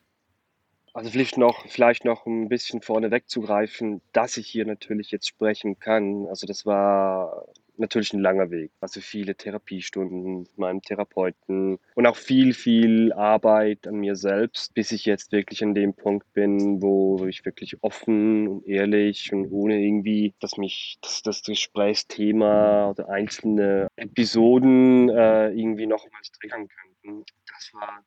Also 0.93 1.11
vielleicht 1.11 1.37
noch, 1.37 1.67
vielleicht 1.67 2.03
noch 2.05 2.25
ein 2.25 2.49
bisschen 2.49 2.81
vorne 2.81 3.11
wegzugreifen, 3.11 4.01
dass 4.11 4.37
ich 4.37 4.47
hier 4.47 4.65
natürlich 4.65 5.11
jetzt 5.11 5.27
sprechen 5.27 5.79
kann. 5.79 6.25
Also 6.27 6.47
das 6.47 6.65
war 6.65 7.45
natürlich 7.79 8.13
ein 8.13 8.19
langer 8.19 8.51
Weg. 8.51 8.71
Also 8.81 9.01
viele 9.01 9.35
Therapiestunden 9.35 10.39
mit 10.41 10.57
meinem 10.57 10.81
Therapeuten 10.81 11.79
und 11.95 12.05
auch 12.05 12.15
viel, 12.15 12.53
viel 12.53 13.13
Arbeit 13.13 13.87
an 13.87 13.95
mir 13.95 14.15
selbst, 14.15 14.73
bis 14.73 14.91
ich 14.91 15.05
jetzt 15.05 15.31
wirklich 15.31 15.63
an 15.63 15.73
dem 15.73 15.93
Punkt 15.93 16.31
bin, 16.33 16.81
wo 16.81 17.25
ich 17.25 17.45
wirklich 17.45 17.77
offen 17.81 18.47
und 18.47 18.67
ehrlich 18.67 19.31
und 19.33 19.51
ohne 19.51 19.79
irgendwie, 19.79 20.33
dass 20.39 20.57
mich 20.57 20.97
das, 21.01 21.21
das 21.21 21.43
Gesprächsthema 21.43 22.89
oder 22.89 23.09
einzelne 23.09 23.87
Episoden 23.95 25.09
äh, 25.09 25.49
irgendwie 25.49 25.87
nochmals 25.87 26.31
triggern 26.31 26.67
könnten. 26.67 27.25
Das 27.47 27.71
war 27.73 28.03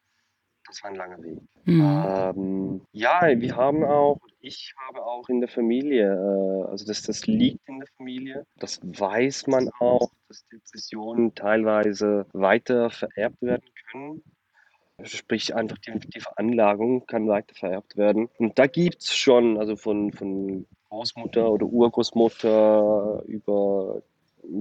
das 0.72 0.82
war 0.82 0.90
ein 0.90 0.96
langer 0.96 1.22
Weg. 1.22 1.38
Mhm. 1.64 2.04
Ähm, 2.06 2.80
ja, 2.92 3.20
wir 3.38 3.56
haben 3.56 3.84
auch, 3.84 4.18
ich 4.40 4.74
habe 4.88 5.04
auch 5.04 5.28
in 5.28 5.40
der 5.40 5.48
Familie, 5.48 6.12
äh, 6.14 6.70
also 6.70 6.86
das, 6.86 7.02
das 7.02 7.26
liegt 7.26 7.68
in 7.68 7.78
der 7.78 7.88
Familie, 7.98 8.46
das 8.56 8.80
weiß 8.82 9.48
man 9.48 9.68
auch, 9.80 10.10
dass 10.28 10.46
Depressionen 10.48 11.34
teilweise 11.34 12.26
weiter 12.32 12.90
vererbt 12.90 13.42
werden 13.42 13.68
können. 13.90 14.22
Sprich, 15.04 15.54
einfach 15.54 15.78
die, 15.78 15.98
die 15.98 16.20
Veranlagung 16.20 17.06
kann 17.06 17.28
weiter 17.28 17.54
vererbt 17.54 17.96
werden. 17.96 18.28
Und 18.38 18.58
da 18.58 18.66
gibt 18.66 19.02
es 19.02 19.14
schon, 19.14 19.58
also 19.58 19.76
von, 19.76 20.12
von 20.12 20.66
Großmutter 20.88 21.50
oder 21.50 21.66
Urgroßmutter 21.66 23.24
über 23.26 24.02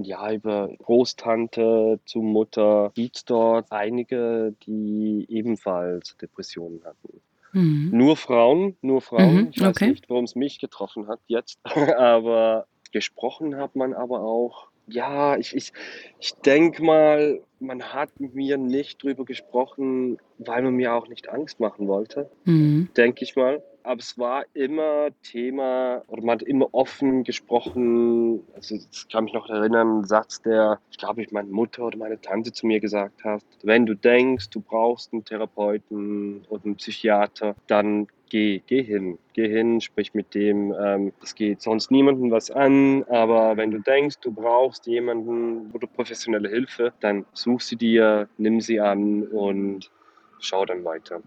ja, 0.02 0.32
über 0.32 0.68
Großtante 0.78 2.00
zu 2.06 2.20
Mutter 2.20 2.92
gibt 2.94 3.16
es 3.16 3.24
dort 3.24 3.70
einige, 3.70 4.54
die 4.66 5.26
ebenfalls 5.28 6.16
Depressionen 6.16 6.82
hatten. 6.84 7.20
Mhm. 7.52 7.90
Nur 7.92 8.16
Frauen, 8.16 8.76
nur 8.80 9.02
Frauen. 9.02 9.34
Mhm, 9.34 9.48
ich 9.52 9.60
weiß 9.60 9.76
okay. 9.76 9.90
nicht, 9.90 10.08
warum 10.08 10.24
es 10.24 10.34
mich 10.34 10.58
getroffen 10.58 11.08
hat 11.08 11.20
jetzt. 11.26 11.58
aber 11.64 12.66
gesprochen 12.92 13.56
hat 13.56 13.76
man 13.76 13.94
aber 13.94 14.20
auch 14.20 14.68
Ja, 14.88 15.36
ich 15.36 15.54
ich 15.54 15.72
ich 16.18 16.32
denke 16.44 16.82
mal, 16.82 17.40
man 17.60 17.82
hat 17.92 18.10
mit 18.18 18.34
mir 18.34 18.58
nicht 18.58 19.02
drüber 19.02 19.24
gesprochen, 19.24 20.18
weil 20.38 20.62
man 20.62 20.74
mir 20.74 20.92
auch 20.94 21.06
nicht 21.08 21.28
Angst 21.28 21.60
machen 21.60 21.86
wollte, 21.86 22.30
Mhm. 22.44 22.88
denke 22.96 23.22
ich 23.24 23.36
mal. 23.36 23.62
Aber 23.84 24.00
es 24.00 24.16
war 24.18 24.44
immer 24.54 25.10
Thema 25.22 26.02
oder 26.08 26.22
man 26.22 26.34
hat 26.40 26.42
immer 26.42 26.68
offen 26.72 27.24
gesprochen. 27.24 28.44
Also, 28.54 28.74
ich 28.76 29.08
kann 29.10 29.24
mich 29.24 29.32
noch 29.34 29.48
erinnern, 29.50 30.00
'n 30.00 30.04
Satz, 30.04 30.40
der, 30.42 30.80
ich 30.90 30.98
glaube, 30.98 31.22
ich 31.22 31.30
meine 31.32 31.48
Mutter 31.50 31.84
oder 31.86 31.98
meine 31.98 32.20
Tante 32.20 32.52
zu 32.52 32.66
mir 32.66 32.80
gesagt 32.80 33.24
hat: 33.24 33.42
„Wenn 33.62 33.86
du 33.86 33.94
denkst, 33.94 34.50
du 34.50 34.60
brauchst 34.60 35.12
einen 35.12 35.24
Therapeuten 35.24 36.44
oder 36.48 36.64
einen 36.64 36.76
Psychiater, 36.76 37.56
dann 37.68 38.06
geh 38.32 38.62
geh 38.66 38.82
hin. 38.82 39.18
Geh 39.34 39.48
hin, 39.48 39.80
sprich 39.80 40.14
mit 40.14 40.34
dem. 40.34 40.74
Ähm, 40.78 41.12
es 41.22 41.34
geht 41.34 41.60
sonst 41.60 41.90
niemandem 41.90 42.30
was 42.30 42.50
an, 42.50 43.04
aber 43.04 43.56
wenn 43.58 43.70
du 43.70 43.78
denkst, 43.78 44.16
du 44.22 44.32
brauchst 44.32 44.86
jemanden 44.86 45.70
oder 45.72 45.86
professionelle 45.86 46.48
Hilfe, 46.48 46.92
dann 47.00 47.26
such 47.34 47.60
sie 47.60 47.76
dir, 47.76 48.28
nimm 48.38 48.60
sie 48.60 48.80
an 48.80 49.24
und 49.24 49.90
schau 50.40 50.64
dann 50.64 50.84
weiter.“ 50.84 51.22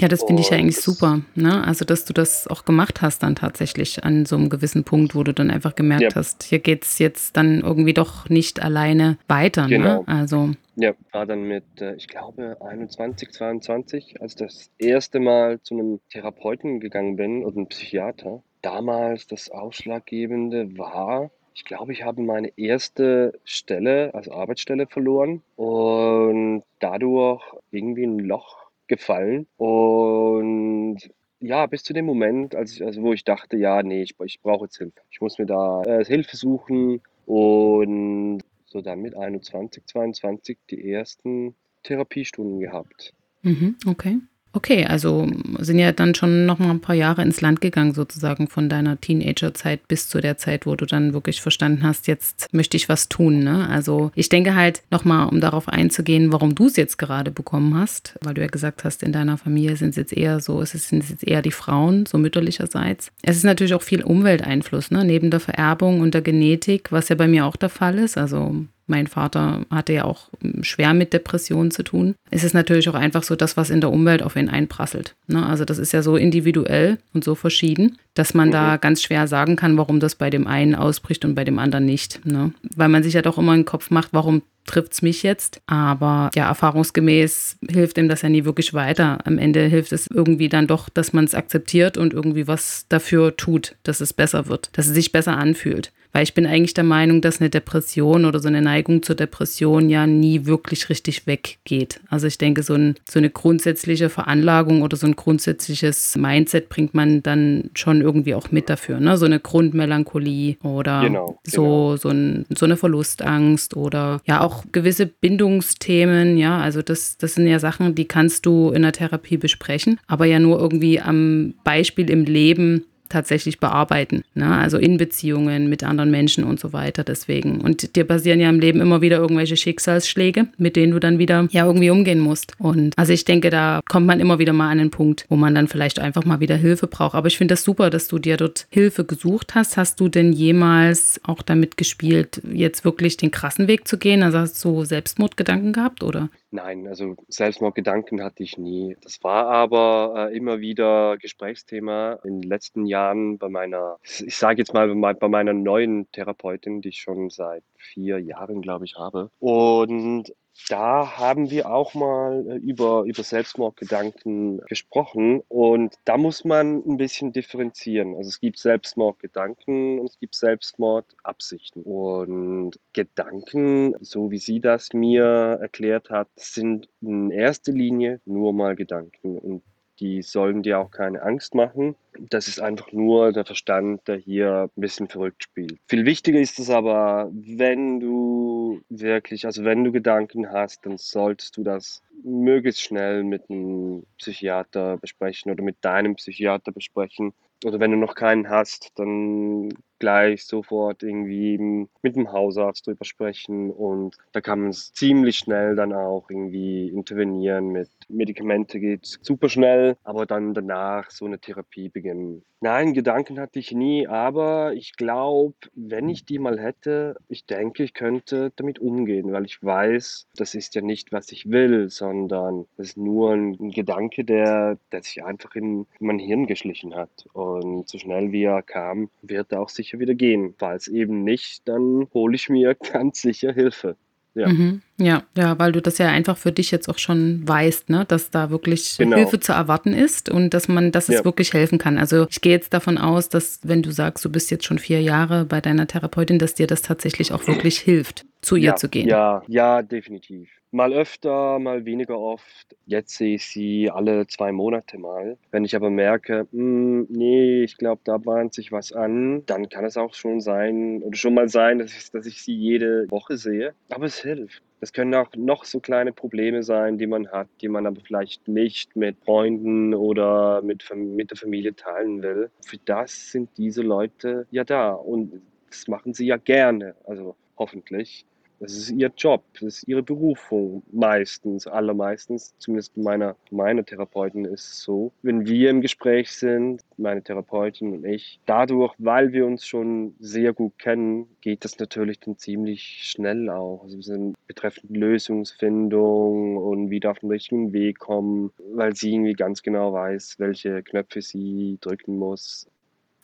Ja, 0.00 0.06
das 0.06 0.22
finde 0.22 0.42
ich 0.42 0.50
ja 0.50 0.56
eigentlich 0.58 0.78
super, 0.78 1.22
ne? 1.34 1.64
Also, 1.66 1.84
dass 1.84 2.04
du 2.04 2.12
das 2.12 2.46
auch 2.46 2.64
gemacht 2.64 3.02
hast 3.02 3.22
dann 3.24 3.34
tatsächlich 3.34 4.04
an 4.04 4.26
so 4.26 4.36
'nem 4.38 4.48
gewissen 4.48 4.84
Punkt, 4.84 5.14
wo 5.16 5.24
du 5.24 5.34
dann 5.34 5.50
einfach 5.50 5.72
ja, 5.96 6.12
gemerkt 6.12 6.14
hast, 6.14 6.44
hier 6.44 6.60
geht's 6.60 6.98
jetzt 7.00 7.36
dann 7.36 7.60
irgendwie 7.62 7.94
doch 7.94 8.28
nicht 8.28 8.62
alleine 8.62 9.18
weiter, 9.26 9.66
ne? 9.68 10.00
genau. 10.00 10.04
Also 10.06 10.50
Ja, 10.76 10.94
war 11.12 11.26
dann 11.26 11.42
mit, 11.44 11.66
äh, 11.80 11.94
ich 11.96 12.08
glaube, 12.08 12.58
21, 12.62 13.32
22, 13.32 14.20
als 14.20 14.32
ich 14.34 14.38
das 14.38 14.70
erste 14.78 15.20
Mal 15.20 15.60
zu 15.62 15.74
einem 15.74 16.00
Therapeuten 16.10 16.80
gegangen 16.80 17.16
bin 17.16 17.44
oder 17.44 17.56
'n 17.58 17.68
Psychiater. 17.68 18.42
Damals 18.62 19.26
das 19.26 19.50
Ausschlaggebende 19.50 20.78
war, 20.78 21.30
ich 21.54 21.64
glaube, 21.64 21.92
ich 21.92 22.04
habe 22.04 22.22
meine 22.22 22.50
erste 22.56 23.40
Stelle, 23.44 24.14
also 24.14 24.32
Arbeitsstelle 24.32 24.86
verloren 24.88 25.42
und 25.56 26.62
dadurch 26.80 27.42
irgendwie 27.72 28.04
'n 28.04 28.18
Loch 28.20 28.67
gefallen. 28.88 29.46
Und 29.56 30.98
ja, 31.40 31.66
bis 31.66 31.84
zu 31.84 31.92
dem 31.92 32.06
Moment, 32.06 32.54
als 32.54 32.72
ich 32.72 32.84
also, 32.84 33.02
wo 33.02 33.12
ich 33.12 33.24
dachte: 33.24 33.56
„Ja, 33.56 33.82
ne, 33.82 34.02
ich 34.02 34.14
ich 34.24 34.40
brauche 34.40 34.64
jetzt 34.64 34.78
Hilfe. 34.78 35.00
Ich 35.10 35.20
muss 35.20 35.38
mir 35.38 35.46
da, 35.46 35.82
äh, 35.84 36.04
Hilfe 36.04 36.36
suchen.“ 36.36 37.00
Und 37.26 38.40
so 38.66 38.80
dann 38.82 39.00
mit 39.00 39.14
21, 39.16 39.84
22 39.86 40.58
die 40.70 40.90
ersten 40.90 41.54
Therapiestunden 41.84 42.60
gehabt. 42.60 43.14
mhm, 43.42 43.76
okay. 43.86 44.18
Okay, 44.54 44.86
also 44.86 45.26
sind 45.58 45.78
ja 45.78 45.92
dann 45.92 46.14
schon 46.14 46.46
noch 46.46 46.58
mal 46.58 46.70
'n 46.70 46.80
paar 46.80 46.94
Jahre 46.94 47.20
ins 47.22 47.42
Land 47.42 47.60
gegangen 47.60 47.92
sozusagen 47.92 48.48
von 48.48 48.70
deiner 48.70 48.98
Teenagerzeit 48.98 49.86
bis 49.88 50.08
zu 50.08 50.20
der 50.22 50.38
Zeit, 50.38 50.64
wo 50.64 50.74
du 50.74 50.86
dann 50.86 51.12
wirklich 51.12 51.42
verstanden 51.42 51.82
hast: 51.82 52.06
„Jetzt 52.06 52.46
möchte 52.52 52.76
ich 52.78 52.88
was 52.88 53.08
tun“, 53.10 53.40
ne? 53.44 53.68
Also, 53.68 54.10
ich 54.14 54.30
denke 54.30 54.54
halt 54.54 54.82
noch 54.90 55.04
mal, 55.04 55.24
um 55.24 55.40
darauf 55.42 55.68
einzugehen, 55.68 56.32
warum 56.32 56.54
du's 56.54 56.76
jetzt 56.76 56.96
gerade 56.96 57.30
bekommen 57.30 57.74
hast, 57.78 58.14
weil 58.22 58.34
du 58.34 58.40
ja 58.40 58.46
gesagt 58.46 58.84
hast, 58.84 59.02
in 59.02 59.12
deiner 59.12 59.36
Familie 59.36 59.76
sind's 59.76 59.96
jetzt 59.98 60.14
eher 60.14 60.40
so 60.40 60.62
es 60.62 60.74
ist 60.74 60.88
sind's 60.88 61.10
jetzt 61.10 61.24
eher 61.26 61.42
die 61.42 61.50
Frauen, 61.52 62.06
so 62.06 62.16
mütterlicherseits. 62.16 63.10
Es 63.22 63.36
ist 63.36 63.44
natürlich 63.44 63.74
auch 63.74 63.82
viel 63.82 64.02
Umwelteinfluss, 64.02 64.90
ne, 64.90 65.04
neben 65.04 65.30
der 65.30 65.40
Vererbung 65.40 66.00
und 66.00 66.14
der 66.14 66.22
Genetik, 66.22 66.90
was 66.90 67.10
ja 67.10 67.16
bei 67.16 67.28
mir 67.28 67.44
auch 67.44 67.56
der 67.56 67.68
Fall 67.68 67.98
ist. 67.98 68.16
Also, 68.16 68.54
mein 68.88 69.06
Vater 69.06 69.64
hatte 69.70 69.92
ja 69.92 70.04
auch 70.04 70.28
hm, 70.40 70.64
schwer 70.64 70.94
mit 70.94 71.12
Depressionen 71.12 71.70
zu 71.70 71.82
tun. 71.82 72.14
Es 72.30 72.44
ist 72.44 72.54
natürlich 72.54 72.88
auch 72.88 72.94
einfach 72.94 73.22
so 73.22 73.36
das, 73.36 73.56
was 73.56 73.70
in 73.70 73.80
der 73.80 73.90
Umwelt 73.90 74.22
auf 74.22 74.36
ihn 74.36 74.48
einprasselt, 74.48 75.14
ne? 75.26 75.44
Also, 75.46 75.64
das 75.64 75.78
ist 75.78 75.92
ja 75.92 76.02
so 76.02 76.16
individuell 76.16 76.98
und 77.14 77.24
so 77.24 77.34
verschieden, 77.34 77.98
dass 78.14 78.34
man 78.34 78.50
da 78.50 78.74
Mhm. 78.74 78.80
ganz 78.80 79.02
schwer 79.02 79.26
sagen 79.28 79.56
kann, 79.56 79.76
warum 79.78 80.00
das 80.00 80.14
bei 80.14 80.30
dem 80.30 80.46
einen 80.46 80.74
ausbricht 80.74 81.24
und 81.24 81.34
bei 81.34 81.44
dem 81.44 81.58
anderen 81.58 81.84
nicht, 81.84 82.24
ne? 82.26 82.52
Weil 82.76 82.88
man 82.88 83.02
sich 83.02 83.14
ja 83.14 83.22
doch 83.22 83.38
immer 83.38 83.54
in 83.54 83.60
'n 83.60 83.64
Kopf 83.64 83.90
macht: 83.90 84.08
„Warum 84.12 84.42
trifft's 84.66 85.00
mich 85.02 85.22
jetzt?“ 85.22 85.60
Aber 85.66 86.30
ja, 86.34 86.46
erfahrungsgemäß 86.48 87.56
hilft 87.70 87.98
ihm 87.98 88.08
das 88.08 88.22
ja 88.22 88.28
nie 88.28 88.44
wirklich 88.44 88.74
weiter. 88.74 89.18
Am 89.24 89.38
Ende 89.38 89.62
hilft 89.64 89.92
es 89.92 90.06
irgendwie 90.08 90.48
dann 90.48 90.66
doch, 90.66 90.88
dass 90.88 91.12
man's 91.12 91.34
akzeptiert 91.34 91.96
und 91.96 92.12
irgendwie 92.12 92.46
was 92.48 92.86
dafür 92.88 93.36
tut, 93.36 93.76
dass 93.82 94.00
es 94.00 94.12
besser 94.12 94.46
wird, 94.48 94.70
dass 94.72 94.86
es 94.86 94.94
sich 94.94 95.12
besser 95.12 95.36
anfühlt. 95.36 95.92
Weil 96.18 96.24
ich 96.24 96.34
bin 96.34 96.46
eigentlich 96.46 96.74
der 96.74 96.82
Meinung, 96.82 97.20
dass 97.20 97.38
'ne 97.38 97.48
Depression 97.48 98.24
oder 98.24 98.40
so 98.40 98.48
'ne 98.50 98.60
Neigung 98.60 99.04
zur 99.04 99.14
Depression 99.14 99.88
ja 99.88 100.04
nie 100.04 100.46
wirklich 100.46 100.88
richtig 100.88 101.28
weggeht. 101.28 102.00
Also, 102.10 102.26
ich 102.26 102.38
denke, 102.38 102.64
so 102.64 102.74
'n 102.74 102.96
so 103.08 103.20
'ne 103.20 103.30
grundsätzliche 103.30 104.08
Veranlagung 104.08 104.82
oder 104.82 104.96
so 104.96 105.06
'n 105.06 105.14
grundsätzliches 105.14 106.16
Mindset 106.16 106.70
bringt 106.70 106.92
man 106.92 107.22
dann 107.22 107.70
schon 107.74 108.00
irgendwie 108.00 108.34
auch 108.34 108.50
mit 108.50 108.68
dafür, 108.68 108.98
ne? 108.98 109.16
So 109.16 109.28
'ne 109.28 109.38
Grundmelancholie 109.38 110.56
oder 110.64 111.02
Genau, 111.02 111.38
genau. 111.44 111.96
so 111.96 111.96
so 111.96 112.08
'n 112.08 112.46
so 112.52 112.66
'ne 112.66 112.76
Verlustangst 112.76 113.76
oder 113.76 114.20
ja 114.26 114.40
auch 114.40 114.64
gewisse 114.72 115.06
Bindungsthemen, 115.06 116.36
ja? 116.36 116.58
Also, 116.58 116.82
das 116.82 117.16
das 117.18 117.36
sind 117.36 117.46
ja 117.46 117.60
Sachen, 117.60 117.94
die 117.94 118.06
kannst 118.06 118.44
du 118.44 118.70
in 118.70 118.82
der 118.82 118.90
Therapie 118.90 119.36
besprechen, 119.36 120.00
aber 120.08 120.24
ja 120.26 120.40
nur 120.40 120.58
irgendwie 120.58 121.00
am 121.00 121.54
Beispiel 121.62 122.10
im 122.10 122.24
Leben 122.24 122.82
tatsächlich 123.08 123.60
bearbeiten, 123.60 124.24
ne? 124.34 124.56
Also, 124.56 124.78
in 124.78 124.96
Beziehungen 124.96 125.68
mit 125.68 125.84
anderen 125.84 126.10
Menschen 126.10 126.44
und 126.44 126.60
so 126.60 126.72
weiter, 126.72 127.04
deswegen. 127.04 127.60
Und 127.60 127.96
dir 127.96 128.04
passieren 128.04 128.40
ja 128.40 128.48
im 128.48 128.60
Leben 128.60 128.80
immer 128.80 129.00
wieder 129.00 129.18
irgendwelche 129.18 129.56
Schicksalsschläge, 129.56 130.48
mit 130.58 130.76
denen 130.76 130.92
du 130.92 130.98
dann 130.98 131.18
wieder, 131.18 131.46
ja, 131.50 131.66
irgendwie 131.66 131.90
umgehen 131.90 132.20
musst. 132.20 132.54
Und 132.58 132.96
also, 132.96 133.12
ich 133.12 133.24
denke, 133.24 133.50
da 133.50 133.80
kommt 133.88 134.06
man 134.06 134.20
immer 134.20 134.38
wieder 134.38 134.52
mal 134.52 134.70
an 134.70 134.78
'nen 134.78 134.90
Punkt, 134.90 135.26
wo 135.28 135.36
man 135.36 135.54
dann 135.54 135.68
vielleicht 135.68 135.98
einfach 135.98 136.24
mal 136.24 136.40
wieder 136.40 136.56
Hilfe 136.56 136.86
braucht. 136.86 137.14
Aber 137.14 137.28
ich 137.28 137.36
finde 137.38 137.52
das 137.52 137.64
super, 137.64 137.90
dass 137.90 138.08
du 138.08 138.18
dir 138.18 138.36
dort 138.36 138.66
Hilfe 138.70 139.04
gesucht 139.04 139.54
hast. 139.54 139.76
Hast 139.76 140.00
du 140.00 140.08
denn 140.08 140.32
jemals 140.32 141.20
auch 141.24 141.42
damit 141.42 141.76
gespielt, 141.76 142.42
jetzt 142.52 142.84
wirklich 142.84 143.16
den 143.16 143.30
krassen 143.30 143.68
Weg 143.68 143.88
zu 143.88 143.98
gehen? 143.98 144.22
Also, 144.22 144.38
hast 144.38 144.64
du 144.64 144.84
Selbstmordgedanken 144.84 145.72
gehabt, 145.72 146.02
oder? 146.02 146.28
Nein, 146.50 146.86
also 146.86 147.16
Selbstmordgedanken 147.28 148.22
hatte 148.22 148.42
ich 148.42 148.56
nie. 148.56 148.96
Das 149.02 149.22
war 149.22 149.46
aber, 149.48 150.30
äh, 150.30 150.36
immer 150.36 150.60
wieder 150.60 151.18
Gesprächsthema 151.18 152.18
in 152.24 152.40
den 152.40 152.48
letzten 152.48 152.86
Jahren 152.86 152.97
bei 153.38 153.48
meiner 153.48 153.98
ich 154.02 154.36
sage 154.36 154.58
jetzt 154.60 154.74
mal, 154.74 154.88
bei 154.88 154.94
mei 154.94 155.14
bei 155.14 155.28
meiner 155.28 155.52
neuen 155.54 156.10
Therapeutin, 156.12 156.80
die 156.82 156.90
ich 156.90 157.00
schon 157.00 157.30
seit 157.30 157.64
4 157.76 158.18
Jahren, 158.20 158.62
glaube 158.62 158.84
ich, 158.86 158.96
habe. 158.96 159.30
Und 159.38 160.32
da 160.68 161.16
haben 161.18 161.50
wir 161.50 161.70
auch 161.70 161.94
mal, 161.94 162.44
äh, 162.50 162.56
über 162.56 163.04
über 163.04 163.22
Selbstmordgedanken 163.22 164.60
gesprochen 164.66 165.40
und 165.48 165.94
da 166.04 166.16
muss 166.18 166.44
man 166.44 166.82
'n 166.84 166.96
bisschen 166.96 167.32
differenzieren. 167.32 168.16
Also, 168.16 168.28
es 168.28 168.40
gibt 168.40 168.58
Selbstmordgedanken 168.58 170.00
und 170.00 170.06
es 170.10 170.18
gibt 170.18 170.34
Selbstmordabsichten. 170.34 171.82
Und 171.84 172.72
Gedanken, 172.92 173.94
so 174.00 174.30
wie 174.32 174.38
sie 174.38 174.60
das 174.60 174.92
mir 174.92 175.24
erklärt 175.60 176.10
hat, 176.10 176.28
sind 176.36 176.88
in 177.00 177.30
erster 177.30 177.72
Linie 177.72 178.20
nur 178.24 178.52
mal 178.52 178.74
Gedanken 178.76 179.38
und 179.38 179.62
die 180.00 180.22
sollen 180.22 180.62
dir 180.62 180.78
auch 180.80 180.90
keine 180.90 181.22
Angst 181.22 181.54
machen. 181.54 181.96
Das 182.30 182.48
ist 182.48 182.60
einfach 182.60 182.92
nur 182.92 183.32
der 183.32 183.44
Verstand, 183.44 184.06
der 184.08 184.16
hier 184.16 184.70
'n 184.76 184.80
bisschen 184.80 185.08
verrückt 185.08 185.44
spielt. 185.44 185.78
Viel 185.88 186.04
wichtiger 186.06 186.40
ist 186.40 186.58
es 186.58 186.70
aber, 186.70 187.30
wenn 187.32 188.00
du 188.00 188.80
wirklich 188.88 189.46
also, 189.46 189.64
wenn 189.64 189.84
du 189.84 189.92
Gedanken 189.92 190.50
hast, 190.52 190.84
dann 190.86 190.98
solltest 190.98 191.56
du 191.56 191.62
das 191.64 192.02
möglichst 192.24 192.82
schnell 192.82 193.24
mit 193.24 193.48
'nem 193.50 194.04
Psychiater 194.18 194.96
besprechen 194.98 195.52
oder 195.52 195.62
mit 195.62 195.76
deinem 195.82 196.16
Psychiater 196.16 196.72
besprechen. 196.72 197.32
Oder 197.64 197.80
wenn 197.80 197.90
du 197.90 197.96
noch 197.96 198.14
keinen 198.14 198.48
hast, 198.48 198.90
dann 198.96 199.70
gleich 199.98 200.44
sofort 200.44 201.02
irgendwie, 201.02 201.58
mit 202.02 202.16
dem 202.16 202.32
Hausarzt 202.32 202.86
drüber 202.86 203.04
sprechen 203.04 203.70
und 203.70 204.16
da 204.32 204.40
kann 204.40 204.60
man's 204.62 204.92
ziemlich 204.92 205.36
schnell 205.38 205.76
dann 205.76 205.92
auch 205.92 206.30
irgendwie 206.30 206.88
intervenieren. 206.88 207.68
Mit 207.70 207.90
Medikamente 208.08 208.80
geht's 208.80 209.18
super 209.22 209.48
schnell, 209.48 209.96
aber 210.04 210.26
dann 210.26 210.54
danach 210.54 211.10
so 211.10 211.26
'ne 211.28 211.38
Therapie 211.38 211.88
beginnen. 211.88 212.42
Nein, 212.60 212.92
Gedanken 212.92 213.38
hatte 213.38 213.60
ich 213.60 213.70
nie, 213.72 214.08
aber 214.08 214.72
ich 214.74 214.94
glaube, 214.96 215.54
wenn 215.74 216.08
ich 216.08 216.24
die 216.24 216.40
mal 216.40 216.58
hätte, 216.58 217.16
ich 217.28 217.46
denke, 217.46 217.84
ich 217.84 217.94
könnte 217.94 218.50
damit 218.56 218.80
umgehen, 218.80 219.30
weil 219.32 219.44
ich 219.44 219.62
weiß, 219.62 220.26
das 220.36 220.54
ist 220.56 220.74
ja 220.74 220.80
nicht, 220.82 221.12
was 221.12 221.30
ich 221.30 221.50
will, 221.50 221.88
sondern 221.88 222.66
das 222.76 222.88
ist 222.88 222.96
nur 222.96 223.32
'n 223.32 223.54
'n 223.60 223.70
Gedanke, 223.70 224.24
der 224.24 224.78
der 224.92 225.02
sich 225.02 225.22
einfach 225.24 225.54
in 225.54 225.86
mein 226.00 226.18
Hirn 226.18 226.46
geschlichen 226.48 226.94
hat. 226.96 227.26
Und 227.32 227.88
so 227.88 227.98
schnell 227.98 228.32
wie 228.32 228.44
er 228.44 228.62
kam, 228.62 229.08
wird 229.22 229.52
er 229.52 229.60
auch 229.60 229.68
sicher 229.88 229.98
wieder 229.98 230.14
gehen. 230.14 230.54
Falls 230.58 230.88
eben 230.88 231.24
nicht, 231.24 231.66
dann 231.66 232.06
hole 232.14 232.34
ich 232.34 232.48
mir 232.48 232.74
ganz 232.92 233.22
sicher 233.22 233.52
Hilfe. 233.52 233.96
Ja. 234.34 234.48
Mhm. 234.48 234.82
Ja, 234.98 235.24
ja, 235.36 235.58
weil 235.58 235.72
du 235.72 235.80
das 235.82 235.98
ja 235.98 236.08
einfach 236.08 236.36
für 236.36 236.52
dich 236.52 236.70
jetzt 236.70 236.88
auch 236.88 236.98
schon 236.98 237.48
weißt, 237.48 237.90
ne, 237.90 238.04
dass 238.06 238.30
da 238.30 238.50
wirklich 238.50 238.96
Genau. 238.98 239.16
Hilfe 239.16 239.40
zu 239.40 239.52
erwarten 239.52 239.94
ist 239.94 240.28
und 240.28 240.54
dass 240.54 240.68
man 240.68 240.92
dass 240.92 241.08
es 241.08 241.16
Ja. 241.16 241.24
wirklich 241.24 241.52
helfen 241.54 241.78
kann. 241.78 241.98
Also, 241.98 242.26
ich 242.30 242.40
gehe 242.40 242.52
jetzt 242.52 242.72
davon 242.72 242.98
aus, 242.98 243.28
dass 243.28 243.58
wenn 243.64 243.82
du 243.82 243.90
sagst, 243.90 244.24
du 244.24 244.30
bist 244.30 244.50
jetzt 244.52 244.64
schon 244.64 244.78
4 244.78 245.00
Jahre 245.02 245.44
bei 245.44 245.60
deiner 245.60 245.86
Therapeutin, 245.88 246.38
dass 246.38 246.54
dir 246.54 246.68
das 246.68 246.82
tatsächlich 246.82 247.32
auch 247.32 247.46
wirklich 247.48 247.78
hilft, 247.80 248.26
zu 248.42 248.54
ihr 248.54 248.64
Ja, 248.66 248.76
zu 248.76 248.88
gehen. 248.88 249.08
ja, 249.08 249.42
ja, 249.48 249.82
definitiv. 249.82 250.48
Mal 250.70 250.92
öfter, 250.92 251.58
mal 251.58 251.86
weniger 251.86 252.18
oft. 252.18 252.76
Jetzt 252.84 253.16
sehe 253.16 253.36
ich 253.36 253.46
sie 253.46 253.90
alle 253.90 254.26
zwei 254.26 254.52
Monate 254.52 254.98
mal. 254.98 255.38
Wenn 255.50 255.64
ich 255.64 255.74
aber 255.74 255.88
merke, 255.88 256.46
hm, 256.52 257.06
nee, 257.08 257.62
ich 257.64 257.78
glaube, 257.78 258.02
da 258.04 258.18
bahnt 258.18 258.52
sich 258.52 258.70
was 258.70 258.92
an, 258.92 259.46
dann 259.46 259.70
kann 259.70 259.86
es 259.86 259.96
auch 259.96 260.12
schon 260.12 260.42
sein 260.42 261.02
oder 261.02 261.16
schon 261.16 261.32
mal 261.32 261.48
sein, 261.48 261.78
dass 261.78 261.96
ich, 261.96 262.10
dass 262.10 262.26
ich 262.26 262.42
sie 262.42 262.54
jede 262.54 263.10
Woche 263.10 263.38
sehe. 263.38 263.74
Aber 263.88 264.04
es 264.04 264.20
hilft. 264.20 264.62
Das 264.80 264.92
können 264.92 265.14
auch 265.14 265.30
noch 265.36 265.64
so 265.64 265.80
kleine 265.80 266.12
Probleme 266.12 266.62
sein, 266.62 266.98
die 266.98 267.06
man 267.06 267.28
hat, 267.32 267.48
die 267.62 267.68
man 267.68 267.86
aber 267.86 268.00
vielleicht 268.00 268.46
nicht 268.46 268.94
mit 268.94 269.16
Freunden 269.24 269.94
oder 269.94 270.62
mit, 270.62 270.84
mit 270.94 271.30
der 271.30 271.38
Familie 271.38 271.74
teilen 271.74 272.22
will. 272.22 272.50
Für 272.64 272.78
das 272.84 273.32
sind 273.32 273.48
diese 273.56 273.82
Leute 273.82 274.46
ja 274.50 274.64
da 274.64 274.92
und 274.92 275.40
das 275.68 275.88
machen 275.88 276.14
sie 276.14 276.26
ja 276.26 276.36
gerne, 276.36 276.94
also 277.04 277.34
hoffentlich. 277.56 278.24
Das 278.60 278.72
ist 278.72 278.90
ihr 278.90 279.12
Job, 279.16 279.44
das 279.54 279.62
ist 279.62 279.88
ihre 279.88 280.02
Berufung 280.02 280.82
meistens, 280.90 281.66
allermeistens, 281.66 282.54
zumindest 282.58 282.96
meiner, 282.96 283.36
meiner 283.50 283.84
Therapeuten 283.84 284.44
ist 284.44 284.72
es 284.72 284.82
so. 284.82 285.12
Wenn 285.22 285.46
wir 285.46 285.70
im 285.70 285.80
Gespräch 285.80 286.32
sind, 286.32 286.82
meine 286.96 287.22
Therapeutin 287.22 287.92
und 287.92 288.04
ich, 288.04 288.40
dadurch, 288.46 288.94
weil 288.98 289.32
wir 289.32 289.46
uns 289.46 289.64
schon 289.64 290.14
sehr 290.18 290.52
gut 290.52 290.78
kennen, 290.78 291.28
geht 291.40 291.64
das 291.64 291.78
natürlich 291.78 292.18
dann 292.20 292.36
ziemlich 292.36 292.82
schnell 293.04 293.48
auch. 293.48 293.82
Also 293.84 293.96
wir 293.96 294.02
sind 294.02 294.36
betreffend 294.48 294.96
Lösungsfindung 294.96 296.56
und 296.56 296.90
wieder 296.90 297.12
auf 297.12 297.20
den 297.20 297.30
richtigen 297.30 297.72
Weg 297.72 298.00
kommen, 298.00 298.50
weil 298.72 298.94
sie 298.96 299.14
irgendwie 299.14 299.34
ganz 299.34 299.62
genau 299.62 299.92
weiß, 299.92 300.36
welche 300.38 300.82
Knöpfe 300.82 301.22
sie 301.22 301.78
drücken 301.80 302.16
muss. 302.16 302.66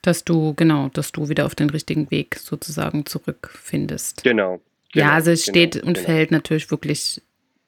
Dass 0.03 0.23
du, 0.23 0.55
genau, 0.55 0.91
dass 0.91 1.13
du 1.13 1.29
wieder 1.29 1.47
auf 1.47 1.55
den 1.55 1.71
richtigen 1.71 2.11
Weg 2.11 2.37
sozusagen 2.37 3.07
zurückfindest. 3.07 4.23
Genau, 4.23 4.61
Genau, 4.95 5.07
ja, 5.07 5.13
also 5.13 5.31
es 5.33 5.43
steht 5.43 5.73
genau, 5.73 5.89
und 5.89 5.95
genau. 5.95 6.07
fällt 6.07 6.31
natürlich 6.31 6.71
wirklich 6.71 7.21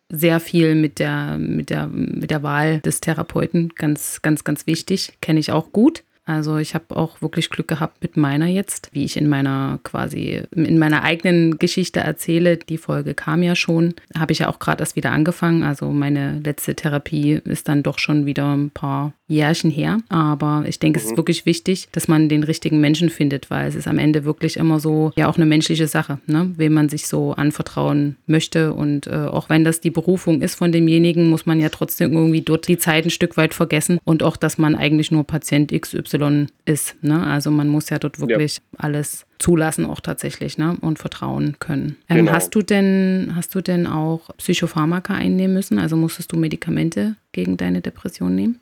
sehr 0.09 0.41
viel 0.41 0.75
mit 0.75 0.99
der, 0.99 1.37
mit 1.39 1.71
der, 1.71 1.89
mit 1.89 2.31
der 2.31 2.43
Wahl 2.43 2.81
des 2.81 3.01
Therapeuten. 3.01 3.73
Ganz, 3.75 4.23
ganz, 4.23 4.45
ganz 4.45 4.67
wichtig. 4.67 5.19
Kenne 5.21 5.41
ich 5.41 5.51
auch 5.51 5.73
gut. 5.73 6.05
Also 6.29 6.57
ich 6.59 6.75
habe 6.75 6.97
auch 6.97 7.23
wirklich 7.23 7.51
Glück 7.51 7.69
gehabt 7.69 8.03
mit 8.03 8.17
meiner 8.17 8.47
jetzt, 8.47 8.91
wie 8.93 9.05
ich 9.05 9.17
in 9.17 9.29
meiner 9.29 9.79
quasi 9.85 10.43
in 10.51 10.77
meiner 10.77 11.05
eigenen 11.05 11.59
Geschichte 11.59 12.01
erzähle. 12.01 12.57
Die 12.57 12.79
Folge 12.79 13.15
kam 13.15 13.45
ja 13.45 13.55
schon, 13.55 13.95
habe 14.17 14.33
ich 14.33 14.41
ja 14.41 14.49
auch 14.49 14.59
gerade 14.59 14.83
erst 14.83 14.97
wieder 14.97 15.13
angefangen. 15.13 15.63
Also 15.63 15.93
meine 15.93 16.41
letzte 16.41 16.75
Therapie 16.75 17.41
ist 17.45 17.69
dann 17.69 17.85
doch 17.85 18.01
schon 18.01 18.27
wieder 18.27 18.53
ein 18.57 18.71
paar 18.71 19.13
Jährchen 19.29 19.71
her. 19.71 19.99
Aber 20.09 20.65
ich 20.69 20.79
denke, 20.79 20.99
mhm. 20.99 21.01
es 21.01 21.05
ist 21.07 21.13
mhm. 21.13 21.17
wirklich 21.19 21.47
wichtig, 21.47 21.89
dass 21.93 22.09
man 22.09 22.29
den 22.29 22.45
richtigen 22.45 22.81
Menschen 22.81 23.11
findet, 23.11 23.51
weil 23.51 23.69
es 23.69 23.75
ist 23.75 23.89
am 23.89 23.99
Ende 23.99 24.25
wirklich 24.25 24.57
immer 24.57 24.79
so, 24.81 25.13
ja, 25.17 25.29
auch 25.29 25.37
eine 25.37 25.47
menschliche 25.47 25.89
Sache, 25.89 26.19
ne? 26.27 26.53
wem 26.57 26.75
man 26.75 26.89
sich 26.89 27.09
so 27.09 27.33
anvertrauen 27.33 28.17
möchte. 28.27 28.73
Und 28.73 29.07
äh, 29.07 29.15
auch 29.15 29.49
wenn 29.49 29.65
das 29.65 29.81
die 29.81 29.91
Berufung 29.91 30.43
ist 30.43 30.55
von 30.55 30.73
demjenigen, 30.73 31.29
muss 31.29 31.47
man 31.47 31.61
ja 31.61 31.69
trotzdem 31.69 32.13
irgendwie 32.13 32.43
dort 32.43 32.69
die 32.69 32.79
Zeit 32.79 33.05
ein 33.05 33.11
Stück 33.11 33.37
weit 33.37 33.55
vergessen 33.55 33.99
und 34.05 34.23
auch, 34.23 34.37
dass 34.37 34.59
man 34.59 34.75
eigentlich 34.75 35.11
nur 35.11 35.25
Patient 35.25 35.73
XY 35.73 36.47
ist. 36.65 36.97
Ne? 37.03 37.27
Also 37.27 37.51
man 37.51 37.69
muss 37.69 37.91
ja 37.91 37.99
dort 37.99 38.21
wirklich 38.21 38.57
ja. 38.57 38.79
alles 38.79 39.27
zulassen 39.39 39.85
auch 39.85 40.01
tatsächlich 40.01 40.57
ne? 40.57 40.77
und 40.81 40.99
vertrauen 40.99 41.57
können. 41.59 41.97
Ähm, 42.09 42.19
genau. 42.19 42.33
Hast 42.33 42.55
du 42.55 42.63
denn 42.63 43.33
hast 43.35 43.55
du 43.55 43.61
denn 43.61 43.87
auch 43.87 44.31
Psychopharmaka 44.37 45.15
einnehmen 45.15 45.55
müssen? 45.55 45.79
Also 45.79 45.97
musstest 45.97 46.33
du 46.33 46.37
Medikamente 46.37 47.17
gegen 47.33 47.57
deine 47.57 47.81
Depression 47.81 48.35
nehmen? 48.35 48.61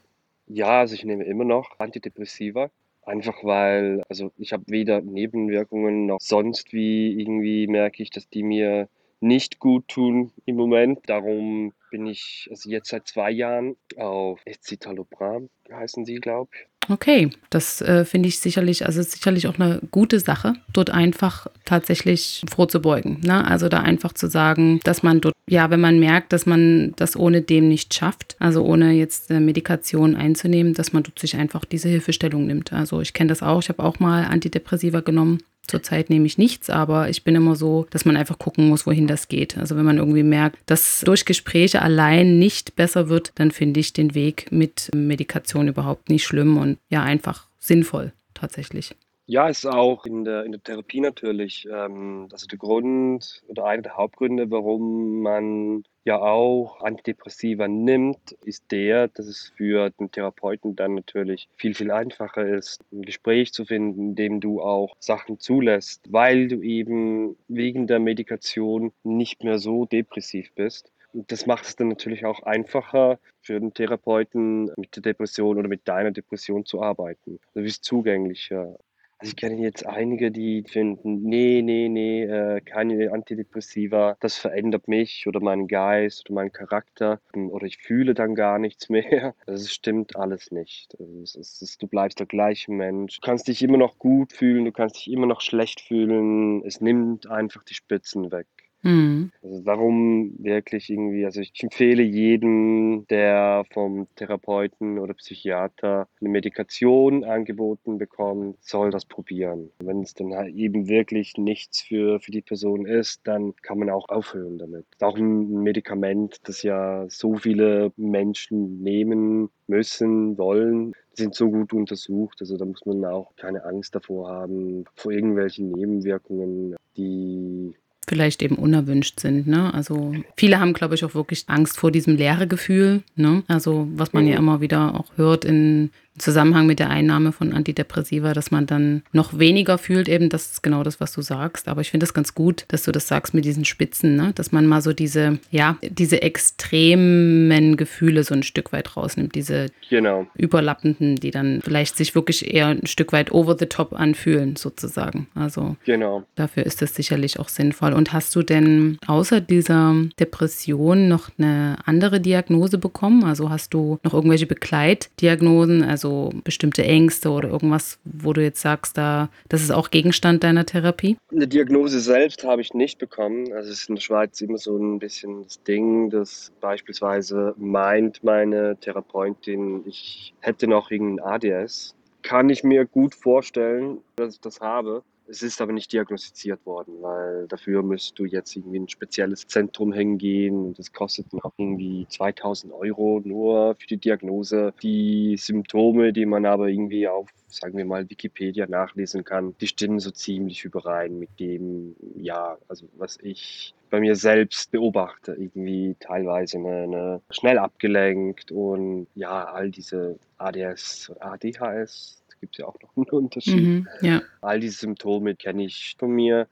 Ja, 0.55 0.79
also 0.79 0.95
ich 0.95 1.05
nehme 1.05 1.25
immer 1.25 1.45
noch 1.45 1.81
Antidepressiva. 1.81 2.71
Einfach 3.03 3.43
weil, 3.43 4.05
also 4.09 4.31
ich 4.39 4.53
habe 4.53 4.63
weder 4.69 5.01
Nebenwirkungen 5.01 6.07
noch 6.07 6.21
sonst 6.21 6.73
wie 6.73 7.21
irgendwie 7.21 7.67
merke 7.67 8.05
ich, 8.05 8.11
dass 8.11 8.29
die 8.29 8.45
mir 8.45 8.89
nicht 9.19 9.59
gut 9.59 9.89
tun 9.89 10.31
im 10.47 10.55
Moment. 10.55 11.01
Darum 11.09 11.73
bin 11.91 12.07
ich 12.07 12.47
also 12.51 12.71
jetzt 12.71 12.91
seit 12.91 13.09
zwei 13.09 13.33
Jahren 13.33 13.77
auf 13.97 14.41
Escitalopram, 14.45 15.51
heißen 15.73 16.05
sie, 16.05 16.17
glaube 16.17 16.51
ich. 16.55 16.67
Okay, 16.89 17.31
das 17.51 17.81
äh, 17.81 18.05
finde 18.05 18.29
ich 18.29 18.41
sicherlich, 18.41 18.85
also 18.87 19.03
sicherlich 19.03 19.47
auch 19.47 19.59
eine 19.59 19.81
gute 19.91 20.21
Sache, 20.21 20.55
dort 20.73 20.91
einfach 20.91 21.47
tatsächlich 21.65 22.43
vorzubeugen. 22.49 23.21
Ne? 23.23 23.45
Also 23.47 23.69
da 23.69 23.81
einfach 23.81 24.13
zu 24.13 24.29
sagen, 24.29 24.81
dass 24.85 25.03
man 25.03 25.21
dort, 25.21 25.35
ja, 25.49 25.71
wenn 25.71 25.81
man 25.81 25.99
merkt, 25.99 26.33
dass 26.33 26.47
man 26.47 26.93
das 26.97 27.17
ohne 27.17 27.43
dem 27.43 27.69
nicht 27.69 27.95
schafft, 27.95 28.37
also 28.39 28.65
ohne 28.65 28.93
jetzt 28.93 29.31
äh, 29.31 29.41
Medikation 29.41 30.15
einzunehmen, 30.15 30.75
dass 30.75 30.93
man 30.93 31.03
dort 31.03 31.19
sich 31.19 31.37
einfach 31.37 31.65
diese 31.65 31.89
Hilfestellung 31.89 32.47
nimmt. 32.47 32.73
Also 32.73 33.01
ich 33.01 33.13
kenne 33.13 33.29
das 33.29 33.43
auch, 33.43 33.61
ich 33.61 33.69
habe 33.69 33.83
auch 33.83 33.99
mal 33.99 34.25
Antidepressiva 34.25 35.01
genommen 35.01 35.41
Zurzeit 35.67 36.11
nehme 36.11 36.27
ich 36.27 36.39
nichts, 36.39 36.71
aber 36.71 37.09
ich 37.09 37.25
bin 37.25 37.35
immer 37.35 37.57
so, 37.57 37.87
dass 37.91 38.05
man 38.05 38.17
einfach 38.17 38.39
gucken 38.39 38.69
muss, 38.69 38.87
wohin 38.87 39.07
das 39.07 39.29
geht. 39.29 39.57
Also 39.59 39.77
wenn 39.77 39.85
man 39.85 39.99
irgendwie 39.99 40.23
merkt, 40.23 40.59
dass 40.67 41.01
durch 41.01 41.25
Gespräche 41.25 41.83
allein 41.83 42.39
nicht 42.39 42.77
besser 42.77 43.09
wird, 43.09 43.33
dann 43.37 43.51
finde 43.51 43.81
ich 43.81 43.93
den 43.93 44.15
Weg 44.15 44.51
mit 44.51 44.91
Medikation 44.95 45.69
überhaupt 45.69 46.09
nicht 46.09 46.25
schlimm 46.25 46.57
und 46.59 46.79
ja, 46.89 47.03
einfach 47.03 47.47
sinnvoll 47.59 48.13
tatsächlich. 48.35 48.95
Ja, 49.27 49.49
ist 49.49 49.65
auch 49.65 50.05
in 50.05 50.25
der, 50.25 50.45
in 50.45 50.53
der 50.53 50.63
Therapie 50.63 51.01
natürlich. 51.01 51.67
Ähm, 51.73 52.29
also 52.31 52.47
der 52.47 52.59
Grund 52.59 53.43
oder 53.47 53.65
einer 53.65 53.83
der 53.83 53.97
Hauptgründe, 53.97 54.51
warum 54.51 55.23
man 55.23 55.85
ja 56.05 56.21
auch 56.21 56.83
Antidepressiva 56.83 57.67
nimmt, 57.67 58.33
ist 58.45 58.71
der, 58.71 59.09
dass 59.09 59.27
es 59.27 59.53
für 59.57 59.91
den 59.91 60.11
Therapeuten 60.11 60.77
dann 60.77 60.95
natürlich 60.95 61.49
viel, 61.57 61.75
viel 61.75 61.91
einfacher 61.91 62.47
ist, 62.47 62.85
ein 62.93 63.03
Gespräch 63.03 63.53
zu 63.53 63.65
finden, 63.65 64.11
in 64.11 64.15
dem 64.15 64.41
du 64.41 64.61
auch 64.61 64.97
Sachen 65.01 65.39
zulässt, 65.39 66.13
weil 66.13 66.49
du 66.49 66.61
eben 66.61 67.37
wegen 67.49 67.87
der 67.87 67.99
Medikation 67.99 68.93
nicht 69.03 69.45
mehr 69.45 69.59
so 69.59 69.87
depressiv 69.87 70.53
bist. 70.55 70.93
Und 71.15 71.31
das 71.31 71.47
macht 71.47 71.65
es 71.65 71.77
dann 71.77 71.89
natürlich 71.89 72.27
auch 72.27 72.43
einfacher 72.43 73.19
für 73.41 73.59
den 73.59 73.73
Therapeuten 73.73 74.71
mit 74.77 74.97
der 74.97 75.03
Depression 75.03 75.59
oder 75.59 75.69
mit 75.69 75.87
deiner 75.87 76.11
Depression 76.11 76.67
zu 76.67 76.83
arbeiten. 76.83 77.39
Du 77.55 77.63
bist 77.63 77.85
zugänglicher. 77.85 78.77
Also 79.19 79.31
ich 79.31 79.37
kenne 79.37 79.61
jetzt 79.61 79.87
einige, 79.87 80.31
die 80.31 80.65
finden, 80.69 81.23
nee, 81.23 81.63
nee, 81.63 81.89
nee, 81.89 82.25
äh, 82.25 82.61
keine 82.61 83.13
Antidepressiva, 83.13 84.17
das 84.21 84.37
verändert 84.37 84.89
mich 84.89 85.27
oder 85.27 85.41
meinen 85.41 85.67
Geist 85.69 86.29
oder 86.29 86.35
meinen 86.35 86.53
Charakter 86.53 87.21
oder 87.33 87.67
ich 87.67 87.79
fühle 87.79 88.15
dann 88.15 88.35
gar 88.35 88.59
nichts 88.59 88.89
mehr. 88.89 89.35
Das 89.47 89.71
stimmt 89.73 90.17
alles 90.17 90.51
nicht. 90.51 90.97
Also 90.99 91.21
es 91.41 91.63
ist, 91.63 91.83
du 91.83 91.87
bleibst 91.87 92.19
der 92.19 92.27
gleiche 92.27 92.73
Mensch. 92.73 93.21
Du 93.21 93.27
kannst 93.27 93.49
dich 93.49 93.63
immer 93.63 93.79
noch 93.79 93.99
gut 93.99 94.33
fühlen, 94.33 94.65
du 94.65 94.73
kannst 94.73 94.97
dich 94.97 95.11
immer 95.13 95.27
noch 95.27 95.41
schlecht 95.41 95.81
fühlen. 95.81 96.65
Es 96.65 96.81
nimmt 96.81 97.29
einfach 97.29 97.63
die 97.65 97.75
Spitzen 97.75 98.33
weg. 98.33 98.47
Mhm. 98.85 99.33
Also 99.43 99.65
warum 99.65 100.35
wirklich 100.39 100.91
irgendwie, 100.91 101.25
also 101.25 101.41
ich 101.41 101.53
empfehle 101.63 102.03
jedem, 102.03 103.07
der 103.09 103.65
vom 103.73 104.07
Therapeuten 104.15 104.99
oder 104.99 105.15
Psychiater 105.15 106.07
eine 106.21 106.29
Medikation 106.31 107.25
angeboten 107.25 107.97
bekommt, 107.97 108.63
soll 108.63 108.91
das 108.91 109.07
probieren. 109.07 109.71
Wenn 109.79 110.03
es 110.03 110.13
dann 110.13 110.35
halt 110.35 110.55
eben 110.55 110.87
wirklich 110.87 111.39
nichts 111.39 111.81
für, 111.81 112.21
für 112.21 112.31
die 112.31 112.43
Person 112.43 112.85
ist, 112.85 113.27
dann 113.27 113.55
kann 113.63 113.79
man 113.79 113.89
auch 113.89 114.11
aufhören 114.11 114.59
damit. 114.59 114.85
Auch 115.01 115.17
ein 115.17 115.63
Medikament, 115.63 116.41
das 116.45 116.63
ja 116.63 117.07
so 117.09 117.37
viele 117.37 117.91
Menschen 117.97 118.83
nehmen 118.83 119.49
müssen, 119.67 120.37
wollen, 120.37 120.93
sind 121.15 121.35
so 121.35 121.51
gut 121.51 121.73
untersucht. 121.73 122.37
Also 122.41 122.59
da 122.59 122.67
muss 122.67 122.85
man 122.85 123.03
auch 123.07 123.35
keine 123.37 123.65
Angst 123.65 123.95
davor 123.95 124.29
haben, 124.29 124.85
vor 124.95 125.13
irgendwelchen 125.13 125.71
Nebenwirkungen, 125.71 126.77
die 126.99 127.75
vielleicht 128.09 128.43
eben 128.43 128.57
unerwünscht 128.57 129.21
sind. 129.21 129.47
Ne? 129.47 129.73
Also 129.73 130.15
viele 130.37 130.61
haben, 130.61 130.73
glaube 130.73 130.95
ich, 130.95 131.05
auch 131.05 131.15
wirklich 131.15 131.45
Angst 131.49 131.79
vor 131.79 131.91
diesem 131.91 132.17
leere 132.17 132.47
Gefühl. 132.47 133.03
Ne? 133.17 133.43
Also 133.49 133.89
was 133.95 134.13
man 134.13 134.27
ja 134.27 134.35
mhm. 134.35 134.39
immer 134.39 134.61
wieder 134.61 134.95
auch 134.95 135.07
hört 135.17 135.45
in 135.45 135.91
Zusammenhang 136.19 136.67
mit 136.67 136.79
der 136.79 136.91
Einnahme 136.91 137.33
von 137.33 137.53
Antidepressiva, 137.53 138.35
dass 138.35 138.53
man 138.53 138.67
dann 138.67 139.03
noch 139.13 139.39
weniger 139.39 139.79
fühlt, 139.79 140.09
eben 140.09 140.29
das 140.29 140.53
ist 140.53 140.63
genau 140.63 140.85
das, 140.85 141.01
was 141.01 141.13
du 141.13 141.23
sagst. 141.23 141.67
Aber 141.67 141.81
ich 141.81 141.91
finde 141.91 142.05
es 142.05 142.15
ganz 142.15 142.35
gut, 142.35 142.65
dass 142.69 142.85
du 142.85 142.93
das 142.93 143.09
sagst 143.09 143.35
mit 143.35 143.45
diesen 143.45 143.65
Spitzen, 143.65 144.15
ne? 144.15 144.33
dass 144.35 144.53
man 144.53 144.67
mal 144.67 144.81
so 144.81 144.93
diese, 144.93 145.39
ja, 145.51 145.77
diese 145.83 146.23
extremen 146.23 147.77
Gefühle 147.77 148.23
so 148.23 148.35
ein 148.35 148.45
Stück 148.45 148.73
weit 148.73 148.97
rausnimmt, 148.97 149.35
diese 149.35 149.71
genau. 149.91 150.27
überlappenden, 150.37 151.17
die 151.17 151.33
dann 151.33 151.61
vielleicht 151.65 151.97
sich 151.97 152.15
wirklich 152.15 152.55
eher 152.55 152.69
ein 152.69 152.87
Stück 152.87 153.13
weit 153.13 153.33
over 153.33 153.57
the 153.59 153.67
top 153.67 153.93
anfühlen, 153.93 154.55
sozusagen. 154.55 155.27
Also 155.35 155.77
genau. 155.85 156.23
dafür 156.37 156.65
ist 156.65 156.81
das 156.81 156.95
sicherlich 156.95 157.41
auch 157.41 157.49
sinnvoll. 157.49 157.93
Und 157.93 158.13
hast 158.13 158.37
du 158.37 158.43
denn 158.43 158.99
außer 159.07 159.41
dieser 159.41 159.95
Depression 160.21 161.09
noch 161.09 161.31
eine 161.39 161.77
andere 161.85 162.21
Diagnose 162.21 162.79
bekommen? 162.79 163.25
Also 163.25 163.51
hast 163.51 163.75
du 163.75 163.99
noch 164.05 164.15
irgendwelche 164.15 164.47
Begleitdiagnosen? 164.47 165.83
Also 165.83 166.04
so 166.05 166.31
bestimmte 166.45 166.85
Ängste 166.85 167.31
oder 167.31 167.49
irgendwas, 167.49 167.99
wo 168.05 168.35
du 168.35 168.43
jetzt 168.43 168.61
sagst, 168.61 168.99
da, 168.99 169.31
das 169.49 169.63
ist 169.63 169.71
auch 169.71 169.91
Gegenstand 169.91 170.45
deiner 170.45 170.67
Therapie? 170.67 171.17
Eine 171.33 171.49
Diagnose 171.49 171.99
selbst 171.99 172.45
habe 172.45 172.61
ich 172.61 172.75
nicht 172.75 172.99
bekommen. 172.99 173.51
Also 173.55 173.71
es 173.71 173.81
ist 173.81 173.89
in 173.89 173.95
der 173.95 174.03
Schweiz 174.03 174.39
immer 174.43 174.59
so 174.59 174.77
ein 174.77 174.99
bisschen 174.99 175.45
das 175.45 175.63
Ding, 175.63 176.11
dass 176.11 176.53
beispielsweise 176.61 177.55
meint 177.57 178.23
meine 178.23 178.77
Therapeutin, 178.77 179.83
ich 179.87 180.35
hätte 180.41 180.67
noch 180.67 180.91
irgendein 180.91 181.25
ADS. 181.25 181.95
Kann 182.23 182.51
ich 182.51 182.65
mir 182.65 182.85
gut 182.85 183.15
vorstellen, 183.15 183.99
dass 184.17 184.35
ich 184.35 184.41
das 184.41 184.61
habe. 184.61 185.03
Es 185.27 185.43
ist 185.43 185.61
aber 185.61 185.73
nicht 185.73 185.93
diagnostiziert 185.93 186.65
worden, 186.67 187.01
weil 187.01 187.47
dafür 187.49 187.83
müsst 187.83 188.19
du 188.19 188.27
jetzt 188.27 188.55
irgendwie 188.57 188.77
in 188.77 188.85
ein 188.85 188.89
spezielles 188.89 189.47
Zentrum 189.47 189.93
hingehen 189.93 190.67
und 190.67 190.79
das 190.79 190.93
kostet 190.93 191.27
auch 191.43 191.53
irgendwie 191.57 192.07
2000 192.09 192.73
Euro 192.73 193.21
nur 193.25 193.75
für 193.79 193.87
die 193.87 193.97
Diagnose. 193.97 194.75
Die 194.83 195.37
Symptome, 195.39 196.13
die 196.13 196.27
man 196.27 196.45
aber 196.45 196.69
irgendwie 196.69 197.09
auf, 197.09 197.29
sagen 197.49 197.79
wir 197.79 197.87
mal, 197.87 198.09
Wikipedia 198.11 198.67
nachlesen 198.67 199.25
kann, 199.25 199.55
die 199.61 199.67
stimmen 199.67 199.99
so 199.99 200.11
ziemlich 200.11 200.65
überein 200.65 201.19
mit 201.19 201.41
dem, 201.41 201.97
ja, 202.17 202.59
also 202.69 202.87
was 202.97 203.19
ich 203.23 203.75
bei 203.95 204.01
mir 204.01 204.17
selbst 204.17 204.73
beobachte, 204.73 205.35
irgendwie 205.39 205.95
teilweise 206.01 206.59
eine, 206.59 206.83
eine 206.83 207.23
schnell 207.31 207.59
abgelenkt 207.59 208.51
und 208.51 209.07
ja, 209.15 209.45
all 209.45 209.71
diese 209.71 210.19
ADS, 210.37 211.13
ADHS, 211.21 212.24
gibt 212.45 212.57
es 212.57 212.59
ja 212.59 212.67
auch 212.67 212.77
noch 212.83 212.95
einen 212.97 213.25
Unterschied. 213.25 213.57
Mhm, 213.57 213.89
ja. 214.03 214.21
All 214.43 214.61
diese 214.61 214.79
Symptome 214.79 215.35
kenne 215.35 215.65
ich 215.65 215.97
von 215.99 216.11
mir. 216.11 216.47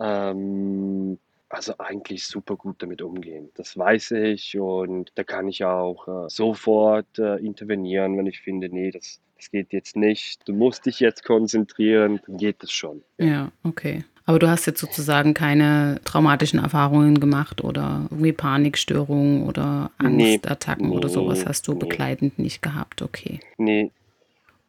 Ähm, 0.00 1.18
also 1.48 1.74
eigentlich 1.78 2.26
super 2.26 2.56
gut 2.56 2.76
damit 2.82 3.02
umgehen. 3.02 3.50
Das 3.54 3.76
weiß 3.76 4.12
ich 4.12 4.58
und 4.58 5.10
da 5.16 5.24
kann 5.24 5.48
ich 5.48 5.64
auch 5.64 6.06
äh, 6.06 6.28
sofort 6.28 7.18
äh, 7.18 7.36
intervenieren, 7.36 8.16
wenn 8.16 8.26
ich 8.26 8.40
finde, 8.40 8.68
nee, 8.68 8.90
das, 8.90 9.20
das 9.36 9.50
geht 9.50 9.72
jetzt 9.72 9.96
nicht. 9.96 10.48
Du 10.48 10.52
musst 10.52 10.86
dich 10.86 11.00
jetzt 11.00 11.24
konzentrieren, 11.24 12.20
dann 12.26 12.36
geht 12.36 12.62
das 12.62 12.70
schon. 12.70 13.02
Ja, 13.18 13.50
okay. 13.64 14.04
Aber 14.26 14.38
du 14.38 14.48
hast 14.48 14.66
jetzt 14.66 14.80
sozusagen 14.80 15.34
keine 15.34 16.00
traumatischen 16.04 16.60
Erfahrungen 16.60 17.18
gemacht 17.18 17.64
oder 17.64 18.06
irgendwie 18.10 18.32
Panikstörungen 18.32 19.42
oder 19.48 19.90
Angstattacken 19.98 20.90
nee, 20.90 20.96
oder 20.96 21.08
sowas 21.08 21.46
hast 21.46 21.66
du 21.66 21.72
nee. 21.72 21.80
begleitend 21.80 22.38
nicht 22.38 22.62
gehabt, 22.62 23.02
okay. 23.02 23.40
Nee, 23.58 23.90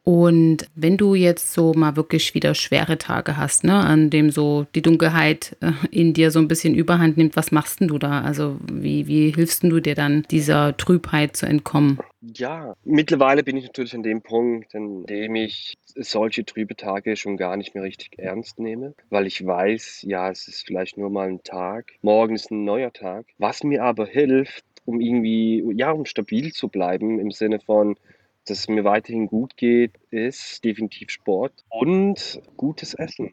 und 0.04 0.68
wenn 0.74 0.96
du 0.96 1.14
jetzt 1.14 1.52
so 1.52 1.74
mal 1.74 1.94
wirklich 1.94 2.34
wieder 2.34 2.56
schwere 2.56 2.98
Tage 2.98 3.36
hast, 3.36 3.62
ne, 3.62 3.74
an 3.74 4.10
dem 4.10 4.30
so 4.30 4.66
die 4.74 4.82
Dunkelheit 4.82 5.56
äh, 5.60 5.70
in 5.92 6.12
dir 6.12 6.32
so 6.32 6.40
ein 6.40 6.48
bisschen 6.48 6.74
Überhand 6.74 7.16
nimmt, 7.16 7.36
was 7.36 7.52
machst 7.52 7.80
denn 7.80 7.86
du 7.86 7.98
da? 7.98 8.22
Also 8.22 8.56
wie, 8.70 9.06
wie 9.06 9.30
hilfst 9.30 9.62
du 9.62 9.78
dir 9.78 9.94
dann 9.94 10.24
dieser 10.28 10.76
Trübheit 10.76 11.36
zu 11.36 11.46
entkommen? 11.46 12.00
Ja, 12.20 12.74
mittlerweile 12.84 13.44
bin 13.44 13.56
ich 13.56 13.64
natürlich 13.64 13.94
an 13.94 14.02
dem 14.02 14.22
Punkt, 14.22 14.74
an 14.74 15.04
dem 15.06 15.36
ich 15.36 15.74
solche 15.94 16.44
trübe 16.44 16.74
Tage 16.74 17.14
schon 17.14 17.36
gar 17.36 17.56
nicht 17.56 17.74
mehr 17.76 17.84
richtig 17.84 18.18
ernst 18.18 18.58
nehme, 18.58 18.94
weil 19.08 19.28
ich 19.28 19.46
weiß, 19.46 20.02
ja, 20.02 20.30
es 20.30 20.48
ist 20.48 20.66
vielleicht 20.66 20.98
nur 20.98 21.10
mal 21.10 21.28
ein 21.28 21.44
Tag, 21.44 21.92
morgen 22.02 22.34
ist 22.34 22.50
ein 22.50 22.64
neuer 22.64 22.92
Tag. 22.92 23.26
Was 23.38 23.62
mir 23.62 23.84
aber 23.84 24.06
hilft, 24.06 24.64
um 24.84 25.00
irgendwie, 25.00 25.64
ja, 25.76 25.92
um 25.92 26.06
stabil 26.06 26.52
zu 26.52 26.68
bleiben 26.68 27.20
im 27.20 27.30
Sinne 27.30 27.60
von, 27.60 27.96
dass 28.46 28.60
es 28.60 28.68
mir 28.68 28.84
weiterhin 28.84 29.26
gut 29.26 29.56
geht, 29.56 29.92
ist 30.10 30.64
definitiv 30.64 31.10
Sport 31.10 31.64
und 31.68 32.40
gutes 32.56 32.94
Essen. 32.94 33.32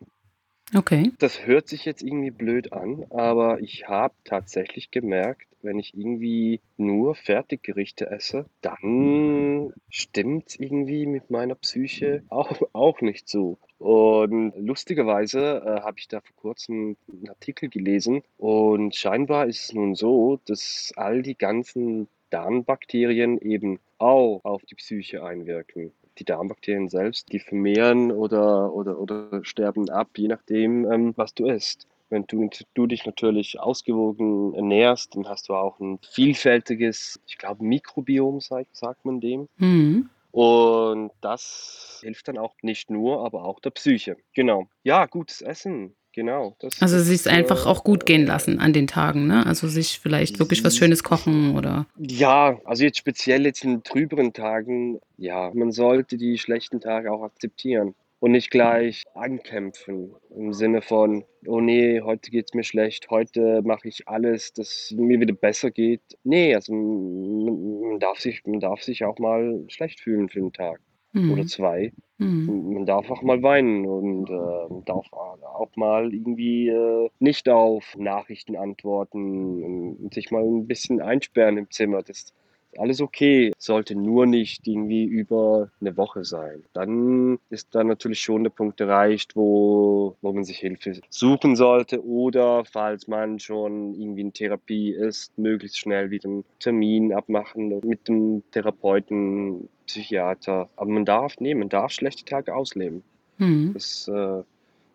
Okay. 0.75 1.11
Das 1.17 1.47
hört 1.47 1.67
sich 1.67 1.85
jetzt 1.85 2.03
irgendwie 2.03 2.29
blöd 2.29 2.73
an, 2.73 3.05
aber 3.09 3.59
ich 3.59 3.87
habe 3.87 4.13
tatsächlich 4.23 4.91
gemerkt, 4.91 5.47
wenn 5.61 5.79
ich 5.79 5.97
irgendwie 5.97 6.61
nur 6.77 7.15
Fertiggerichte 7.15 8.09
esse, 8.09 8.45
dann 8.61 9.73
stimmt 9.89 10.49
es 10.49 10.59
irgendwie 10.59 11.05
mit 11.05 11.31
meiner 11.31 11.55
Psyche 11.55 12.23
auch, 12.29 12.61
auch 12.73 13.01
nicht 13.01 13.27
so. 13.27 13.57
Und 13.77 14.53
lustigerweise 14.57 15.63
äh, 15.65 15.81
habe 15.81 15.99
ich 15.99 16.07
da 16.07 16.21
vor 16.21 16.35
kurzem 16.35 16.97
einen 17.11 17.29
Artikel 17.29 17.69
gelesen 17.69 18.21
und 18.37 18.95
scheinbar 18.95 19.47
ist 19.47 19.63
es 19.63 19.73
nun 19.73 19.95
so, 19.95 20.39
dass 20.45 20.93
all 20.95 21.23
die 21.23 21.37
ganzen 21.37 22.07
Darmbakterien 22.29 23.39
eben 23.39 23.79
auch 23.99 24.41
auf 24.43 24.63
die 24.65 24.75
Psyche 24.75 25.23
einwirken. 25.23 25.91
Die 26.17 26.25
Darmbakterien 26.25 26.89
selbst, 26.89 27.31
die 27.31 27.39
vermehren 27.39 28.11
oder, 28.11 28.73
oder, 28.73 28.99
oder 28.99 29.43
sterben 29.43 29.89
ab, 29.89 30.09
je 30.17 30.27
nachdem, 30.27 30.91
ähm, 30.91 31.13
was 31.15 31.33
du 31.33 31.47
isst. 31.47 31.87
Wenn 32.09 32.25
du, 32.25 32.49
du 32.73 32.87
dich 32.87 33.05
natürlich 33.05 33.59
ausgewogen 33.59 34.53
ernährst, 34.55 35.15
dann 35.15 35.27
hast 35.29 35.47
du 35.47 35.53
auch 35.53 35.79
ein 35.79 35.99
vielfältiges, 36.11 37.19
ich 37.27 37.37
glaube, 37.37 37.63
Mikrobiom, 37.63 38.41
sagt, 38.41 38.75
sagt 38.75 39.05
man 39.05 39.21
dem. 39.21 39.47
Mhm. 39.57 40.09
Und 40.31 41.11
das 41.21 41.99
hilft 42.01 42.27
dann 42.27 42.37
auch 42.37 42.55
nicht 42.61 42.89
nur, 42.89 43.25
aber 43.25 43.45
auch 43.45 43.59
der 43.59 43.71
Psyche. 43.71 44.17
Genau. 44.33 44.67
Ja, 44.83 45.05
gutes 45.05 45.41
Essen. 45.41 45.95
Genau. 46.19 46.53
Also 46.81 46.99
sich 46.99 47.29
einfach 47.29 47.65
äh, 47.65 47.69
auch 47.69 47.85
gut 47.85 48.05
gehen 48.05 48.25
lassen 48.25 48.59
an 48.59 48.73
den 48.73 48.87
Tagen, 48.87 49.25
ne? 49.25 49.45
Also 49.45 49.69
sich 49.69 50.01
vielleicht 50.01 50.37
wirklich 50.37 50.65
was 50.65 50.75
Schönes 50.75 51.01
kochen 51.01 51.55
oder. 51.55 51.85
Ja, 51.97 52.59
also 52.65 52.83
jetzt 52.83 52.97
speziell 52.97 53.45
jetzt 53.45 53.63
in 53.63 53.83
trüberen 53.83 54.33
Tagen, 54.33 54.99
ja, 55.15 55.49
man 55.53 55.71
sollte 55.71 56.17
die 56.17 56.37
schlechten 56.37 56.81
Tage 56.81 57.09
auch 57.13 57.23
akzeptieren 57.23 57.95
und 58.19 58.31
nicht 58.31 58.51
gleich 58.51 59.03
ankämpfen 59.13 60.13
im 60.35 60.51
Sinne 60.51 60.81
von, 60.81 61.23
oh 61.47 61.61
nee, 61.61 62.01
heute 62.01 62.31
geht 62.31 62.47
es 62.49 62.53
mir 62.53 62.65
schlecht, 62.65 63.09
heute 63.09 63.61
mache 63.63 63.87
ich 63.87 64.09
alles, 64.09 64.51
dass 64.51 64.67
es 64.67 64.91
mir 64.91 65.21
wieder 65.21 65.33
besser 65.33 65.71
geht. 65.71 66.01
Nee, 66.25 66.53
also 66.53 66.73
man 66.73 67.97
darf 68.01 68.19
sich, 68.19 68.41
man 68.45 68.59
darf 68.59 68.83
sich 68.83 69.05
auch 69.05 69.19
mal 69.19 69.63
schlecht 69.69 70.01
fühlen 70.01 70.27
für 70.27 70.39
einen 70.39 70.51
Tag 70.51 70.81
mhm. 71.13 71.31
oder 71.31 71.45
zwei. 71.45 71.91
Mhm. 72.17 72.73
Man 72.73 72.85
darf 72.85 73.09
auch 73.09 73.21
mal 73.21 73.41
weinen 73.41 73.85
und 73.85 74.29
äh, 74.29 74.83
darf 74.85 75.07
auch 75.13 75.75
mal 75.75 76.13
irgendwie 76.13 76.67
äh, 76.69 77.09
nicht 77.19 77.47
auf 77.49 77.95
Nachrichten 77.97 78.55
antworten 78.55 79.95
und 79.97 80.13
sich 80.13 80.31
mal 80.31 80.43
ein 80.43 80.67
bisschen 80.67 81.01
einsperren 81.01 81.57
im 81.57 81.69
Zimmer. 81.71 82.03
Das, 82.03 82.33
alles 82.77 83.01
okay, 83.01 83.51
sollte 83.57 83.95
nur 83.95 84.25
nicht 84.25 84.67
irgendwie 84.67 85.05
über 85.05 85.69
eine 85.81 85.97
Woche 85.97 86.23
sein. 86.23 86.63
Dann 86.73 87.39
ist 87.49 87.73
da 87.73 87.83
natürlich 87.83 88.21
schon 88.21 88.43
der 88.43 88.51
Punkt 88.51 88.79
erreicht, 88.79 89.35
wo, 89.35 90.15
wo 90.21 90.33
man 90.33 90.43
sich 90.43 90.59
Hilfe 90.59 90.99
suchen 91.09 91.55
sollte 91.55 92.05
oder 92.05 92.65
falls 92.65 93.07
man 93.07 93.39
schon 93.39 93.93
irgendwie 93.95 94.21
in 94.21 94.33
Therapie 94.33 94.91
ist, 94.91 95.37
möglichst 95.37 95.79
schnell 95.79 96.11
wieder 96.11 96.29
einen 96.29 96.45
Termin 96.59 97.13
abmachen 97.13 97.79
mit 97.83 98.07
dem 98.07 98.43
Therapeuten, 98.51 99.69
Psychiater. 99.87 100.69
Aber 100.75 100.89
man 100.89 101.05
darf, 101.05 101.39
nee, 101.39 101.55
man 101.55 101.69
darf 101.69 101.91
schlechte 101.91 102.23
Tage 102.23 102.53
ausleben. 102.55 103.03
Mhm. 103.37 103.73
Das, 103.73 104.07
äh, 104.07 104.43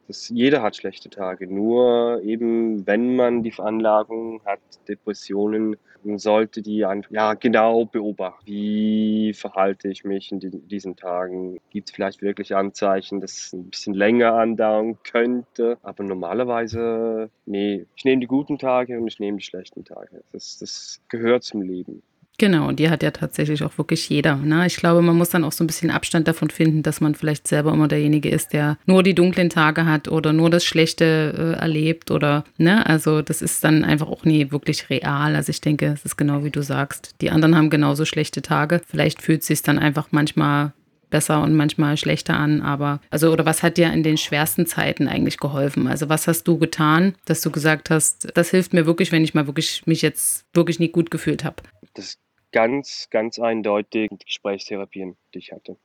das, 0.06 0.28
jeder 0.28 0.62
hat 0.62 0.76
schlechte 0.76 1.10
Tage. 1.10 1.46
Nur 1.46 2.20
eben, 2.22 2.86
wenn 2.86 3.16
man 3.16 3.42
die 3.42 3.52
Veranlagung 3.52 4.40
hat, 4.44 4.60
Depressionen, 4.88 5.76
sollte 6.16 6.62
die 6.62 6.76
ja, 6.76 7.34
genau 7.34 7.86
beobachten. 7.86 8.46
Wie 8.46 9.32
verhalte 9.32 9.88
ich 9.88 10.04
mich 10.04 10.30
in 10.32 10.40
diesen 10.68 10.96
Tagen? 10.96 11.58
Gibt 11.70 11.88
es 11.88 11.94
vielleicht 11.94 12.22
wirklich 12.22 12.54
Anzeichen, 12.54 13.20
dass 13.20 13.32
es 13.32 13.52
ein 13.52 13.70
bisschen 13.70 13.94
länger 13.94 14.34
andauern 14.34 14.98
könnte? 15.02 15.78
Aber 15.82 16.04
normalerweise, 16.04 17.30
nee, 17.46 17.86
ich 17.96 18.04
nehme 18.04 18.20
die 18.20 18.26
guten 18.26 18.58
Tage 18.58 18.98
und 18.98 19.06
ich 19.06 19.18
nehme 19.18 19.38
die 19.38 19.44
schlechten 19.44 19.84
Tage. 19.84 20.22
Das, 20.32 20.58
das 20.58 21.00
gehört 21.08 21.42
zum 21.42 21.62
Leben. 21.62 22.02
Genau, 22.36 22.66
und 22.66 22.80
die 22.80 22.90
hat 22.90 23.04
ja 23.04 23.12
tatsächlich 23.12 23.62
auch 23.62 23.78
wirklich 23.78 24.08
jeder. 24.08 24.36
Ne? 24.36 24.66
Ich 24.66 24.76
glaube, 24.76 25.02
man 25.02 25.16
muss 25.16 25.30
dann 25.30 25.44
auch 25.44 25.52
so 25.52 25.62
ein 25.62 25.68
bisschen 25.68 25.92
Abstand 25.92 26.26
davon 26.26 26.50
finden, 26.50 26.82
dass 26.82 27.00
man 27.00 27.14
vielleicht 27.14 27.46
selber 27.46 27.72
immer 27.72 27.86
derjenige 27.86 28.28
ist, 28.28 28.52
der 28.52 28.76
nur 28.86 29.04
die 29.04 29.14
dunklen 29.14 29.50
Tage 29.50 29.86
hat 29.86 30.08
oder 30.08 30.32
nur 30.32 30.50
das 30.50 30.64
Schlechte 30.64 31.54
äh, 31.56 31.60
erlebt 31.60 32.10
oder, 32.10 32.44
ne, 32.58 32.84
also 32.86 33.22
das 33.22 33.40
ist 33.40 33.62
dann 33.62 33.84
einfach 33.84 34.08
auch 34.08 34.24
nie 34.24 34.50
wirklich 34.50 34.90
real. 34.90 35.36
Also 35.36 35.50
ich 35.50 35.60
denke, 35.60 35.86
es 35.86 36.04
ist 36.04 36.16
genau 36.16 36.42
wie 36.42 36.50
du 36.50 36.62
sagst. 36.62 37.14
Die 37.20 37.30
anderen 37.30 37.54
haben 37.54 37.70
genauso 37.70 38.04
schlechte 38.04 38.42
Tage. 38.42 38.80
Vielleicht 38.84 39.22
fühlt 39.22 39.42
es 39.42 39.46
sich 39.46 39.62
dann 39.62 39.78
einfach 39.78 40.08
manchmal 40.10 40.72
besser 41.10 41.40
und 41.42 41.54
manchmal 41.54 41.96
schlechter 41.96 42.34
an. 42.34 42.60
Aber, 42.60 43.00
also, 43.10 43.30
oder 43.32 43.46
was 43.46 43.62
hat 43.62 43.76
dir 43.76 43.92
in 43.92 44.02
den 44.02 44.16
schwersten 44.16 44.66
Zeiten 44.66 45.06
eigentlich 45.06 45.36
geholfen? 45.36 45.86
Also, 45.86 46.08
was 46.08 46.26
hast 46.26 46.42
du 46.48 46.58
getan, 46.58 47.14
dass 47.26 47.40
du 47.40 47.52
gesagt 47.52 47.88
hast, 47.90 48.32
das 48.34 48.50
hilft 48.50 48.72
mir 48.72 48.84
wirklich, 48.84 49.12
wenn 49.12 49.22
ich 49.22 49.32
mal 49.32 49.46
wirklich 49.46 49.86
mich 49.86 50.02
jetzt 50.02 50.44
wirklich 50.54 50.80
nie 50.80 50.88
gut 50.88 51.12
gefühlt 51.12 51.44
habe? 51.44 51.62
Das 51.94 52.18
ganz, 52.54 53.08
ganz 53.10 53.38
eindeutig 53.40 54.08
die 54.12 54.24
Gesprächstherapien, 54.24 55.16
die 55.34 55.38
ich 55.38 55.50
hatte. 55.50 55.76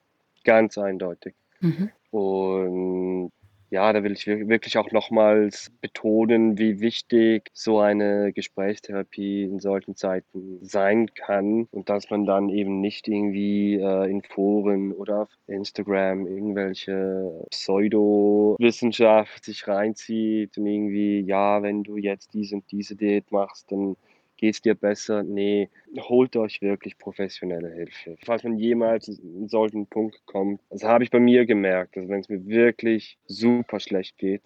Ganz 0.44 0.78
eindeutig. 0.78 1.34
Mhm. 1.62 1.90
Und 2.12 3.32
ja, 3.72 3.92
da 3.92 4.04
will 4.04 4.12
ich 4.12 4.28
wirklich 4.28 4.78
auch 4.78 4.92
nochmals 4.92 5.72
betonen, 5.82 6.60
wie 6.60 6.80
wichtig 6.80 7.50
so 7.54 7.80
eine 7.80 8.34
Gesprächstherapie 8.34 9.44
in 9.44 9.60
solchen 9.60 9.96
Zeiten 9.96 10.60
sein 10.62 11.12
kann 11.14 11.68
und 11.72 11.90
dass 11.90 12.12
man 12.12 12.26
dann 12.26 12.50
eben 12.50 12.82
nicht 12.82 13.08
irgendwie 13.08 13.76
äh, 13.76 14.10
in 14.10 14.22
Foren 14.22 14.92
oder 14.92 15.24
auf 15.24 15.30
Instagram 15.48 16.28
irgendwelche 16.28 17.48
Pseudo-Wissenschaft 17.50 19.44
sich 19.44 19.68
reinzieht 19.68 20.58
und 20.58 20.68
irgendwie, 20.68 21.22
ja, 21.22 21.64
wenn 21.64 21.84
du 21.84 21.98
jetzt 21.98 22.34
diese 22.34 22.56
und 22.56 22.72
diese 22.72 22.96
Diät 22.96 23.32
machst, 23.32 23.72
dann 23.72 23.96
geht 24.40 24.56
es 24.56 24.62
dir 24.62 24.76
besser? 24.76 25.24
Nee, 25.24 25.70
holt 26.00 26.36
euch 26.36 26.62
wirklich 26.62 26.98
professionelle 26.98 27.72
Hilfe. 27.72 28.16
Falls 28.24 28.44
man 28.44 28.58
jemals 28.58 29.08
in 29.08 29.48
solchen 29.50 29.86
Punkt 29.86 30.26
kommt, 30.26 30.62
das 30.70 30.84
habe 30.84 31.04
ich 31.04 31.12
bei 31.12 31.20
mir 31.20 31.46
gemerkt, 31.46 31.98
also 31.98 32.10
wenn 32.10 32.22
es 32.22 32.30
mir 32.30 32.46
wirklich 32.48 33.18
super 33.28 33.80
schlecht 33.80 34.18
geht, 34.18 34.42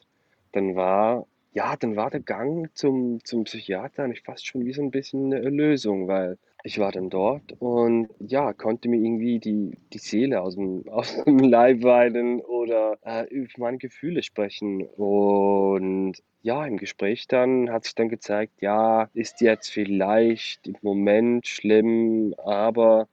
dann 0.52 0.76
war 0.76 1.28
ja, 1.54 1.76
dann 1.76 1.96
war 1.96 2.10
der 2.10 2.20
Gang 2.20 2.70
zum, 2.74 3.24
zum 3.24 3.44
Psychiater 3.44 4.04
eigentlich 4.04 4.24
fast 4.24 4.46
schon 4.46 4.66
wie 4.66 4.74
so 4.74 4.82
ein 4.82 4.90
bisschen 4.90 5.32
eine 5.32 5.44
Erlösung, 5.44 6.08
weil 6.08 6.40
Ich 6.66 6.80
war 6.80 6.94
dann 6.94 7.10
dort 7.10 7.54
und 7.60 8.10
ja, 8.20 8.54
konnte 8.54 8.88
mir 8.88 8.96
irgendwie 8.96 9.40
die, 9.40 9.78
die 9.92 9.98
Seele 9.98 10.42
aus 10.42 10.56
dem, 10.56 10.88
aus 10.90 11.22
dem 11.26 11.40
Leib 11.40 11.84
weinen 11.84 12.40
oder 12.40 12.98
äh, 13.04 13.28
über 13.28 13.50
meine 13.58 13.78
Gefühle 13.78 14.24
sprechen. 14.24 14.82
Und 14.82 16.16
ja, 16.42 16.66
im 16.66 16.78
Gespräch 16.78 17.28
dann 17.28 17.70
hat 17.70 17.84
sich 17.84 17.96
dann 17.96 18.08
gezeigt, 18.08 18.62
ja, 18.62 19.10
ist 19.14 19.42
jetzt 19.42 19.72
vielleicht 19.72 20.66
im 20.68 20.78
Moment 20.82 21.48
schlimm, 21.48 22.34
aber 22.38 23.10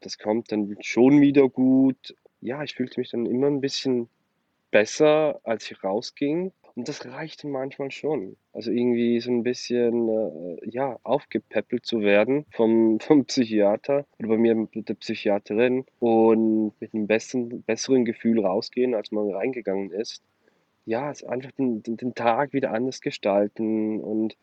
das 0.00 0.18
kommt 0.18 0.52
dann 0.52 0.76
schon 0.80 1.22
wieder 1.22 1.48
gut. 1.48 2.14
Ja, 2.42 2.62
ich 2.62 2.74
fühlte 2.74 3.00
mich 3.00 3.10
dann 3.10 3.24
immer 3.24 3.46
ein 3.46 3.62
bisschen 3.62 4.08
besser, 4.70 5.40
als 5.42 5.70
ich 5.70 5.82
rausging. 5.82 6.52
Und 6.74 6.88
das 6.88 7.04
reichte 7.06 7.48
manchmal 7.48 7.90
schon. 7.90 8.36
Also 8.52 8.70
irgendwie 8.70 9.20
so 9.20 9.30
ein 9.30 9.42
bisschen, 9.42 10.08
äh, 10.08 10.68
ja, 10.68 10.98
aufgepäppelt 11.02 11.84
zu 11.84 12.00
werden 12.00 12.46
vom, 12.52 13.00
vom 13.00 13.24
Psychiater 13.24 14.06
oder 14.18 14.28
bei 14.28 14.36
mir 14.38 14.54
mit 14.54 14.88
der 14.88 14.94
Psychiaterin 14.94 15.84
und 15.98 16.72
mit 16.80 16.94
einem 16.94 17.06
besten, 17.06 17.62
besseren 17.62 18.04
Gefühl 18.04 18.44
rausgehen, 18.44 18.94
als 18.94 19.10
man 19.12 19.30
reingegangen 19.30 19.90
ist. 19.90 20.22
Ja, 20.86 21.10
es 21.10 21.24
einfach 21.24 21.52
den, 21.52 21.82
den, 21.82 21.96
den 21.96 22.14
Tag 22.14 22.52
wieder 22.52 22.72
anders 22.72 23.00
gestalten 23.00 24.00
und 24.00 24.36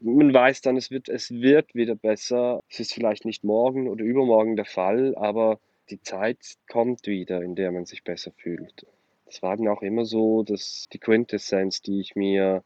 man 0.00 0.32
weiß 0.32 0.60
dann, 0.60 0.76
es 0.76 0.90
wird, 0.90 1.08
es 1.08 1.30
wird 1.30 1.74
wieder 1.74 1.94
besser. 1.94 2.62
Es 2.68 2.80
ist 2.80 2.92
vielleicht 2.92 3.24
nicht 3.24 3.44
morgen 3.44 3.88
oder 3.88 4.04
übermorgen 4.04 4.56
der 4.56 4.66
Fall, 4.66 5.14
aber 5.16 5.58
die 5.90 6.00
Zeit 6.00 6.38
kommt 6.68 7.06
wieder, 7.06 7.42
in 7.42 7.54
der 7.54 7.72
man 7.72 7.86
sich 7.86 8.04
besser 8.04 8.32
fühlt. 8.36 8.86
Das 9.26 9.42
war 9.42 9.56
dann 9.56 9.68
auch 9.68 9.82
immer 9.82 10.04
so, 10.04 10.42
dass 10.42 10.86
die 10.92 10.98
Quintessenz, 10.98 11.82
die 11.82 12.00
ich 12.00 12.16
mir 12.16 12.64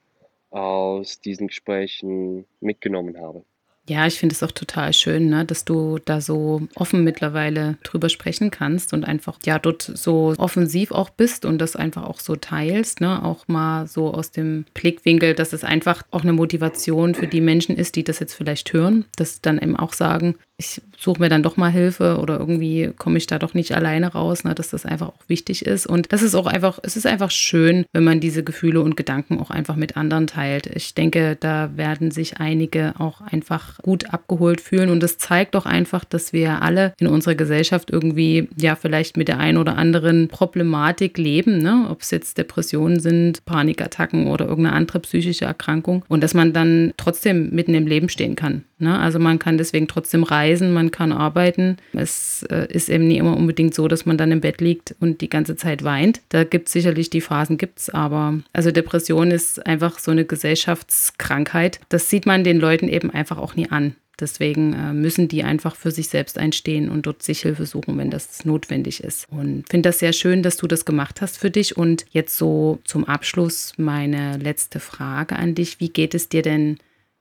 aus 0.51 1.21
diesen 1.21 1.49
Gesprächen 1.49 2.47
mitgenommen 2.61 3.19
habe. 3.19 3.45
Ja, 3.91 4.07
ich 4.07 4.21
finde 4.21 4.37
es 4.37 4.43
auch 4.45 4.53
total 4.53 4.93
schön, 4.93 5.31
ne, 5.31 5.45
dass 5.45 5.65
du 5.65 5.99
da 6.05 6.21
so 6.21 6.63
offen 6.77 7.03
mittlerweile 7.03 7.77
drüber 7.83 8.09
sprechen 8.09 8.53
kannst 8.53 8.93
und 8.93 9.05
einfach 9.05 9.41
ja 9.45 9.59
dort 9.59 9.83
so 9.83 10.33
offensiv 10.39 10.93
auch 10.93 11.11
bist 11.11 11.45
und 11.45 11.59
das 11.59 11.75
einfach 11.75 12.05
auch 12.05 12.21
so 12.21 12.37
teilst, 12.37 13.01
ne, 13.01 13.25
auch 13.25 13.49
mal 13.49 13.89
so 13.89 14.15
aus 14.15 14.31
dem 14.31 14.65
Blickwinkel, 14.75 15.35
dass 15.35 15.53
es 15.53 15.65
einfach 15.65 16.05
auch 16.13 16.23
eine 16.23 16.33
Motivation 16.33 17.17
für 17.17 17.27
die 17.27 17.41
Menschen 17.41 17.75
ist, 17.75 17.97
die 17.97 18.05
das 18.05 18.21
jetzt 18.21 18.35
vielleicht 18.35 18.73
hören, 18.73 19.07
dass 19.17 19.41
dann 19.41 19.59
eben 19.59 19.75
auch 19.75 19.93
sagen, 19.93 20.37
ich 20.61 20.83
suche 20.99 21.21
mir 21.21 21.31
dann 21.31 21.43
doch 21.43 21.57
mal 21.57 21.71
Hilfe 21.71 22.19
oder 22.19 22.39
irgendwie 22.39 22.93
komme 22.99 23.17
ich 23.17 23.27
da 23.27 23.39
doch 23.39 23.55
nicht 23.55 23.75
alleine 23.75 24.13
raus, 24.13 24.45
ne, 24.45 24.55
dass 24.55 24.71
das 24.71 24.85
einfach 24.85 25.09
auch 25.09 25.29
wichtig 25.29 25.65
ist. 25.65 25.87
Und 25.87 26.13
das 26.13 26.21
ist 26.21 26.35
auch 26.35 26.47
einfach, 26.47 26.79
es 26.83 26.97
ist 26.97 27.07
einfach 27.07 27.31
schön, 27.31 27.87
wenn 27.93 28.05
man 28.05 28.21
diese 28.21 28.45
Gefühle 28.45 28.83
und 28.83 28.97
Gedanken 28.97 29.41
auch 29.41 29.51
einfach 29.51 29.77
mit 29.77 29.97
anderen 29.97 30.27
teilt. 30.27 30.67
Ich 30.67 30.95
denke, 30.95 31.37
da 31.41 31.77
werden 31.77 32.11
sich 32.11 32.39
einige 32.39 32.93
auch 32.99 33.23
einfach 33.23 33.80
gut 33.83 34.13
abgeholt 34.13 34.61
fühlen. 34.61 34.91
Und 34.91 35.03
das 35.03 35.19
zeigt 35.19 35.55
doch 35.55 35.67
einfach, 35.67 36.05
dass 36.05 36.33
wir 36.33 36.63
alle 36.63 36.93
in 36.99 37.07
unserer 37.07 37.35
Gesellschaft 37.35 37.91
irgendwie 37.91 38.49
ja 38.57 38.77
vielleicht 38.77 39.17
mit 39.17 39.29
der 39.29 39.39
einen 39.39 39.59
oder 39.59 39.77
anderen 39.77 40.29
Problematik 40.29 41.19
leben, 41.19 41.59
ne? 41.59 41.87
ob 41.91 42.03
es 42.03 42.11
jetzt 42.11 42.39
Depressionen 42.39 43.01
sind, 43.01 43.45
Panikattacken 43.45 44.27
oder 44.27 44.47
irgendeine 44.47 44.77
andere 44.77 45.01
psychische 45.01 45.45
Erkrankung. 45.45 46.05
Und 46.09 46.23
dass 46.23 46.35
man 46.35 46.53
dann 46.53 46.93
trotzdem 46.97 47.51
mitten 47.51 47.75
im 47.75 47.87
Leben 47.87 48.09
stehen 48.09 48.37
kann. 48.37 48.65
Ne? 48.81 48.99
Also 48.99 49.19
man 49.19 49.39
kann 49.39 49.59
deswegen 49.59 49.87
trotzdem 49.89 50.23
reisen, 50.23 50.73
man 50.73 50.91
kann 50.91 51.13
arbeiten. 51.13 51.77
Es 51.93 52.43
äh, 52.51 52.67
ist 52.71 52.89
eben 52.89 53.07
nicht 53.07 53.19
immer 53.19 53.37
unbedingt 53.37 53.75
so, 53.75 53.89
dass 53.89 54.07
man 54.07 54.17
dann 54.17 54.33
im 54.33 54.41
Bett 54.41 54.61
liegt 54.61 54.95
und 55.01 55.21
die 55.21 55.29
ganze 55.29 55.55
Zeit 55.55 55.85
weint. 55.85 56.23
Da 56.31 56.45
gibt 56.45 56.69
es 56.69 56.73
sicherlich 56.73 57.11
die 57.11 57.21
Phasen, 57.21 57.59
gibt 57.59 57.79
es 57.79 57.91
aber. 57.91 58.41
Also 58.53 58.71
Depression 58.71 59.31
ist 59.31 59.65
einfach 59.67 59.99
so 59.99 60.11
eine 60.11 60.25
Gesellschaftskrankheit. 60.25 61.81
Das 61.91 62.09
sieht 62.09 62.27
man 62.27 62.43
den 62.43 62.59
Leuten 62.59 62.89
eben 62.89 63.11
einfach 63.11 63.39
auch 63.39 63.55
nie 63.61 63.71
an. 63.71 63.97
Deswegen 64.19 64.75
äh, 64.75 64.93
müssen 64.93 65.29
die 65.29 65.43
einfach 65.43 65.75
für 65.77 65.91
sich 65.91 66.09
selbst 66.09 66.39
einstehen 66.39 66.91
und 66.91 67.07
dort 67.07 67.23
sich 67.23 67.41
Hilfe 67.41 67.65
suchen, 67.65 67.97
wenn 67.97 68.11
das 68.11 68.45
notwendig 68.45 69.03
ist. 69.03 69.27
Und 69.31 69.65
finde 69.69 69.89
das 69.89 69.99
sehr 69.99 70.13
schön, 70.13 70.43
dass 70.43 70.59
du 70.59 70.67
das 70.67 70.85
gemacht 70.85 71.23
hast 71.23 71.39
für 71.39 71.51
dich. 71.51 71.77
Und 71.77 72.05
jetzt 72.11 72.37
so 72.37 72.81
zum 72.85 73.05
Abschluss 73.05 73.73
meine 73.79 74.37
letzte 74.37 74.79
Frage 74.79 75.37
an 75.37 75.55
dich. 75.55 75.81
Wie 75.81 75.89
geht 75.89 76.15
es 76.15 76.29
dir 76.29 76.43
denn 76.43 76.79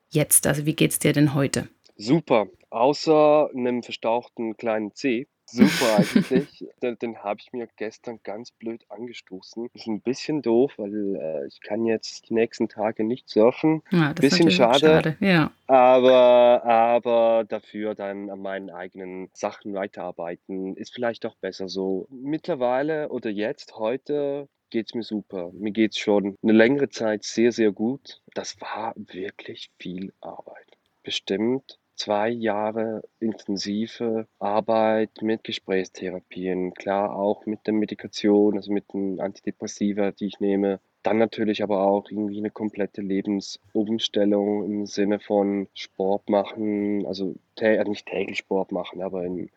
jetzt? 0.09 0.45
Also 0.45 0.65
wie 0.65 0.73
geht 0.73 0.91
es 0.91 0.99
dir 0.99 1.13
denn 1.13 1.33
heute? 1.33 1.69
Super, 1.95 2.47
außer 2.69 3.49
einem 3.55 3.81
verstauchten 3.81 4.57
kleinen 4.57 4.93
C. 4.93 5.27
Super 5.51 5.97
eigentlich. 5.97 6.65
den, 6.81 6.97
den 6.99 7.17
habe 7.23 7.39
ich 7.39 7.51
mir 7.53 7.67
gestern 7.75 8.19
ganz 8.23 8.51
blöd 8.51 8.85
angestoßen. 8.89 9.69
Ist 9.73 9.87
ein 9.87 10.01
bisschen 10.01 10.41
doof, 10.41 10.73
weil 10.77 11.15
äh, 11.15 11.47
ich 11.47 11.61
kann 11.61 11.85
jetzt 11.85 12.29
die 12.29 12.33
nächsten 12.33 12.69
Tage 12.69 13.03
nicht 13.03 13.29
surfen. 13.29 13.81
Ja, 13.91 14.13
das 14.13 14.21
bisschen 14.21 14.47
ist 14.47 14.55
schade. 14.55 14.79
schade. 14.79 15.17
Ja. 15.19 15.51
Aber, 15.67 16.63
aber 16.63 17.45
dafür 17.47 17.95
dann 17.95 18.29
an 18.29 18.41
meinen 18.41 18.69
eigenen 18.69 19.29
Sachen 19.33 19.73
weiterarbeiten. 19.73 20.75
Ist 20.75 20.93
vielleicht 20.93 21.25
auch 21.25 21.35
besser 21.35 21.69
so. 21.69 22.07
Mittlerweile 22.09 23.09
oder 23.09 23.29
jetzt, 23.29 23.75
heute 23.75 24.47
geht 24.69 24.87
es 24.87 24.93
mir 24.93 25.03
super. 25.03 25.51
Mir 25.53 25.71
geht 25.71 25.91
es 25.91 25.97
schon 25.97 26.37
eine 26.43 26.53
längere 26.53 26.89
Zeit 26.89 27.23
sehr, 27.23 27.51
sehr 27.51 27.71
gut. 27.71 28.21
Das 28.33 28.59
war 28.61 28.93
wirklich 28.95 29.71
viel 29.79 30.13
Arbeit. 30.21 30.77
Bestimmt 31.03 31.79
zwei 31.99 32.29
Jahre 32.29 33.03
intensive 33.19 34.25
Arbeit 34.39 35.21
mit 35.21 35.43
Gesprächstherapien, 35.43 36.73
klar 36.73 37.15
auch 37.15 37.45
mit 37.45 37.67
der 37.67 37.73
Medikation, 37.73 38.55
also 38.55 38.71
mit 38.71 38.93
den 38.93 39.19
Antidepressiva, 39.19 40.11
die 40.11 40.27
ich 40.27 40.39
nehme. 40.39 40.79
Dann 41.03 41.17
natürlich 41.17 41.61
aber 41.61 41.83
auch 41.83 42.09
irgendwie 42.09 42.39
eine 42.39 42.51
komplette 42.51 43.01
Lebensumstellung 43.01 44.65
im 44.65 44.85
Sinne 44.85 45.19
von 45.19 45.67
Sport 45.73 46.29
machen, 46.29 47.05
also 47.05 47.35
also 47.61 47.89
nicht 47.91 48.07
täglich 48.07 48.39
Sport 48.39 48.71
machen, 48.71 49.01
aber 49.01 49.25
in 49.25 49.49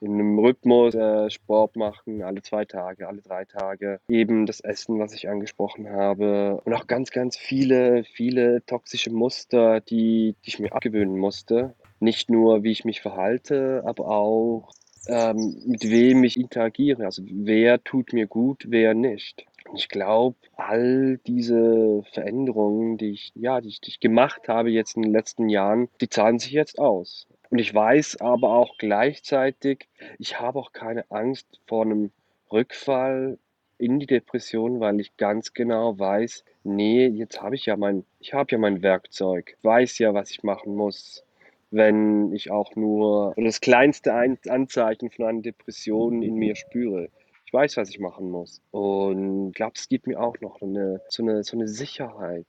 in 0.00 0.14
einem 0.14 0.38
Rhythmus 0.38 0.94
äh, 0.94 1.30
Sport 1.30 1.76
machen, 1.76 2.22
alle 2.22 2.42
zwei 2.42 2.64
Tage, 2.64 3.08
alle 3.08 3.22
drei 3.22 3.44
Tage. 3.44 4.00
Eben 4.08 4.46
das 4.46 4.60
Essen, 4.60 4.98
was 4.98 5.12
ich 5.12 5.28
angesprochen 5.28 5.90
habe. 5.90 6.60
Und 6.64 6.72
auch 6.74 6.86
ganz, 6.86 7.10
ganz 7.10 7.36
viele, 7.36 8.04
viele 8.04 8.64
toxische 8.66 9.10
Muster, 9.10 9.80
die, 9.80 10.34
die 10.44 10.48
ich 10.48 10.58
mir 10.58 10.72
abgewöhnen 10.72 11.18
musste. 11.18 11.74
Nicht 12.00 12.30
nur, 12.30 12.62
wie 12.62 12.72
ich 12.72 12.84
mich 12.84 13.00
verhalte, 13.00 13.82
aber 13.84 14.08
auch 14.08 14.72
ähm, 15.06 15.62
mit 15.66 15.90
wem 15.90 16.24
ich 16.24 16.38
interagiere. 16.38 17.04
Also 17.04 17.22
wer 17.26 17.82
tut 17.82 18.12
mir 18.12 18.26
gut, 18.26 18.66
wer 18.68 18.94
nicht. 18.94 19.46
Ich 19.74 19.88
glaube, 19.88 20.36
all 20.56 21.18
diese 21.26 22.02
Veränderungen, 22.12 22.96
die 22.96 23.10
ich, 23.10 23.32
ja, 23.34 23.60
die 23.60 23.68
ich, 23.68 23.80
die 23.80 23.90
ich 23.90 24.00
gemacht 24.00 24.48
habe 24.48 24.70
jetzt 24.70 24.96
in 24.96 25.02
den 25.02 25.12
letzten 25.12 25.48
Jahren, 25.48 25.88
die 26.00 26.08
zahlen 26.08 26.38
sich 26.38 26.52
jetzt 26.52 26.78
aus. 26.78 27.26
Und 27.50 27.58
ich 27.58 27.74
weiß 27.74 28.20
aber 28.20 28.50
auch 28.50 28.76
gleichzeitig, 28.78 29.88
ich 30.18 30.38
habe 30.40 30.58
auch 30.58 30.72
keine 30.72 31.10
Angst 31.10 31.60
vor 31.66 31.84
einem 31.84 32.10
Rückfall 32.52 33.38
in 33.78 33.98
die 34.00 34.06
Depression, 34.06 34.80
weil 34.80 35.00
ich 35.00 35.16
ganz 35.16 35.54
genau 35.54 35.98
weiß, 35.98 36.44
nee, 36.64 37.06
jetzt 37.06 37.40
habe 37.40 37.54
ich 37.54 37.66
ja 37.66 37.76
mein, 37.76 38.04
ich 38.18 38.34
habe 38.34 38.52
ja 38.52 38.58
mein 38.58 38.82
Werkzeug, 38.82 39.56
weiß 39.62 39.98
ja, 39.98 40.12
was 40.14 40.30
ich 40.30 40.42
machen 40.42 40.74
muss, 40.74 41.24
wenn 41.70 42.32
ich 42.32 42.50
auch 42.50 42.74
nur 42.76 43.34
das 43.36 43.60
kleinste 43.60 44.14
Anzeichen 44.14 45.10
von 45.10 45.26
einer 45.26 45.42
Depression 45.42 46.22
in 46.22 46.34
mir 46.34 46.56
spüre. 46.56 47.08
Ich 47.44 47.52
weiß, 47.52 47.76
was 47.76 47.88
ich 47.88 47.98
machen 47.98 48.30
muss. 48.30 48.62
Und 48.70 49.48
ich 49.48 49.54
glaube, 49.54 49.72
es 49.76 49.88
gibt 49.88 50.06
mir 50.06 50.20
auch 50.20 50.38
noch 50.40 50.60
eine, 50.60 51.00
so, 51.08 51.22
eine, 51.22 51.42
so 51.44 51.56
eine 51.56 51.68
Sicherheit, 51.68 52.46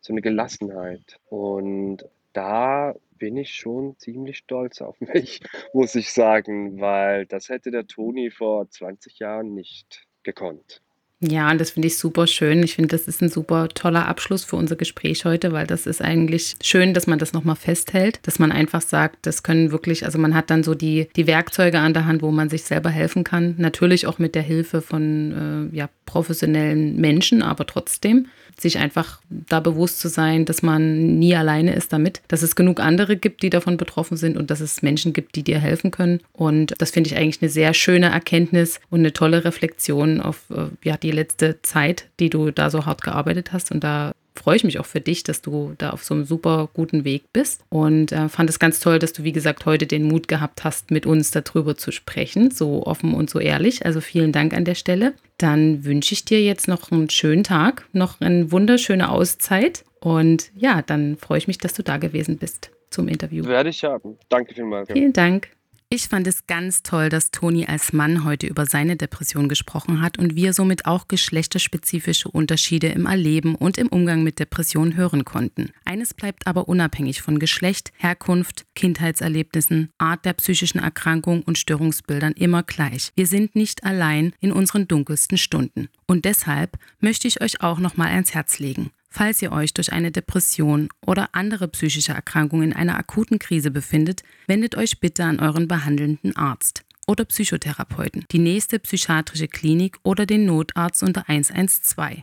so 0.00 0.12
eine 0.12 0.22
Gelassenheit. 0.22 1.18
Und 1.28 2.04
da 2.32 2.94
bin 3.18 3.36
ich 3.36 3.54
schon 3.54 3.96
ziemlich 3.98 4.38
stolz 4.38 4.80
auf 4.80 5.00
mich, 5.00 5.40
muss 5.72 5.94
ich 5.94 6.12
sagen, 6.12 6.80
weil 6.80 7.26
das 7.26 7.48
hätte 7.48 7.70
der 7.70 7.86
Toni 7.86 8.30
vor 8.30 8.68
20 8.68 9.18
Jahren 9.18 9.54
nicht 9.54 10.06
gekonnt. 10.22 10.82
Ja, 11.20 11.50
und 11.50 11.60
das 11.60 11.72
finde 11.72 11.88
ich 11.88 11.98
super 11.98 12.28
schön. 12.28 12.62
Ich 12.62 12.76
finde, 12.76 12.90
das 12.90 13.08
ist 13.08 13.20
ein 13.20 13.28
super 13.28 13.68
toller 13.70 14.06
Abschluss 14.06 14.44
für 14.44 14.54
unser 14.54 14.76
Gespräch 14.76 15.24
heute, 15.24 15.50
weil 15.50 15.66
das 15.66 15.86
ist 15.86 16.00
eigentlich 16.00 16.54
schön, 16.62 16.94
dass 16.94 17.08
man 17.08 17.18
das 17.18 17.32
nochmal 17.32 17.56
festhält, 17.56 18.20
dass 18.22 18.38
man 18.38 18.52
einfach 18.52 18.82
sagt, 18.82 19.26
das 19.26 19.42
können 19.42 19.72
wirklich, 19.72 20.04
also 20.04 20.16
man 20.18 20.32
hat 20.32 20.48
dann 20.48 20.62
so 20.62 20.76
die, 20.76 21.08
die 21.16 21.26
Werkzeuge 21.26 21.80
an 21.80 21.92
der 21.92 22.06
Hand, 22.06 22.22
wo 22.22 22.30
man 22.30 22.48
sich 22.48 22.62
selber 22.62 22.90
helfen 22.90 23.24
kann. 23.24 23.56
Natürlich 23.58 24.06
auch 24.06 24.20
mit 24.20 24.36
der 24.36 24.42
Hilfe 24.42 24.80
von 24.80 25.70
äh, 25.72 25.76
ja, 25.76 25.88
professionellen 26.06 27.00
Menschen, 27.00 27.42
aber 27.42 27.66
trotzdem 27.66 28.28
sich 28.60 28.78
einfach 28.78 29.20
da 29.28 29.60
bewusst 29.60 30.00
zu 30.00 30.08
sein, 30.08 30.44
dass 30.44 30.62
man 30.62 31.18
nie 31.18 31.34
alleine 31.34 31.74
ist 31.74 31.92
damit, 31.92 32.22
dass 32.28 32.42
es 32.42 32.56
genug 32.56 32.80
andere 32.80 33.16
gibt, 33.16 33.42
die 33.42 33.50
davon 33.50 33.76
betroffen 33.76 34.16
sind 34.16 34.36
und 34.36 34.50
dass 34.50 34.60
es 34.60 34.82
Menschen 34.82 35.12
gibt, 35.12 35.36
die 35.36 35.42
dir 35.42 35.58
helfen 35.58 35.90
können. 35.90 36.20
Und 36.32 36.74
das 36.78 36.90
finde 36.90 37.10
ich 37.10 37.16
eigentlich 37.16 37.42
eine 37.42 37.50
sehr 37.50 37.74
schöne 37.74 38.10
Erkenntnis 38.10 38.80
und 38.90 39.00
eine 39.00 39.12
tolle 39.12 39.44
Reflexion 39.44 40.20
auf 40.20 40.42
äh, 40.50 40.66
ja, 40.82 40.96
die 40.96 41.10
letzte 41.10 41.60
Zeit, 41.62 42.06
die 42.20 42.30
du 42.30 42.50
da 42.50 42.70
so 42.70 42.86
hart 42.86 43.02
gearbeitet 43.02 43.52
hast. 43.52 43.70
Und 43.70 43.84
da 43.84 44.12
freue 44.38 44.56
ich 44.56 44.64
mich 44.64 44.78
auch 44.78 44.86
für 44.86 45.00
dich, 45.00 45.22
dass 45.22 45.42
du 45.42 45.74
da 45.78 45.90
auf 45.90 46.04
so 46.04 46.14
einem 46.14 46.24
super 46.24 46.68
guten 46.72 47.04
Weg 47.04 47.24
bist 47.32 47.62
und 47.68 48.12
äh, 48.12 48.28
fand 48.28 48.48
es 48.48 48.58
ganz 48.58 48.80
toll, 48.80 48.98
dass 48.98 49.12
du, 49.12 49.24
wie 49.24 49.32
gesagt, 49.32 49.66
heute 49.66 49.86
den 49.86 50.04
Mut 50.04 50.28
gehabt 50.28 50.64
hast, 50.64 50.90
mit 50.90 51.06
uns 51.06 51.30
darüber 51.30 51.76
zu 51.76 51.92
sprechen, 51.92 52.50
so 52.50 52.86
offen 52.86 53.14
und 53.14 53.28
so 53.28 53.38
ehrlich. 53.38 53.84
Also 53.84 54.00
vielen 54.00 54.32
Dank 54.32 54.54
an 54.54 54.64
der 54.64 54.74
Stelle. 54.74 55.14
Dann 55.38 55.84
wünsche 55.84 56.14
ich 56.14 56.24
dir 56.24 56.42
jetzt 56.42 56.68
noch 56.68 56.90
einen 56.90 57.10
schönen 57.10 57.44
Tag, 57.44 57.86
noch 57.92 58.20
eine 58.20 58.50
wunderschöne 58.50 59.10
Auszeit 59.10 59.84
und 60.00 60.50
ja, 60.56 60.82
dann 60.82 61.16
freue 61.16 61.38
ich 61.38 61.48
mich, 61.48 61.58
dass 61.58 61.74
du 61.74 61.82
da 61.82 61.96
gewesen 61.96 62.38
bist. 62.38 62.70
zum 62.90 63.08
Interview. 63.08 63.44
Werde 63.44 63.68
ich 63.68 63.84
haben. 63.84 64.16
Danke 64.28 64.54
vielmals. 64.54 64.90
Vielen 64.90 65.12
Dank. 65.12 65.50
Ich 65.90 66.08
fand 66.08 66.26
es 66.26 66.46
ganz 66.46 66.82
toll, 66.82 67.08
dass 67.08 67.30
Toni 67.30 67.64
als 67.64 67.94
Mann 67.94 68.22
heute 68.22 68.46
über 68.46 68.66
seine 68.66 68.96
Depression 68.96 69.48
gesprochen 69.48 70.02
hat 70.02 70.18
und 70.18 70.36
wir 70.36 70.52
somit 70.52 70.84
auch 70.84 71.08
geschlechterspezifische 71.08 72.30
Unterschiede 72.30 72.88
im 72.88 73.06
Erleben 73.06 73.54
und 73.54 73.78
im 73.78 73.88
Umgang 73.88 74.22
mit 74.22 74.38
Depressionen 74.38 74.98
hören 74.98 75.24
konnten. 75.24 75.70
Eines 75.86 76.12
bleibt 76.12 76.46
aber 76.46 76.68
unabhängig 76.68 77.22
von 77.22 77.38
Geschlecht, 77.38 77.90
Herkunft, 77.96 78.66
Kindheitserlebnissen, 78.74 79.88
Art 79.96 80.26
der 80.26 80.34
psychischen 80.34 80.78
Erkrankung 80.78 81.40
und 81.40 81.56
Störungsbildern 81.56 82.34
immer 82.34 82.62
gleich. 82.64 83.10
Wir 83.16 83.26
sind 83.26 83.56
nicht 83.56 83.84
allein 83.84 84.34
in 84.40 84.52
unseren 84.52 84.88
dunkelsten 84.88 85.38
Stunden. 85.38 85.88
Und 86.06 86.26
deshalb 86.26 86.76
möchte 87.00 87.26
ich 87.28 87.40
euch 87.40 87.62
auch 87.62 87.78
nochmal 87.78 88.08
ans 88.08 88.34
Herz 88.34 88.58
legen. 88.58 88.90
Falls 89.10 89.40
ihr 89.42 89.52
euch 89.52 89.72
durch 89.74 89.92
eine 89.92 90.10
Depression 90.10 90.88
oder 91.06 91.30
andere 91.32 91.68
psychische 91.68 92.12
Erkrankung 92.12 92.62
in 92.62 92.72
einer 92.72 92.96
akuten 92.98 93.38
Krise 93.38 93.70
befindet, 93.70 94.22
wendet 94.46 94.76
euch 94.76 95.00
bitte 95.00 95.24
an 95.24 95.40
euren 95.40 95.66
behandelnden 95.66 96.36
Arzt 96.36 96.84
oder 97.06 97.24
Psychotherapeuten, 97.24 98.26
die 98.30 98.38
nächste 98.38 98.78
psychiatrische 98.78 99.48
Klinik 99.48 99.96
oder 100.02 100.26
den 100.26 100.44
Notarzt 100.44 101.02
unter 101.02 101.28
112. 101.28 102.22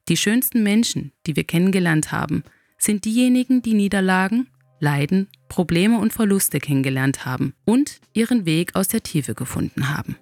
Die 0.07 0.17
schönsten 0.17 0.61
Menschen, 0.61 1.11
die 1.25 1.35
wir 1.35 1.43
kennengelernt 1.43 2.11
haben, 2.11 2.43
sind 2.77 3.05
diejenigen, 3.05 3.61
die 3.61 3.73
Niederlagen, 3.73 4.47
Leiden, 4.79 5.27
Probleme 5.49 5.97
und 5.97 6.13
Verluste 6.13 6.59
kennengelernt 6.59 7.25
haben 7.25 7.53
und 7.65 7.99
ihren 8.13 8.45
Weg 8.45 8.75
aus 8.75 8.87
der 8.87 9.01
Tiefe 9.01 9.33
gefunden 9.33 9.89
haben. 9.89 10.17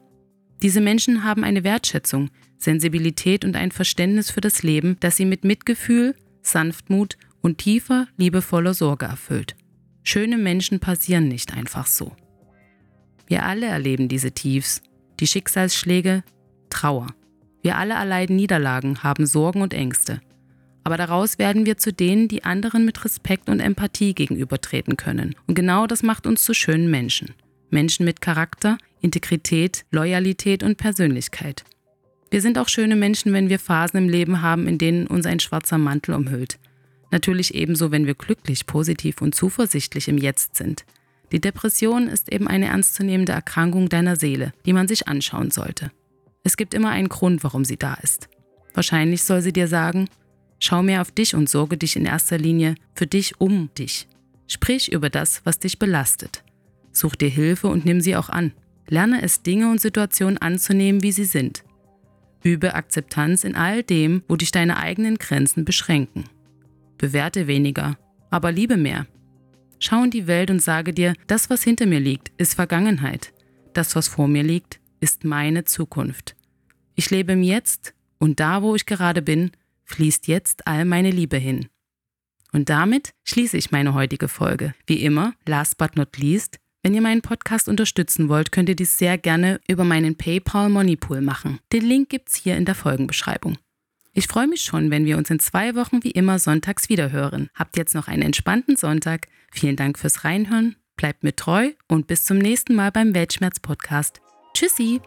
Diese 0.61 0.79
Menschen 0.79 1.25
haben 1.25 1.43
eine 1.43 1.65
Wertschätzung, 1.65 2.29
Sensibilität 2.57 3.43
und 3.43 3.57
ein 3.57 3.71
Verständnis 3.71 4.31
für 4.31 4.39
das 4.39 4.63
Leben, 4.63 4.95
das 5.01 5.17
sie 5.17 5.25
mit 5.25 5.43
Mitgefühl, 5.43 6.15
Sanftmut 6.41 7.17
und 7.41 7.57
tiefer, 7.57 8.07
liebevoller 8.15 8.73
Sorge 8.73 9.05
erfüllt. 9.05 9.55
Schöne 10.03 10.37
Menschen 10.37 10.79
passieren 10.79 11.27
nicht 11.27 11.53
einfach 11.53 11.87
so. 11.87 12.15
Wir 13.27 13.45
alle 13.45 13.65
erleben 13.65 14.07
diese 14.07 14.31
Tiefs, 14.31 14.81
die 15.19 15.27
Schicksalsschläge, 15.27 16.23
Trauer. 16.69 17.07
Wir 17.63 17.77
alle 17.77 17.95
erleiden 17.95 18.35
Niederlagen, 18.35 19.03
haben 19.03 19.25
Sorgen 19.25 19.61
und 19.61 19.73
Ängste. 19.73 20.19
Aber 20.83 20.97
daraus 20.97 21.39
werden 21.39 21.65
wir 21.65 21.77
zu 21.77 21.93
denen, 21.93 22.27
die 22.27 22.43
anderen 22.43 22.85
mit 22.85 23.03
Respekt 23.05 23.47
und 23.47 23.61
Empathie 23.61 24.13
gegenübertreten 24.13 24.97
können. 24.97 25.33
Und 25.47 25.55
genau 25.55 25.87
das 25.87 26.03
macht 26.03 26.27
uns 26.27 26.43
zu 26.43 26.53
schönen 26.53 26.91
Menschen. 26.91 27.33
Menschen 27.69 28.05
mit 28.05 28.19
Charakter, 28.19 28.77
Integrität, 28.99 29.85
Loyalität 29.91 30.61
und 30.61 30.77
Persönlichkeit. 30.77 31.63
Wir 32.29 32.41
sind 32.41 32.57
auch 32.57 32.67
schöne 32.67 32.97
Menschen, 32.97 33.31
wenn 33.31 33.47
wir 33.47 33.59
Phasen 33.59 33.97
im 33.97 34.09
Leben 34.09 34.41
haben, 34.41 34.67
in 34.67 34.77
denen 34.77 35.07
uns 35.07 35.25
ein 35.25 35.39
schwarzer 35.39 35.77
Mantel 35.77 36.15
umhüllt. 36.15 36.59
Natürlich 37.11 37.55
ebenso, 37.55 37.91
wenn 37.91 38.07
wir 38.07 38.15
glücklich, 38.15 38.65
positiv 38.65 39.21
und 39.21 39.35
zuversichtlich 39.35 40.09
im 40.09 40.17
Jetzt 40.17 40.57
sind. 40.57 40.83
Die 41.31 41.39
Depression 41.39 42.07
ist 42.07 42.29
eben 42.31 42.47
eine 42.47 42.65
ernstzunehmende 42.65 43.31
Erkrankung 43.31 43.87
deiner 43.87 44.17
Seele, 44.17 44.51
die 44.65 44.73
man 44.73 44.87
sich 44.87 45.07
anschauen 45.07 45.49
sollte. 45.49 45.91
Es 46.43 46.57
gibt 46.57 46.73
immer 46.73 46.89
einen 46.89 47.09
Grund, 47.09 47.43
warum 47.43 47.63
sie 47.63 47.77
da 47.77 47.95
ist. 47.95 48.29
Wahrscheinlich 48.73 49.23
soll 49.23 49.41
sie 49.41 49.53
dir 49.53 49.67
sagen, 49.67 50.09
schau 50.59 50.83
mehr 50.83 51.01
auf 51.01 51.11
dich 51.11 51.35
und 51.35 51.49
sorge 51.49 51.77
dich 51.77 51.95
in 51.95 52.05
erster 52.05 52.37
Linie 52.37 52.75
für 52.95 53.07
dich 53.07 53.39
um 53.39 53.69
dich. 53.77 54.07
Sprich 54.47 54.91
über 54.91 55.09
das, 55.09 55.41
was 55.45 55.59
dich 55.59 55.79
belastet. 55.79 56.43
Such 56.91 57.15
dir 57.15 57.29
Hilfe 57.29 57.67
und 57.67 57.85
nimm 57.85 58.01
sie 58.01 58.15
auch 58.15 58.29
an. 58.29 58.51
Lerne 58.87 59.21
es, 59.21 59.41
Dinge 59.41 59.71
und 59.71 59.79
Situationen 59.79 60.37
anzunehmen, 60.37 61.01
wie 61.01 61.13
sie 61.13 61.25
sind. 61.25 61.63
Übe 62.43 62.73
Akzeptanz 62.73 63.45
in 63.45 63.55
all 63.55 63.83
dem, 63.83 64.21
wo 64.27 64.35
dich 64.35 64.51
deine 64.51 64.77
eigenen 64.77 65.17
Grenzen 65.17 65.63
beschränken. 65.63 66.25
Bewerte 66.97 67.47
weniger, 67.47 67.97
aber 68.29 68.51
liebe 68.51 68.75
mehr. 68.75 69.07
Schau 69.79 70.03
in 70.03 70.11
die 70.11 70.27
Welt 70.27 70.51
und 70.51 70.61
sage 70.61 70.93
dir, 70.93 71.13
das, 71.27 71.49
was 71.49 71.63
hinter 71.63 71.85
mir 71.85 72.01
liegt, 72.01 72.31
ist 72.37 72.53
Vergangenheit. 72.53 73.33
Das, 73.73 73.95
was 73.95 74.07
vor 74.07 74.27
mir 74.27 74.43
liegt, 74.43 74.79
ist 75.03 75.25
meine 75.25 75.65
Zukunft. 75.65 76.35
Ich 76.95 77.09
lebe 77.09 77.33
im 77.33 77.43
Jetzt 77.43 77.93
und 78.19 78.39
da, 78.39 78.63
wo 78.63 78.73
ich 78.73 78.85
gerade 78.85 79.21
bin, 79.21 79.51
fließt 79.83 80.27
jetzt 80.27 80.65
all 80.65 80.85
meine 80.85 81.11
Liebe 81.11 81.35
hin. 81.35 81.67
Und 82.53 82.69
damit 82.69 83.11
schließe 83.25 83.57
ich 83.57 83.71
meine 83.71 83.93
heutige 83.93 84.29
Folge. 84.29 84.73
Wie 84.87 85.03
immer, 85.03 85.33
last 85.45 85.77
but 85.77 85.97
not 85.97 86.17
least, 86.17 86.57
wenn 86.83 86.93
ihr 86.93 87.01
meinen 87.01 87.21
Podcast 87.21 87.67
unterstützen 87.67 88.29
wollt, 88.29 88.53
könnt 88.53 88.69
ihr 88.69 88.77
dies 88.77 88.97
sehr 88.97 89.17
gerne 89.17 89.59
über 89.67 89.83
meinen 89.83 90.15
PayPal 90.15 90.69
Moneypool 90.69 91.19
machen. 91.19 91.59
Den 91.73 91.83
Link 91.83 92.07
gibt's 92.07 92.35
hier 92.35 92.55
in 92.55 92.63
der 92.63 92.75
Folgenbeschreibung. 92.75 93.57
Ich 94.13 94.27
freue 94.27 94.47
mich 94.47 94.61
schon, 94.61 94.89
wenn 94.89 95.05
wir 95.05 95.17
uns 95.17 95.29
in 95.29 95.39
zwei 95.39 95.75
Wochen 95.75 96.01
wie 96.03 96.11
immer 96.11 96.39
sonntags 96.39 96.87
wiederhören. 96.87 97.49
Habt 97.55 97.75
jetzt 97.75 97.93
noch 97.93 98.07
einen 98.07 98.21
entspannten 98.21 98.77
Sonntag. 98.77 99.27
Vielen 99.51 99.75
Dank 99.75 99.99
fürs 99.99 100.23
Reinhören, 100.23 100.77
bleibt 100.95 101.23
mir 101.23 101.35
treu 101.35 101.71
und 101.89 102.07
bis 102.07 102.23
zum 102.23 102.37
nächsten 102.37 102.73
Mal 102.73 102.91
beim 102.91 103.13
Weltschmerz 103.13 103.59
Podcast. 103.59 104.22
Tschüssi! 104.53 105.01